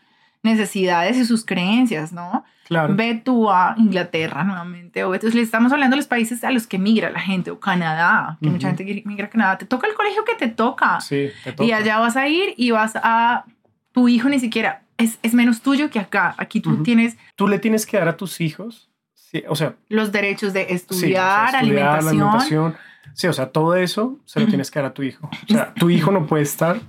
necesidades 0.43 1.17
y 1.17 1.25
sus 1.25 1.45
creencias, 1.45 2.13
¿no? 2.13 2.45
Claro. 2.65 2.95
Ve 2.95 3.21
tú 3.23 3.51
a 3.51 3.75
Inglaterra 3.77 4.43
nuevamente, 4.43 5.03
o 5.03 5.13
entonces 5.13 5.35
le 5.35 5.41
estamos 5.41 5.73
hablando 5.73 5.95
de 5.95 5.97
los 5.97 6.07
países 6.07 6.43
a 6.43 6.51
los 6.51 6.67
que 6.67 6.79
migra 6.79 7.09
la 7.09 7.19
gente, 7.19 7.51
o 7.51 7.59
Canadá, 7.59 8.37
que 8.41 8.49
mucha 8.49 8.69
gente 8.69 9.03
migra 9.05 9.25
a 9.25 9.29
Canadá, 9.29 9.57
te 9.57 9.65
toca 9.65 9.87
el 9.87 9.93
colegio 9.93 10.23
que 10.23 10.35
te 10.35 10.47
toca. 10.47 11.01
Sí, 11.01 11.29
te 11.43 11.51
toca. 11.51 11.65
Y 11.65 11.73
allá 11.73 11.99
vas 11.99 12.15
a 12.15 12.27
ir 12.29 12.53
y 12.55 12.71
vas 12.71 12.93
a, 12.95 13.43
tu 13.91 14.07
hijo 14.07 14.29
ni 14.29 14.39
siquiera, 14.39 14.83
es, 14.97 15.19
es 15.21 15.33
menos 15.33 15.61
tuyo 15.61 15.89
que 15.89 15.99
acá, 15.99 16.33
aquí 16.37 16.61
tú 16.61 16.81
tienes... 16.81 17.17
Tú 17.35 17.47
le 17.47 17.59
tienes 17.59 17.85
que 17.85 17.97
dar 17.97 18.07
a 18.07 18.15
tus 18.15 18.39
hijos, 18.39 18.89
sí, 19.13 19.43
o 19.49 19.55
sea... 19.55 19.75
Los 19.89 20.11
derechos 20.11 20.53
de 20.53 20.67
estudiar, 20.69 21.55
alimentación. 21.55 22.75
Sí, 23.13 23.27
o 23.27 23.33
sea, 23.33 23.49
todo 23.49 23.75
eso 23.75 24.19
se 24.25 24.39
lo 24.39 24.47
tienes 24.47 24.71
que 24.71 24.79
dar 24.79 24.91
a 24.91 24.93
tu 24.93 25.03
hijo. 25.03 25.29
O 25.49 25.53
sea, 25.53 25.73
tu 25.73 25.89
hijo 25.89 26.11
no 26.11 26.25
puede 26.27 26.43
estar 26.43 26.79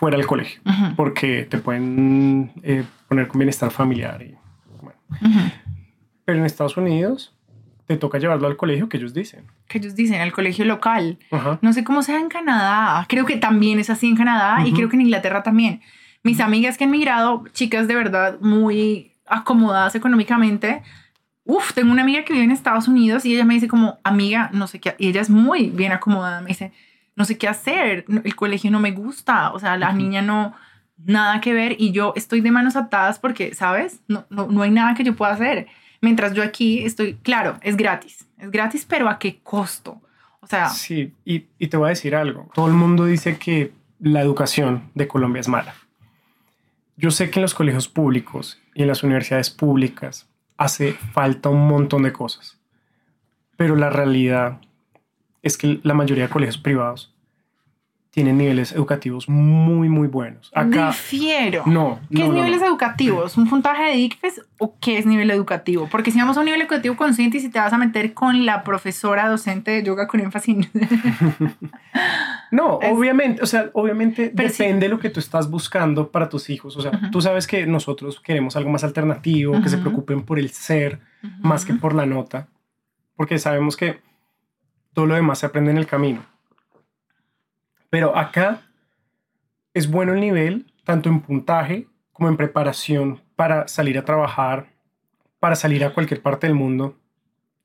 fuera 0.00 0.16
del 0.16 0.26
colegio, 0.26 0.62
porque 0.96 1.44
te 1.44 1.58
pueden 1.58 2.52
eh, 2.62 2.84
poner 3.06 3.28
con 3.28 3.38
bienestar 3.38 3.70
familiar. 3.70 4.22
Y, 4.22 4.34
Pero 6.24 6.38
en 6.38 6.46
Estados 6.46 6.78
Unidos 6.78 7.34
te 7.86 7.98
toca 7.98 8.18
llevarlo 8.18 8.46
al 8.46 8.56
colegio 8.56 8.88
que 8.88 8.96
ellos 8.96 9.12
dicen. 9.12 9.44
Que 9.68 9.76
ellos 9.76 9.94
dicen, 9.94 10.22
al 10.22 10.32
colegio 10.32 10.64
local. 10.64 11.18
No 11.60 11.74
sé 11.74 11.84
cómo 11.84 12.02
sea 12.02 12.18
en 12.18 12.30
Canadá. 12.30 13.04
Creo 13.10 13.26
que 13.26 13.36
también 13.36 13.78
es 13.78 13.90
así 13.90 14.08
en 14.08 14.16
Canadá 14.16 14.66
y 14.66 14.72
creo 14.72 14.88
que 14.88 14.96
en 14.96 15.02
Inglaterra 15.02 15.42
también. 15.42 15.82
Mis 16.22 16.40
amigas 16.40 16.78
que 16.78 16.84
han 16.84 16.90
migrado, 16.90 17.44
chicas 17.52 17.86
de 17.86 17.94
verdad 17.94 18.40
muy 18.40 19.12
acomodadas 19.26 19.94
económicamente, 19.96 20.82
Uf, 21.44 21.72
tengo 21.74 21.90
una 21.90 22.02
amiga 22.02 22.24
que 22.24 22.32
vive 22.32 22.44
en 22.44 22.52
Estados 22.52 22.86
Unidos 22.86 23.26
y 23.26 23.34
ella 23.34 23.44
me 23.44 23.54
dice 23.54 23.66
como, 23.66 23.98
amiga, 24.04 24.50
no 24.52 24.66
sé 24.66 24.78
qué, 24.78 24.94
y 24.98 25.08
ella 25.08 25.20
es 25.20 25.30
muy 25.30 25.70
bien 25.70 25.90
acomodada, 25.90 26.42
me 26.42 26.48
dice, 26.48 26.72
no 27.16 27.24
sé 27.24 27.38
qué 27.38 27.48
hacer, 27.48 28.04
el 28.08 28.36
colegio 28.36 28.70
no 28.70 28.80
me 28.80 28.92
gusta, 28.92 29.52
o 29.52 29.58
sea, 29.58 29.76
la 29.76 29.92
niña 29.92 30.22
no, 30.22 30.54
nada 31.04 31.40
que 31.40 31.52
ver 31.52 31.76
y 31.78 31.92
yo 31.92 32.12
estoy 32.16 32.40
de 32.40 32.50
manos 32.50 32.76
atadas 32.76 33.18
porque, 33.18 33.54
¿sabes? 33.54 34.00
No, 34.08 34.26
no, 34.30 34.46
no 34.48 34.62
hay 34.62 34.70
nada 34.70 34.94
que 34.94 35.04
yo 35.04 35.16
pueda 35.16 35.32
hacer. 35.32 35.66
Mientras 36.00 36.32
yo 36.32 36.42
aquí 36.42 36.84
estoy, 36.84 37.14
claro, 37.14 37.58
es 37.62 37.76
gratis, 37.76 38.26
es 38.38 38.50
gratis, 38.50 38.86
pero 38.88 39.08
¿a 39.08 39.18
qué 39.18 39.40
costo? 39.42 40.00
O 40.40 40.46
sea... 40.46 40.68
Sí, 40.70 41.12
y, 41.24 41.46
y 41.58 41.68
te 41.68 41.76
voy 41.76 41.86
a 41.86 41.90
decir 41.90 42.14
algo. 42.14 42.50
Todo 42.54 42.66
el 42.68 42.74
mundo 42.74 43.04
dice 43.04 43.38
que 43.38 43.72
la 43.98 44.22
educación 44.22 44.90
de 44.94 45.06
Colombia 45.08 45.40
es 45.40 45.48
mala. 45.48 45.74
Yo 46.96 47.10
sé 47.10 47.30
que 47.30 47.38
en 47.38 47.42
los 47.42 47.54
colegios 47.54 47.88
públicos 47.88 48.60
y 48.74 48.82
en 48.82 48.88
las 48.88 49.02
universidades 49.02 49.50
públicas 49.50 50.28
hace 50.56 50.92
falta 50.92 51.48
un 51.48 51.66
montón 51.66 52.02
de 52.02 52.12
cosas, 52.12 52.58
pero 53.56 53.76
la 53.76 53.88
realidad 53.88 54.60
es 55.42 55.56
que 55.56 55.80
la 55.82 55.94
mayoría 55.94 56.24
de 56.24 56.30
colegios 56.30 56.58
privados 56.58 57.14
tienen 58.10 58.38
niveles 58.38 58.72
educativos 58.72 59.28
muy, 59.28 59.88
muy 59.88 60.08
buenos. 60.08 60.50
Acá, 60.52 60.88
Difiero. 60.88 61.62
No. 61.66 62.00
¿Qué 62.12 62.24
es 62.24 62.28
niveles 62.28 62.60
educativos? 62.60 63.36
¿Un 63.36 63.48
puntaje 63.48 63.84
de 63.84 63.96
ICFES 63.98 64.42
o 64.58 64.74
qué 64.80 64.98
es 64.98 65.06
nivel 65.06 65.30
educativo? 65.30 65.88
Porque 65.88 66.10
si 66.10 66.18
vamos 66.18 66.36
a 66.36 66.40
un 66.40 66.46
nivel 66.46 66.60
educativo 66.60 66.96
consciente 66.96 67.36
y 67.36 67.40
si 67.40 67.50
te 67.50 67.60
vas 67.60 67.72
a 67.72 67.78
meter 67.78 68.12
con 68.12 68.44
la 68.44 68.64
profesora 68.64 69.28
docente 69.28 69.70
de 69.70 69.84
yoga 69.84 70.08
con 70.08 70.18
énfasis. 70.18 70.68
no, 72.50 72.80
obviamente, 72.90 73.42
o 73.42 73.46
sea, 73.46 73.70
obviamente 73.74 74.32
depende 74.34 74.86
de 74.86 74.88
lo 74.88 74.98
que 74.98 75.10
tú 75.10 75.20
estás 75.20 75.48
buscando 75.48 76.10
para 76.10 76.28
tus 76.28 76.50
hijos. 76.50 76.76
O 76.76 76.82
sea, 76.82 76.90
tú 77.12 77.20
sabes 77.20 77.46
que 77.46 77.64
nosotros 77.64 78.18
queremos 78.18 78.56
algo 78.56 78.70
más 78.70 78.82
alternativo, 78.82 79.62
que 79.62 79.68
se 79.68 79.78
preocupen 79.78 80.22
por 80.22 80.40
el 80.40 80.50
ser 80.50 80.98
más 81.38 81.64
que 81.64 81.74
por 81.74 81.94
la 81.94 82.06
nota, 82.06 82.48
porque 83.14 83.38
sabemos 83.38 83.76
que 83.76 84.00
todo 84.92 85.06
lo 85.06 85.14
demás 85.14 85.38
se 85.38 85.46
aprende 85.46 85.70
en 85.70 85.78
el 85.78 85.86
camino. 85.86 86.24
Pero 87.90 88.16
acá 88.16 88.62
es 89.74 89.90
bueno 89.90 90.14
el 90.14 90.20
nivel, 90.20 90.72
tanto 90.84 91.08
en 91.08 91.20
puntaje 91.20 91.86
como 92.12 92.28
en 92.28 92.36
preparación 92.36 93.20
para 93.36 93.68
salir 93.68 93.98
a 93.98 94.04
trabajar, 94.04 94.68
para 95.38 95.56
salir 95.56 95.84
a 95.84 95.92
cualquier 95.92 96.22
parte 96.22 96.46
del 96.46 96.54
mundo. 96.54 96.96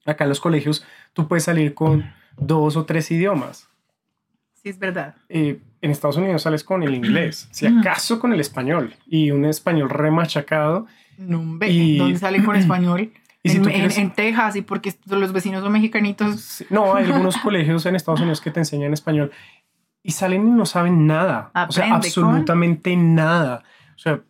Acá 0.06 0.24
en 0.24 0.30
los 0.30 0.40
colegios 0.40 0.86
tú 1.14 1.28
puedes 1.28 1.44
salir 1.44 1.74
con 1.74 2.12
dos 2.38 2.78
o 2.78 2.86
tres 2.86 3.10
idiomas. 3.12 3.68
Sí, 4.54 4.70
es 4.70 4.80
verdad. 4.80 5.16
Eh, 5.30 5.60
en 5.82 5.92
Estados 5.92 6.18
Unidos 6.18 6.42
sales 6.42 6.64
con 6.64 6.84
el 6.84 6.96
inglés, 6.96 7.48
si 7.52 7.68
acaso 7.68 8.20
con 8.20 8.34
el 8.34 8.40
español, 8.40 8.96
y 9.06 9.32
un 9.32 9.46
español 9.46 9.90
remachacado. 9.90 10.88
No, 11.18 11.60
y... 11.68 11.98
¿Dónde 11.98 12.18
salen 12.18 12.44
con 12.44 12.56
español? 12.56 13.12
en, 13.54 14.12
Texas 14.12 14.56
y 14.56 14.62
porque 14.62 14.94
los 15.08 15.32
vecinos 15.32 15.64
son 15.64 15.72
mexicanitos. 15.72 16.64
No, 16.70 16.96
hay 16.96 17.06
algunos 17.06 17.38
colegios 17.44 17.86
en 17.86 17.96
Estados 17.96 18.20
Unidos 18.20 18.42
que 18.42 18.52
te 18.52 18.60
enseñan 18.60 18.94
español 18.94 19.32
y 20.04 20.12
salen 20.12 20.48
y 20.48 20.52
no 20.52 20.66
saben 20.66 21.08
nada. 21.08 21.52
o 21.68 21.72
sea, 21.72 21.96
absolutamente 21.96 22.96
nada. 22.96 23.64
O 23.96 24.00
sea, 24.00 24.22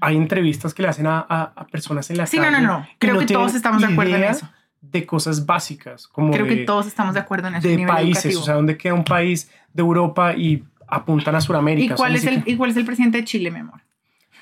hay 0.00 0.16
entrevistas 0.16 0.74
que 0.74 0.82
le 0.82 0.88
hacen 0.88 1.06
a, 1.06 1.20
a, 1.20 1.66
personas 1.66 2.10
en 2.10 2.18
la 2.18 2.26
sí, 2.26 2.38
no, 2.38 2.50
no, 2.50 2.60
no. 2.60 2.86
Creo 2.98 3.18
que, 3.18 3.26
todos 3.26 3.54
estamos 3.54 3.80
de 3.80 3.88
acuerdo 3.88 4.16
en 4.16 4.24
eso. 4.24 4.48
De 4.80 5.04
cosas 5.04 5.44
básicas, 5.44 6.08
como 6.08 6.32
Creo 6.32 6.46
que 6.46 6.56
todos 6.64 6.86
estamos 6.86 7.14
de 7.14 7.20
acuerdo 7.20 7.48
en 7.48 7.56
eso. 7.56 7.68
De 7.68 7.86
países, 7.86 8.36
o 8.36 8.42
sea, 8.42 8.54
¿dónde 8.54 8.76
queda 8.76 8.94
un 8.94 9.04
país 9.04 9.50
de 9.72 9.82
Europa 9.82 10.34
y 10.34 10.64
apuntan 10.88 11.34
a 11.34 11.40
Sudamérica? 11.40 11.94
¿Y 11.94 11.96
cuál, 11.96 12.16
es 12.16 12.24
el, 12.24 12.42
¿Y 12.46 12.56
cuál 12.56 12.70
es 12.70 12.76
el 12.76 12.84
presidente 12.84 13.18
de 13.18 13.24
Chile, 13.24 13.50
mi 13.50 13.60
amor? 13.60 13.82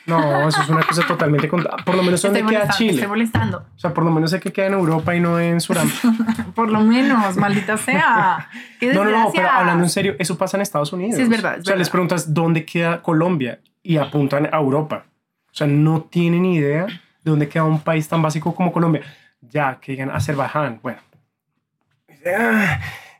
No, 0.08 0.48
eso 0.48 0.62
es 0.62 0.68
una 0.68 0.82
cosa 0.82 1.06
totalmente... 1.06 1.48
Por 1.48 1.94
lo 1.94 2.02
menos 2.02 2.22
dónde 2.22 2.44
queda 2.44 2.68
Chile. 2.68 2.92
Estoy 2.94 3.08
molestando. 3.08 3.58
O 3.58 3.78
sea, 3.78 3.94
por 3.94 4.04
lo 4.04 4.10
menos 4.10 4.30
sé 4.30 4.40
que 4.40 4.52
queda 4.52 4.66
en 4.66 4.72
Europa 4.72 5.14
y 5.14 5.20
no 5.20 5.38
en 5.38 5.60
Sudamérica. 5.60 6.14
por 6.54 6.70
lo 6.70 6.80
menos, 6.80 7.36
maldita 7.36 7.76
sea. 7.76 8.48
no, 8.80 9.04
no, 9.04 9.10
no, 9.10 9.32
pero 9.34 9.50
hablando 9.50 9.84
en 9.84 9.90
serio, 9.90 10.16
eso 10.18 10.36
pasa 10.38 10.56
en 10.56 10.62
Estados 10.62 10.92
Unidos. 10.92 11.16
Sí, 11.16 11.22
es 11.22 11.28
verdad. 11.28 11.58
o 11.60 11.64
sea, 11.64 11.76
les 11.76 11.90
preguntas 11.90 12.32
dónde 12.32 12.64
queda 12.64 13.02
Colombia 13.02 13.60
y 13.82 13.98
apuntan 13.98 14.48
a 14.52 14.56
Europa. 14.56 15.04
O 15.50 15.54
sea, 15.54 15.66
no 15.66 16.02
tienen 16.02 16.44
idea 16.44 16.86
de 16.86 17.30
dónde 17.30 17.48
queda 17.48 17.64
un 17.64 17.80
país 17.80 18.08
tan 18.08 18.22
básico 18.22 18.54
como 18.54 18.72
Colombia. 18.72 19.02
Ya, 19.40 19.78
que 19.80 19.92
digan 19.92 20.10
Azerbaiyán. 20.10 20.80
Bueno 20.82 20.98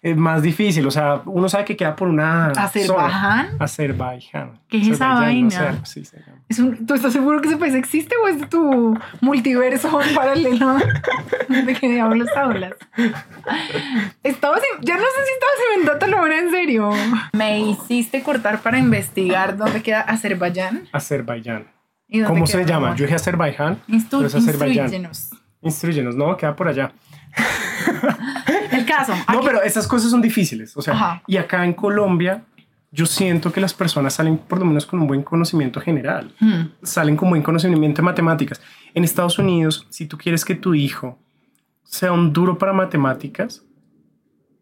es 0.03 0.17
más 0.17 0.43
difícil. 0.43 0.87
O 0.87 0.91
sea, 0.91 1.23
uno 1.27 1.49
sabe 1.49 1.65
que 1.65 1.77
queda 1.77 1.97
por 1.97 2.09
una. 2.09 2.49
¿Azerbaiyán? 2.49 3.51
Azerbaiyán. 3.59 4.61
¿Qué 4.69 4.79
es 4.79 4.89
esa 4.89 5.15
vaina? 5.15 5.81
sí, 5.85 6.03
¿Es 6.49 6.59
un, 6.59 6.87
¿Tú 6.87 6.95
estás 6.95 7.13
seguro 7.13 7.41
que 7.41 7.49
ese 7.49 7.57
país 7.57 7.75
existe 7.75 8.15
o 8.17 8.29
es 8.29 8.49
tu 8.49 8.99
multiverso 9.21 9.91
paralelo? 10.15 10.77
¿De 11.49 11.75
qué 11.75 11.91
diablos 11.91 12.29
hablas? 12.37 12.75
Estabas, 14.23 14.61
ya 14.83 14.95
no 14.97 15.03
sé 15.03 15.25
si 15.25 15.33
estabas 15.33 15.57
inventando 15.77 16.07
la 16.07 16.23
hora 16.23 16.39
en 16.39 16.51
serio. 16.51 16.91
Me 17.33 17.61
hiciste 17.61 18.23
cortar 18.23 18.61
para 18.61 18.79
investigar 18.79 19.57
dónde 19.57 19.83
queda 19.83 20.01
Azerbaiyán. 20.03 20.89
Azerbaiyán. 20.93 21.67
¿Cómo 22.27 22.47
se 22.47 22.65
llama? 22.65 22.95
Yo 22.95 23.05
dije 23.05 23.17
Azerbaiyán. 23.17 23.79
Instru 23.89 24.23
Instruyenos. 24.23 25.31
Instruyenos, 25.61 26.15
no, 26.15 26.37
queda 26.37 26.55
por 26.55 26.69
allá. 26.69 26.93
El 28.73 28.85
caso. 28.85 29.15
No, 29.33 29.41
pero 29.41 29.63
estas 29.63 29.87
cosas 29.87 30.11
son 30.11 30.23
difíciles. 30.23 30.77
O 30.77 30.83
sea, 30.83 31.23
y 31.27 31.37
acá 31.37 31.65
en 31.65 31.73
Colombia, 31.73 32.45
yo 32.91 33.07
siento 33.07 33.53
que 33.53 33.61
las 33.61 33.75
personas 33.75 34.15
salen 34.15 34.39
por 34.39 34.59
lo 34.59 34.65
menos 34.65 34.87
con 34.87 35.01
un 35.01 35.07
buen 35.07 35.23
conocimiento 35.23 35.81
general. 35.81 36.35
Hmm. 36.41 36.67
Salen 36.83 37.17
con 37.17 37.31
buen 37.31 37.43
conocimiento 37.43 38.03
de 38.03 38.05
matemáticas. 38.05 38.61
En 38.95 39.05
Estados 39.05 39.39
Unidos, 39.39 39.87
si 39.91 40.07
tú 40.07 40.17
quieres 40.17 40.45
que 40.45 40.55
tu 40.55 40.75
hijo 40.75 41.19
sea 41.85 42.13
un 42.13 42.33
duro 42.33 42.59
para 42.59 42.73
matemáticas, 42.73 43.63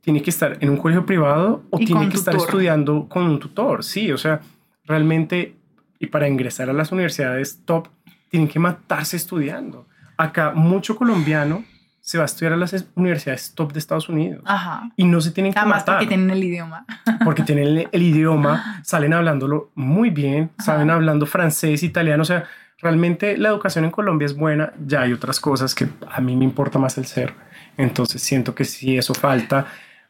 tiene 0.00 0.22
que 0.22 0.30
estar 0.30 0.56
en 0.60 0.70
un 0.70 0.76
colegio 0.76 1.04
privado 1.04 1.64
o 1.70 1.78
tiene 1.78 2.08
que 2.08 2.16
estar 2.16 2.34
estudiando 2.34 3.08
con 3.08 3.24
un 3.24 3.40
tutor. 3.40 3.82
Sí, 3.82 4.12
o 4.12 4.18
sea, 4.18 4.40
realmente, 4.84 5.56
y 5.98 6.06
para 6.06 6.28
ingresar 6.28 6.70
a 6.70 6.72
las 6.72 6.92
universidades 6.92 7.64
top, 7.64 7.88
tienen 8.28 8.48
que 8.48 8.60
matarse 8.60 9.16
estudiando. 9.16 9.86
Acá 10.16 10.52
mucho 10.52 10.94
colombiano 10.96 11.64
se 12.06 12.18
va 12.18 12.22
a 12.22 12.26
estudiar 12.26 12.52
a 12.52 12.56
las 12.56 12.86
universidades 12.94 13.52
top 13.52 13.72
de 13.72 13.80
Estados 13.80 14.08
Unidos. 14.08 14.40
Ajá. 14.46 14.92
Y 14.94 15.02
no 15.02 15.20
se 15.20 15.32
tienen 15.32 15.52
que 15.52 15.58
Además 15.58 15.80
matar. 15.80 15.96
porque 15.96 16.06
tienen 16.06 16.30
el 16.30 16.44
idioma. 16.44 16.86
Porque 17.24 17.42
tienen 17.42 17.88
el, 17.90 18.02
idioma, 18.02 18.80
salen 18.84 19.12
hablándolo 19.12 19.72
muy 19.74 20.10
bien, 20.10 20.50
saben 20.56 20.88
hablando 20.90 21.26
francés, 21.26 21.82
italiano, 21.82 22.22
o 22.22 22.24
sea, 22.24 22.44
realmente 22.78 23.36
la 23.36 23.48
educación 23.48 23.86
en 23.86 23.90
Colombia 23.90 24.24
es 24.24 24.36
buena, 24.36 24.72
ya 24.86 25.00
hay 25.00 25.12
otras 25.12 25.40
cosas 25.40 25.74
que 25.74 25.88
a 26.08 26.20
mí 26.20 26.36
me 26.36 26.44
importa 26.44 26.78
más 26.78 26.96
el 26.96 27.06
ser. 27.06 27.34
Entonces 27.76 28.22
siento 28.22 28.54
que 28.54 28.64
si 28.64 28.96
eso 28.96 29.12
falta, 29.12 29.66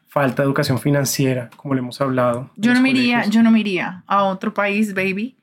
falta 0.07 0.43
educación 0.43 0.77
financiera, 0.77 1.49
como 1.55 1.73
le 1.73 1.79
hemos 1.79 1.99
hablado. 1.99 2.51
Yo 2.57 2.75
no 2.75 2.81
me 2.81 2.91
iría, 2.91 3.25
yo 3.25 3.41
no 3.41 3.49
me 3.49 3.61
iría 3.61 4.03
a 4.05 4.25
otro 4.25 4.53
país, 4.53 4.93
baby, 4.93 5.35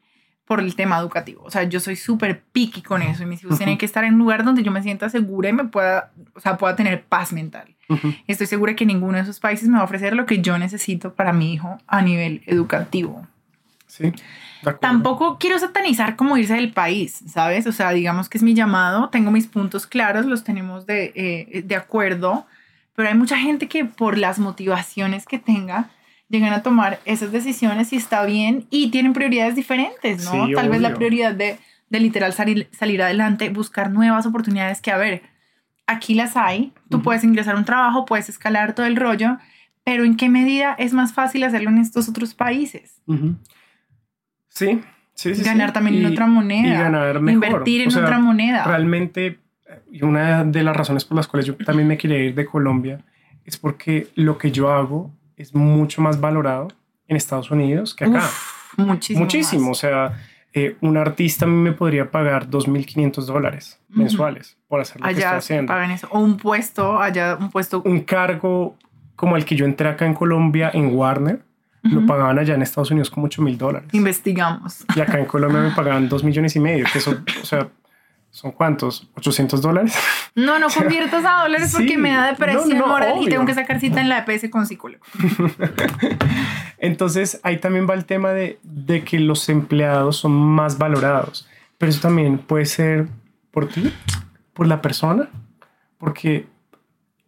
por 0.46 0.60
el 0.60 0.74
tema 0.74 0.98
educativo. 0.98 1.42
O 1.44 1.50
sea, 1.50 1.64
yo 1.64 1.80
soy 1.80 1.96
súper 1.96 2.42
picky 2.52 2.82
con 2.82 3.02
eso 3.02 3.22
y 3.22 3.26
mis 3.26 3.42
hijos 3.42 3.56
tienen 3.56 3.78
que 3.78 3.86
estar 3.86 4.04
en 4.04 4.14
un 4.14 4.20
lugar 4.20 4.44
donde 4.44 4.62
yo 4.62 4.70
me 4.70 4.82
sienta 4.82 5.08
segura 5.08 5.48
y 5.48 5.52
me 5.52 5.64
pueda, 5.64 6.12
o 6.34 6.40
sea, 6.40 6.56
pueda 6.56 6.76
tener 6.76 7.04
paz 7.04 7.32
mental. 7.32 7.74
Estoy 8.26 8.46
segura 8.46 8.74
que 8.74 8.86
ninguno 8.86 9.16
de 9.16 9.22
esos 9.22 9.40
países 9.40 9.68
me 9.68 9.76
va 9.76 9.82
a 9.82 9.84
ofrecer 9.84 10.14
lo 10.14 10.26
que 10.26 10.40
yo 10.40 10.58
necesito 10.58 11.14
para 11.14 11.32
mi 11.32 11.52
hijo 11.52 11.78
a 11.86 12.02
nivel 12.02 12.42
educativo. 12.46 13.26
Sí. 13.86 14.12
Tampoco 14.80 15.38
quiero 15.38 15.58
satanizar 15.58 16.16
como 16.16 16.36
irse 16.36 16.54
del 16.54 16.72
país, 16.72 17.22
¿sabes? 17.28 17.66
O 17.66 17.72
sea, 17.72 17.90
digamos 17.90 18.28
que 18.28 18.38
es 18.38 18.44
mi 18.44 18.54
llamado, 18.54 19.10
tengo 19.10 19.30
mis 19.30 19.46
puntos 19.46 19.86
claros, 19.86 20.26
los 20.26 20.42
tenemos 20.42 20.86
de, 20.86 21.12
eh, 21.14 21.62
de 21.62 21.76
acuerdo, 21.76 22.46
pero 22.94 23.08
hay 23.08 23.14
mucha 23.14 23.36
gente 23.36 23.68
que 23.68 23.84
por 23.84 24.16
las 24.16 24.38
motivaciones 24.38 25.26
que 25.26 25.38
tenga, 25.38 25.90
llegan 26.28 26.52
a 26.52 26.62
tomar 26.62 27.00
esas 27.04 27.32
decisiones 27.32 27.92
y 27.92 27.96
está 27.96 28.24
bien 28.24 28.66
y 28.70 28.90
tienen 28.90 29.12
prioridades 29.12 29.54
diferentes, 29.54 30.24
¿no? 30.24 30.48
Tal 30.54 30.68
vez 30.68 30.80
la 30.80 30.94
prioridad 30.94 31.34
de, 31.34 31.58
de 31.90 32.00
literal 32.00 32.32
salir, 32.32 32.68
salir 32.72 33.02
adelante, 33.02 33.50
buscar 33.50 33.90
nuevas 33.90 34.26
oportunidades 34.26 34.80
que, 34.80 34.90
a 34.90 34.96
ver, 34.96 35.22
aquí 35.86 36.14
las 36.14 36.36
hay, 36.36 36.72
tú 36.88 37.02
puedes 37.02 37.24
ingresar 37.24 37.54
a 37.54 37.58
un 37.58 37.64
trabajo, 37.64 38.04
puedes 38.04 38.28
escalar 38.28 38.74
todo 38.74 38.86
el 38.86 38.96
rollo, 38.96 39.38
pero 39.84 40.04
¿en 40.04 40.16
qué 40.16 40.28
medida 40.28 40.74
es 40.78 40.92
más 40.94 41.12
fácil 41.12 41.44
hacerlo 41.44 41.70
en 41.70 41.78
estos 41.78 42.08
otros 42.08 42.34
países? 42.34 43.02
Sí, 44.48 44.80
sí, 45.14 45.34
sí. 45.34 45.42
Ganar 45.42 45.72
también 45.72 45.96
en 45.96 46.06
otra 46.06 46.26
moneda. 46.26 46.68
Y 46.68 46.72
ganar 46.72 47.20
mejor. 47.20 47.44
Invertir 47.44 47.82
en 47.82 47.88
otra 47.88 48.18
moneda. 48.18 48.64
Realmente, 48.64 49.40
y 49.92 50.02
una 50.02 50.42
de 50.44 50.62
las 50.62 50.74
razones 50.74 51.04
por 51.04 51.16
las 51.16 51.28
cuales 51.28 51.46
yo 51.46 51.56
también 51.56 51.86
me 51.86 51.98
quería 51.98 52.18
ir 52.18 52.34
de 52.34 52.46
Colombia 52.46 53.04
es 53.44 53.58
porque 53.58 54.08
lo 54.14 54.38
que 54.38 54.50
yo 54.50 54.72
hago 54.72 55.14
es 55.36 55.54
mucho 55.54 56.00
más 56.02 56.20
valorado 56.20 56.68
en 57.08 57.16
Estados 57.16 57.50
Unidos 57.50 57.94
que 57.94 58.04
acá. 58.04 58.28
muchísimo. 58.76 59.20
Muchísimo. 59.20 59.70
O 59.70 59.74
sea, 59.74 60.18
eh, 60.52 60.76
un 60.80 60.96
artista 60.96 61.44
a 61.44 61.48
mí 61.48 61.56
me 61.56 61.72
podría 61.72 62.10
pagar 62.10 62.48
2.500 62.48 63.24
dólares 63.24 63.80
mensuales 63.88 64.56
por 64.68 64.80
hacer 64.80 65.00
lo 65.00 65.08
que 65.08 65.14
está 65.14 65.36
haciendo. 65.36 65.72
Pagan 65.72 65.90
eso. 65.90 66.08
O 66.10 66.20
un 66.20 66.36
puesto, 66.36 67.00
allá 67.00 67.36
un 67.38 67.50
puesto. 67.50 67.82
Un 67.84 68.00
cargo 68.00 68.76
como 69.16 69.36
el 69.36 69.44
que 69.44 69.56
yo 69.56 69.64
entré 69.64 69.88
acá 69.88 70.06
en 70.06 70.14
Colombia 70.14 70.70
en 70.72 70.94
Warner. 70.94 71.42
Lo 71.82 72.06
pagaban 72.06 72.38
allá 72.38 72.54
en 72.54 72.62
Estados 72.62 72.90
Unidos 72.90 73.10
como 73.10 73.26
8 73.26 73.42
mil 73.42 73.58
dólares. 73.58 73.90
Investigamos. 73.92 74.86
Y 74.96 75.00
acá 75.00 75.18
en 75.18 75.26
Colombia 75.26 75.60
me 75.60 75.70
pagaban 75.72 76.08
2 76.08 76.24
millones 76.24 76.56
y 76.56 76.60
medio, 76.60 76.86
que 76.90 76.96
eso, 76.96 77.22
o 77.42 77.44
sea, 77.44 77.68
¿Son 78.34 78.50
cuántos? 78.50 79.08
¿800 79.14 79.60
dólares? 79.60 79.96
No, 80.34 80.58
no 80.58 80.66
conviertas 80.76 81.24
a 81.24 81.42
dólares 81.42 81.72
porque 81.72 81.96
me 81.96 82.10
da 82.10 82.26
depresión 82.26 82.80
moral 82.80 83.18
y 83.22 83.28
tengo 83.28 83.46
que 83.46 83.54
sacar 83.54 83.78
cita 83.78 84.00
en 84.00 84.08
la 84.08 84.26
EPS 84.26 84.50
con 84.50 84.66
psicólogo. 84.66 85.04
Entonces, 86.78 87.38
ahí 87.44 87.58
también 87.58 87.88
va 87.88 87.94
el 87.94 88.06
tema 88.06 88.32
de, 88.32 88.58
de, 88.64 89.04
que 89.04 89.20
los 89.20 89.48
empleados 89.48 90.16
son 90.16 90.32
más 90.32 90.78
valorados. 90.78 91.48
Pero 91.78 91.90
eso 91.90 92.00
también 92.00 92.38
puede 92.38 92.66
ser 92.66 93.06
por 93.52 93.68
ti, 93.68 93.92
por 94.52 94.66
la 94.66 94.82
persona, 94.82 95.28
porque 95.98 96.48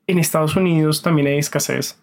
en 0.09 0.19
Estados 0.19 0.57
Unidos 0.57 1.03
también 1.03 1.29
hay 1.29 1.39
escasez 1.39 2.03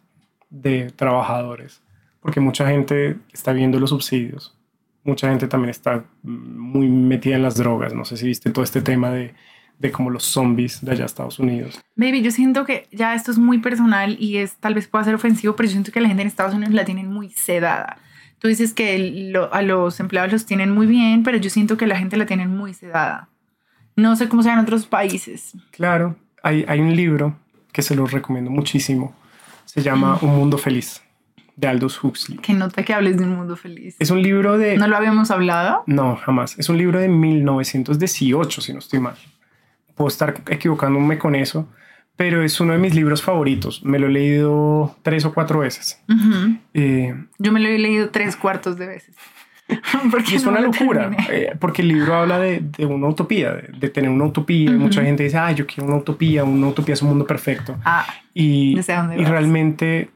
de 0.50 0.92
trabajadores, 0.92 1.82
porque 2.22 2.40
mucha 2.40 2.66
gente 2.68 3.18
está 3.34 3.52
viendo 3.52 3.82
los 3.82 3.90
subsidios 3.90 4.56
mucha 5.04 5.30
gente 5.30 5.48
también 5.48 5.70
está 5.70 6.06
muy 6.24 6.88
metida 6.88 7.36
en 7.36 7.44
las 7.44 7.56
drogas. 7.56 7.94
No 7.94 8.06
sé 8.06 8.18
si 8.18 8.28
viste 8.28 8.52
todo 8.52 8.64
este 8.64 8.82
tema 8.82 9.12
de, 9.12 9.34
de 9.80 9.92
como 9.92 10.10
los 10.10 10.24
zombies 10.24 10.84
de 10.84 10.92
allá 10.92 11.06
Estados 11.06 11.40
Unidos. 11.40 11.82
Baby, 11.96 12.22
yo 12.22 12.32
siento 12.32 12.66
que 12.66 12.88
ya 12.92 13.14
esto 13.16 13.32
es 13.32 13.38
muy 13.38 13.60
personal 13.60 14.16
y 14.20 14.38
es 14.38 14.56
tal 14.58 14.74
vez 14.74 14.88
pueda 14.88 15.04
ser 15.04 15.16
ofensivo, 15.16 15.56
pero 15.56 15.68
yo 15.68 15.74
siento 15.74 15.92
que 15.92 16.02
la 16.02 16.08
gente 16.08 16.22
en 16.22 16.28
Estados 16.28 16.56
Unidos 16.56 16.74
la 16.74 16.86
tienen 16.86 17.12
muy 17.12 17.30
sedada. 17.30 17.98
Tú 18.40 18.48
dices 18.48 18.74
que 18.74 19.34
a 19.52 19.62
los 19.62 20.00
empleados 20.00 20.32
los 20.32 20.46
tienen 20.46 20.72
muy 20.72 20.86
bien, 20.86 21.24
pero 21.24 21.38
yo 21.38 21.50
siento 21.50 21.78
que 21.78 21.88
la 21.88 21.98
gente 21.98 22.18
la 22.18 22.26
tienen 22.26 22.50
muy 22.50 22.74
sedada. 22.74 23.30
No 23.96 24.16
sé 24.16 24.28
cómo 24.28 24.44
sea 24.44 24.54
en 24.54 24.60
otros 24.60 24.86
países. 24.86 25.54
Claro, 25.72 26.18
hay, 26.42 26.66
hay 26.68 26.82
un 26.82 26.96
libro 26.96 27.38
que 27.72 27.82
se 27.82 27.96
lo 27.96 28.06
recomiendo 28.06 28.52
muchísimo. 28.52 29.16
Se 29.66 29.82
llama 29.82 30.18
Un 30.22 30.36
Mundo 30.36 30.58
Feliz 30.58 31.03
de 31.56 31.68
Aldous 31.68 32.04
Huxley. 32.04 32.38
Que 32.40 32.54
nota 32.54 32.84
que 32.84 32.94
hables 32.94 33.18
de 33.18 33.24
un 33.24 33.36
mundo 33.36 33.56
feliz. 33.56 33.96
Es 34.00 34.10
un 34.10 34.22
libro 34.22 34.58
de... 34.58 34.78
¿No 34.78 34.88
lo 34.88 34.98
habíamos 34.98 35.32
hablado? 35.32 35.84
No, 35.86 36.16
jamás. 36.16 36.58
Es 36.58 36.70
un 36.70 36.78
libro 36.78 37.00
de 37.00 37.08
1918, 37.08 38.62
si 38.62 38.74
no 38.74 38.80
estoy 38.80 39.00
mal. 39.00 39.16
Puedo 39.96 40.08
estar 40.08 40.42
equivocándome 40.50 41.20
con 41.20 41.36
eso, 41.36 41.68
pero 42.16 42.44
es 42.44 42.60
uno 42.60 42.74
de 42.74 42.80
mis 42.80 42.96
libros 42.96 43.22
favoritos. 43.22 43.84
Me 43.84 44.00
lo 44.00 44.08
he 44.08 44.12
leído 44.12 44.96
tres 45.04 45.26
o 45.26 45.34
cuatro 45.34 45.60
veces. 45.60 46.02
Eh, 46.74 47.14
Yo 47.38 47.52
me 47.52 47.60
lo 47.60 47.68
he 47.68 47.78
leído 47.78 48.10
tres 48.10 48.36
cuartos 48.36 48.78
de 48.78 48.88
veces. 48.88 49.16
es 50.34 50.46
una 50.46 50.60
locura, 50.60 51.12
eh, 51.30 51.56
porque 51.60 51.82
el 51.84 51.88
libro 51.88 52.16
habla 52.16 52.38
de, 52.38 52.60
de 52.60 52.86
una 52.86 53.08
utopía, 53.08 53.54
de, 53.54 53.90
tener 53.90 54.10
una 54.10 54.26
utopía. 54.26 54.72
Mucha 54.72 55.02
gente 55.04 55.24
dice, 55.24 55.38
ah, 55.38 55.52
yo 55.52 55.66
quiero 55.66 55.86
una 55.86 55.98
utopía, 55.98 56.44
una 56.44 56.68
utopía 56.68 56.94
es 56.94 57.02
un 57.02 57.10
mundo 57.10 57.26
perfecto. 57.26 57.78
Ah, 57.86 58.06
y, 58.34 58.78
y 58.78 59.24
realmente 59.24 60.10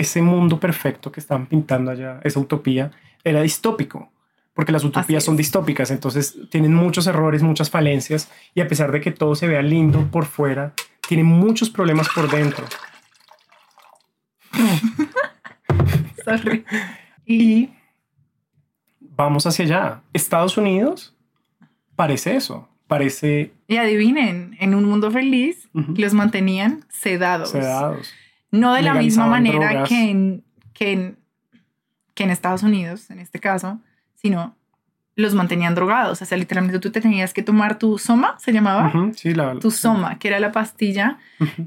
ese 0.00 0.22
mundo 0.22 0.58
perfecto 0.58 1.12
que 1.12 1.20
estaban 1.20 1.46
pintando 1.46 1.90
allá, 1.90 2.20
esa 2.24 2.40
utopía, 2.40 2.90
era 3.22 3.42
distópico, 3.42 4.10
porque 4.54 4.72
las 4.72 4.82
utopías 4.82 5.22
son 5.22 5.36
distópicas, 5.36 5.90
entonces 5.90 6.38
tienen 6.50 6.74
muchos 6.74 7.06
errores, 7.06 7.42
muchas 7.42 7.68
falencias, 7.68 8.30
y 8.54 8.62
a 8.62 8.68
pesar 8.68 8.92
de 8.92 9.00
que 9.00 9.10
todo 9.10 9.34
se 9.34 9.46
vea 9.46 9.62
lindo 9.62 10.08
por 10.10 10.24
fuera, 10.24 10.72
tiene 11.06 11.24
muchos 11.24 11.70
problemas 11.70 12.08
por 12.14 12.30
dentro. 12.30 12.66
Y 17.26 17.70
vamos 19.00 19.46
hacia 19.46 19.64
allá. 19.64 20.02
Estados 20.12 20.56
Unidos 20.56 21.16
parece 21.96 22.36
eso, 22.36 22.68
parece... 22.86 23.52
Y 23.66 23.76
adivinen, 23.76 24.56
en 24.60 24.74
un 24.74 24.84
mundo 24.84 25.10
feliz 25.10 25.68
los 25.72 26.14
mantenían 26.14 26.84
sedados. 26.88 27.50
Sedados. 27.50 28.12
No 28.50 28.74
de 28.74 28.82
la 28.82 28.94
misma 28.94 29.26
manera 29.26 29.84
que 29.84 30.10
en, 30.10 30.44
que, 30.72 30.92
en, 30.92 31.18
que 32.14 32.24
en 32.24 32.30
Estados 32.30 32.62
Unidos, 32.62 33.10
en 33.10 33.20
este 33.20 33.38
caso, 33.38 33.78
sino 34.14 34.54
los 35.16 35.34
mantenían 35.34 35.74
drogados. 35.74 36.20
O 36.22 36.24
sea, 36.24 36.38
literalmente 36.38 36.78
tú 36.78 36.90
te 36.90 37.00
tenías 37.00 37.32
que 37.32 37.42
tomar 37.42 37.78
tu 37.78 37.98
soma, 37.98 38.36
se 38.38 38.52
llamaba. 38.52 38.92
sí, 39.14 39.34
la, 39.34 39.58
tu 39.58 39.70
soma, 39.70 40.18
que 40.18 40.28
era 40.28 40.40
la 40.40 40.52
pastilla 40.52 41.18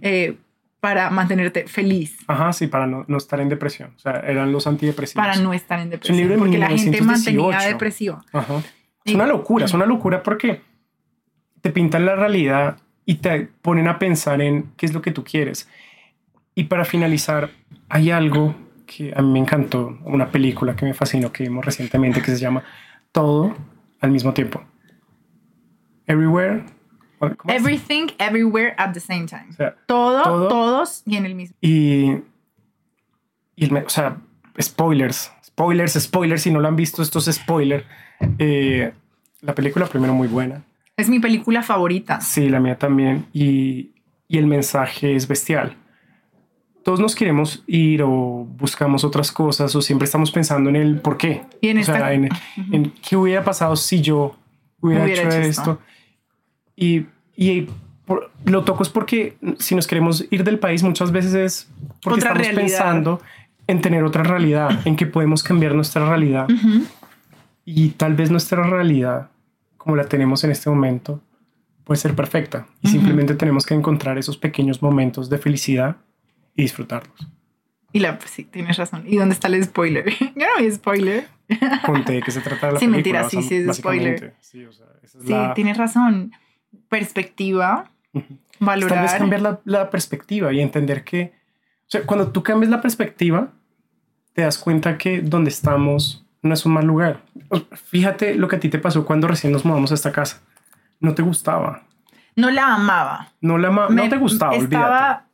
eh, 0.01 0.37
para 0.79 1.09
mantenerte 1.09 1.67
feliz. 1.67 2.17
Ajá, 2.27 2.51
sí, 2.51 2.67
para 2.67 2.87
no, 2.87 3.05
no, 3.07 3.17
estar 3.17 3.39
en 3.39 3.49
depresión. 3.49 3.93
O 3.95 3.99
sea, 3.99 4.19
eran 4.19 4.51
los 4.51 4.67
antidepresivos. 4.67 5.23
Para 5.25 5.37
no 5.37 5.53
estar 5.53 5.79
en 5.79 5.89
depresión. 5.89 6.37
porque 6.37 6.57
la 6.57 6.67
gente 6.67 7.01
mantenía 7.01 7.59
depresiva. 7.59 8.23
Ajá. 8.33 8.61
Es 9.05 9.15
una 9.15 9.27
locura, 9.27 9.65
es 9.65 9.73
una 9.73 9.85
locura 9.85 10.23
porque 10.23 10.61
te 11.61 11.69
pintan 11.69 12.05
la 12.05 12.15
realidad 12.15 12.77
y 13.05 13.15
te 13.15 13.49
ponen 13.61 13.87
a 13.87 13.99
pensar 13.99 14.41
en 14.41 14.71
qué 14.77 14.85
es 14.85 14.93
lo 14.93 15.01
que 15.01 15.11
tú 15.11 15.23
quieres. 15.23 15.67
Y 16.55 16.65
para 16.65 16.85
finalizar, 16.85 17.49
hay 17.89 18.11
algo 18.11 18.55
que 18.85 19.13
a 19.15 19.21
mí 19.21 19.31
me 19.31 19.39
encantó, 19.39 19.97
una 20.03 20.29
película 20.29 20.75
que 20.75 20.85
me 20.85 20.93
fascinó 20.93 21.31
que 21.31 21.43
vimos 21.43 21.65
recientemente 21.65 22.21
que 22.21 22.31
se 22.31 22.37
llama 22.37 22.63
Todo 23.11 23.55
al 23.99 24.11
mismo 24.11 24.33
tiempo. 24.33 24.63
Everywhere. 26.05 26.63
Everything, 27.47 28.07
everywhere 28.19 28.75
at 28.77 28.91
the 28.91 28.99
same 28.99 29.25
time. 29.25 29.55
todo, 29.85 30.47
todos 30.49 31.03
y 31.05 31.15
en 31.15 31.25
el 31.25 31.35
mismo. 31.35 31.55
Y, 31.61 32.17
y 33.55 33.73
o 33.73 33.89
sea, 33.89 34.17
spoilers, 34.61 35.31
spoilers, 35.45 35.93
spoilers. 35.93 36.41
Si 36.41 36.51
no 36.51 36.59
lo 36.59 36.67
han 36.67 36.75
visto, 36.75 37.01
esto 37.01 37.19
es 37.19 37.25
spoiler. 37.33 37.85
Eh, 38.39 38.91
la 39.41 39.55
película 39.55 39.85
primero 39.85 40.13
muy 40.13 40.27
buena. 40.27 40.63
Es 40.97 41.09
mi 41.09 41.19
película 41.19 41.63
favorita. 41.63 42.19
Sí, 42.19 42.49
la 42.49 42.59
mía 42.59 42.77
también. 42.77 43.25
Y, 43.31 43.91
y 44.27 44.37
el 44.37 44.45
mensaje 44.45 45.15
es 45.15 45.27
bestial 45.27 45.77
todos 46.83 46.99
nos 46.99 47.15
queremos 47.15 47.63
ir 47.65 48.03
o 48.03 48.45
buscamos 48.57 49.03
otras 49.03 49.31
cosas 49.31 49.73
o 49.75 49.81
siempre 49.81 50.05
estamos 50.05 50.31
pensando 50.31 50.69
en 50.69 50.75
el 50.75 50.99
por 50.99 51.17
qué. 51.17 51.43
Y 51.61 51.69
en, 51.69 51.77
o 51.79 51.83
sea, 51.83 52.13
en, 52.13 52.29
qué 53.01 53.15
hubiera 53.15 53.43
pasado 53.43 53.75
si 53.75 54.01
yo 54.01 54.35
hubiera, 54.81 55.05
hecho, 55.05 55.29
esto. 55.29 55.79
Y, 56.75 57.05
y 57.35 57.67
lo 58.45 58.63
toco 58.63 58.83
es 58.83 58.89
porque 58.89 59.37
si 59.59 59.75
nos 59.75 59.87
queremos 59.87 60.25
ir 60.29 60.43
del 60.43 60.59
país 60.59 60.83
muchas 60.83 61.11
veces 61.11 61.33
es 61.33 61.69
porque 62.01 62.19
estamos 62.19 62.47
pensando 62.49 63.21
en 63.65 63.81
tener 63.81 64.03
otra 64.03 64.23
realidad, 64.23 64.85
en 64.85 64.97
que 64.97 65.05
podemos 65.05 65.41
cambiar 65.41 65.73
nuestra 65.73 66.07
realidad. 66.07 66.47
Y 67.63 67.89
tal 67.91 68.13
vez 68.13 68.29
nuestra 68.29 68.61
realidad, 68.61 69.29
como 69.77 69.95
la 69.95 70.03
tenemos 70.03 70.43
en 70.43 70.51
este 70.51 70.69
momento, 70.69 71.21
puede 71.85 71.97
ser 71.97 72.13
perfecta. 72.13 72.67
Y 72.81 72.89
simplemente 72.89 73.35
tenemos 73.35 73.65
que 73.65 73.73
encontrar 73.73 74.17
esos 74.17 74.37
pequeños 74.37 74.81
momentos 74.81 75.29
de 75.29 75.37
felicidad 75.37 75.95
y 76.55 76.63
disfrutarlos. 76.63 77.27
Y 77.91 77.99
la, 77.99 78.17
pues 78.17 78.31
sí, 78.31 78.43
tienes 78.43 78.77
razón. 78.77 79.03
¿Y 79.05 79.17
dónde 79.17 79.33
está 79.33 79.47
el 79.47 79.63
spoiler? 79.63 80.09
Yo 80.35 80.45
no 80.57 80.63
vi 80.63 80.71
spoiler. 80.71 81.27
Conté 81.85 82.21
que 82.21 82.31
se 82.31 82.41
trata 82.41 82.67
de 82.67 82.73
la 82.73 82.79
sí, 82.79 82.87
mentira, 82.87 83.29
sí, 83.29 83.43
sí, 83.43 83.55
es 83.57 83.77
spoiler. 83.77 84.33
Sí, 84.39 84.65
o 84.65 84.71
sea, 84.71 84.87
esa 85.03 85.19
es 85.19 85.25
sí 85.25 85.33
tienes 85.53 85.77
razón. 85.77 86.31
Perspectiva, 86.89 87.91
valorar. 88.59 88.97
Tal 88.97 89.03
vez 89.03 89.13
cambiar 89.13 89.41
la, 89.41 89.59
la, 89.65 89.89
perspectiva 89.91 90.51
y 90.51 90.61
entender 90.61 91.03
que, 91.03 91.33
o 91.81 91.89
sea, 91.89 92.03
cuando 92.03 92.31
tú 92.31 92.41
cambias 92.41 92.71
la 92.71 92.81
perspectiva, 92.81 93.51
te 94.33 94.41
das 94.41 94.57
cuenta 94.57 94.97
que 94.97 95.21
donde 95.21 95.49
estamos 95.51 96.25
no 96.41 96.53
es 96.53 96.65
un 96.65 96.73
mal 96.73 96.85
lugar. 96.85 97.21
Fíjate 97.71 98.35
lo 98.35 98.47
que 98.47 98.57
a 98.57 98.59
ti 98.59 98.69
te 98.69 98.79
pasó 98.79 99.05
cuando 99.05 99.27
recién 99.27 99.53
nos 99.53 99.65
mudamos 99.65 99.91
a 99.91 99.95
esta 99.95 100.11
casa. 100.11 100.41
No 100.99 101.13
te 101.13 101.21
gustaba. 101.21 101.83
No 102.35 102.49
la 102.49 102.73
amaba. 102.73 103.31
No 103.39 103.57
la 103.57 103.67
amaba. 103.69 103.89
No 103.89 104.09
te 104.09 104.17
gustaba, 104.17 104.55
estaba 104.55 105.27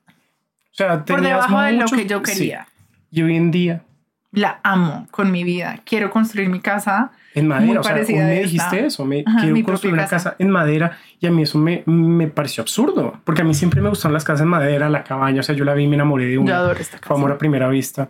O 0.72 0.76
sea, 0.76 1.04
por 1.04 1.22
debajo 1.22 1.62
de 1.62 1.74
lo 1.74 1.86
que 1.88 2.06
yo 2.06 2.22
quería. 2.22 2.68
Y 3.12 3.22
hoy 3.24 3.36
en 3.36 3.52
día. 3.52 3.84
La 4.32 4.60
amo 4.64 5.08
con 5.10 5.32
mi 5.32 5.44
vida. 5.44 5.80
Quiero 5.84 6.12
construir 6.12 6.50
mi 6.50 6.60
casa. 6.60 7.12
En 7.34 7.48
madera, 7.48 7.80
o 7.80 7.84
sea, 7.84 7.96
me 7.96 8.42
dijiste 8.42 8.86
eso, 8.86 9.06
me 9.06 9.24
quiero 9.24 9.64
construir 9.64 9.94
una 9.94 10.06
casa. 10.06 10.36
en 10.38 10.50
madera 10.50 10.98
y 11.20 11.28
a 11.28 11.32
mí 11.32 11.44
eso 11.44 11.58
me, 11.58 11.84
me, 11.86 12.28
pareció 12.28 12.62
absurdo, 12.62 13.20
porque 13.24 13.42
a 13.42 13.46
mí 13.46 13.54
siempre 13.54 13.82
me 13.82 13.90
gustaron 13.90 14.14
las 14.14 14.24
casas 14.24 14.42
en 14.42 14.48
madera, 14.48 14.90
la 14.90 15.04
cabaña, 15.04 15.42
o 15.42 15.44
sea, 15.44 15.56
yo 15.56 15.64
la 15.66 15.74
vi 15.74 15.84
y 15.84 15.88
me 15.88 15.96
enamoré 15.96 16.26
de 16.26 16.38
una. 16.38 16.50
Yo 16.50 16.56
adoro 16.56 16.80
esta 16.80 16.98
casa. 16.98 17.08
Fue 17.08 17.18
amor 17.18 17.32
a 17.32 17.38
primera 17.38 17.68
vista. 17.70 18.10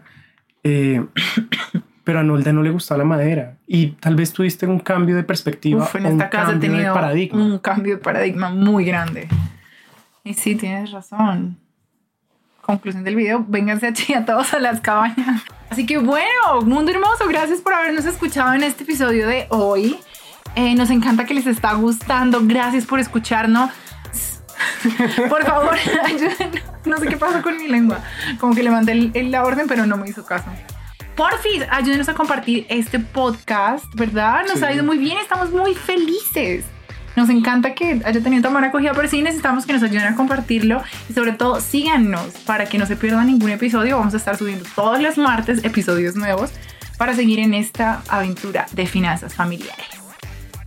Eh, 0.63 1.05
pero 2.03 2.19
a 2.19 2.23
Nolda 2.23 2.51
no 2.51 2.63
le 2.63 2.71
gustaba 2.71 2.97
la 2.97 3.03
madera 3.05 3.57
y 3.67 3.91
tal 3.91 4.15
vez 4.15 4.33
tuviste 4.33 4.65
un 4.65 4.79
cambio 4.79 5.15
de 5.15 5.23
perspectiva. 5.23 5.83
Uf, 5.83 5.95
en 5.95 6.07
esta 6.07 6.29
casa 6.29 6.53
he 6.53 6.55
tenido 6.55 6.95
un 7.33 7.59
cambio 7.59 7.97
de 7.97 8.01
paradigma 8.01 8.49
muy 8.49 8.83
grande. 8.83 9.27
Y 10.23 10.33
sí, 10.33 10.55
tienes 10.55 10.91
razón. 10.91 11.57
Conclusión 12.69 13.03
del 13.03 13.15
video, 13.15 13.43
vénganse 13.47 13.87
aquí 13.87 14.13
a 14.13 14.25
todos 14.25 14.53
a 14.53 14.59
las 14.59 14.79
cabañas. 14.79 15.41
Así 15.71 15.87
que 15.87 15.97
bueno, 15.97 16.61
mundo 16.65 16.91
hermoso, 16.91 17.27
gracias 17.27 17.61
por 17.61 17.73
habernos 17.73 18.05
escuchado 18.05 18.53
en 18.53 18.61
este 18.61 18.83
episodio 18.83 19.27
de 19.27 19.47
hoy. 19.49 19.97
Eh, 20.53 20.75
nos 20.75 20.91
encanta 20.91 21.25
que 21.25 21.33
les 21.33 21.47
está 21.47 21.73
gustando. 21.73 22.41
Gracias 22.43 22.85
por 22.85 22.99
escucharnos. 22.99 23.71
por 25.29 25.43
favor, 25.47 25.75
ayúdenos. 26.05 26.61
No 26.85 26.97
sé 26.97 27.07
qué 27.07 27.17
pasó 27.17 27.41
con 27.41 27.57
mi 27.57 27.67
lengua. 27.67 28.01
Como 28.39 28.53
que 28.53 28.61
le 28.61 28.69
mandé 28.69 28.93
la 29.23 29.43
orden, 29.43 29.65
pero 29.67 29.87
no 29.87 29.97
me 29.97 30.07
hizo 30.07 30.23
caso. 30.23 30.45
Por 31.15 31.39
fin, 31.39 31.63
ayúdenos 31.71 32.07
a 32.07 32.13
compartir 32.13 32.67
este 32.69 32.99
podcast, 32.99 33.85
¿verdad? 33.95 34.45
Nos 34.47 34.61
ha 34.61 34.71
ido 34.71 34.83
muy 34.83 34.99
bien, 34.99 35.17
estamos 35.17 35.49
muy 35.49 35.73
felices. 35.73 36.65
Nos 37.19 37.29
encanta 37.29 37.75
que 37.75 38.01
haya 38.05 38.21
tenido 38.21 38.43
tan 38.43 38.53
buena 38.53 38.69
acogida, 38.69 38.93
pero 38.93 39.09
sí 39.09 39.21
necesitamos 39.21 39.65
que 39.65 39.73
nos 39.73 39.83
ayuden 39.83 40.05
a 40.05 40.15
compartirlo 40.15 40.81
y 41.09 41.13
sobre 41.13 41.33
todo 41.33 41.59
síganos 41.59 42.27
para 42.45 42.65
que 42.67 42.77
no 42.77 42.85
se 42.85 42.95
pierdan 42.95 43.27
ningún 43.27 43.49
episodio. 43.49 43.97
Vamos 43.97 44.13
a 44.13 44.17
estar 44.17 44.37
subiendo 44.37 44.63
todos 44.73 45.01
los 45.01 45.17
martes 45.17 45.65
episodios 45.65 46.15
nuevos 46.15 46.51
para 46.97 47.13
seguir 47.13 47.39
en 47.39 47.53
esta 47.53 48.03
aventura 48.07 48.67
de 48.71 48.85
finanzas 48.85 49.33
familiares. 49.35 49.85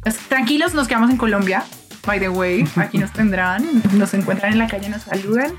Pues, 0.02 0.18
tranquilos, 0.18 0.74
nos 0.74 0.88
quedamos 0.88 1.08
en 1.08 1.16
Colombia. 1.16 1.64
By 2.06 2.20
the 2.20 2.28
way, 2.28 2.68
aquí 2.76 2.98
nos 2.98 3.14
tendrán, 3.14 3.66
nos 3.94 4.12
encuentran 4.12 4.52
en 4.52 4.58
la 4.58 4.66
calle, 4.66 4.90
nos 4.90 5.04
saludan 5.04 5.54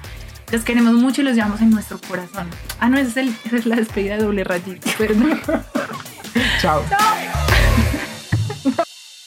los 0.52 0.64
queremos 0.64 0.94
mucho 0.94 1.22
y 1.22 1.24
los 1.24 1.34
llevamos 1.34 1.60
en 1.62 1.72
nuestro 1.72 2.00
corazón. 2.08 2.48
Ah, 2.80 2.88
no, 2.88 3.00
esa 3.00 3.22
es, 3.22 3.32
es 3.52 3.66
la 3.66 3.78
despedida 3.78 4.18
de 4.18 4.24
doble 4.24 4.44
rayito. 4.44 4.88
Perdón. 5.00 5.42
Chao. 6.62 6.84
Chao. 6.88 7.63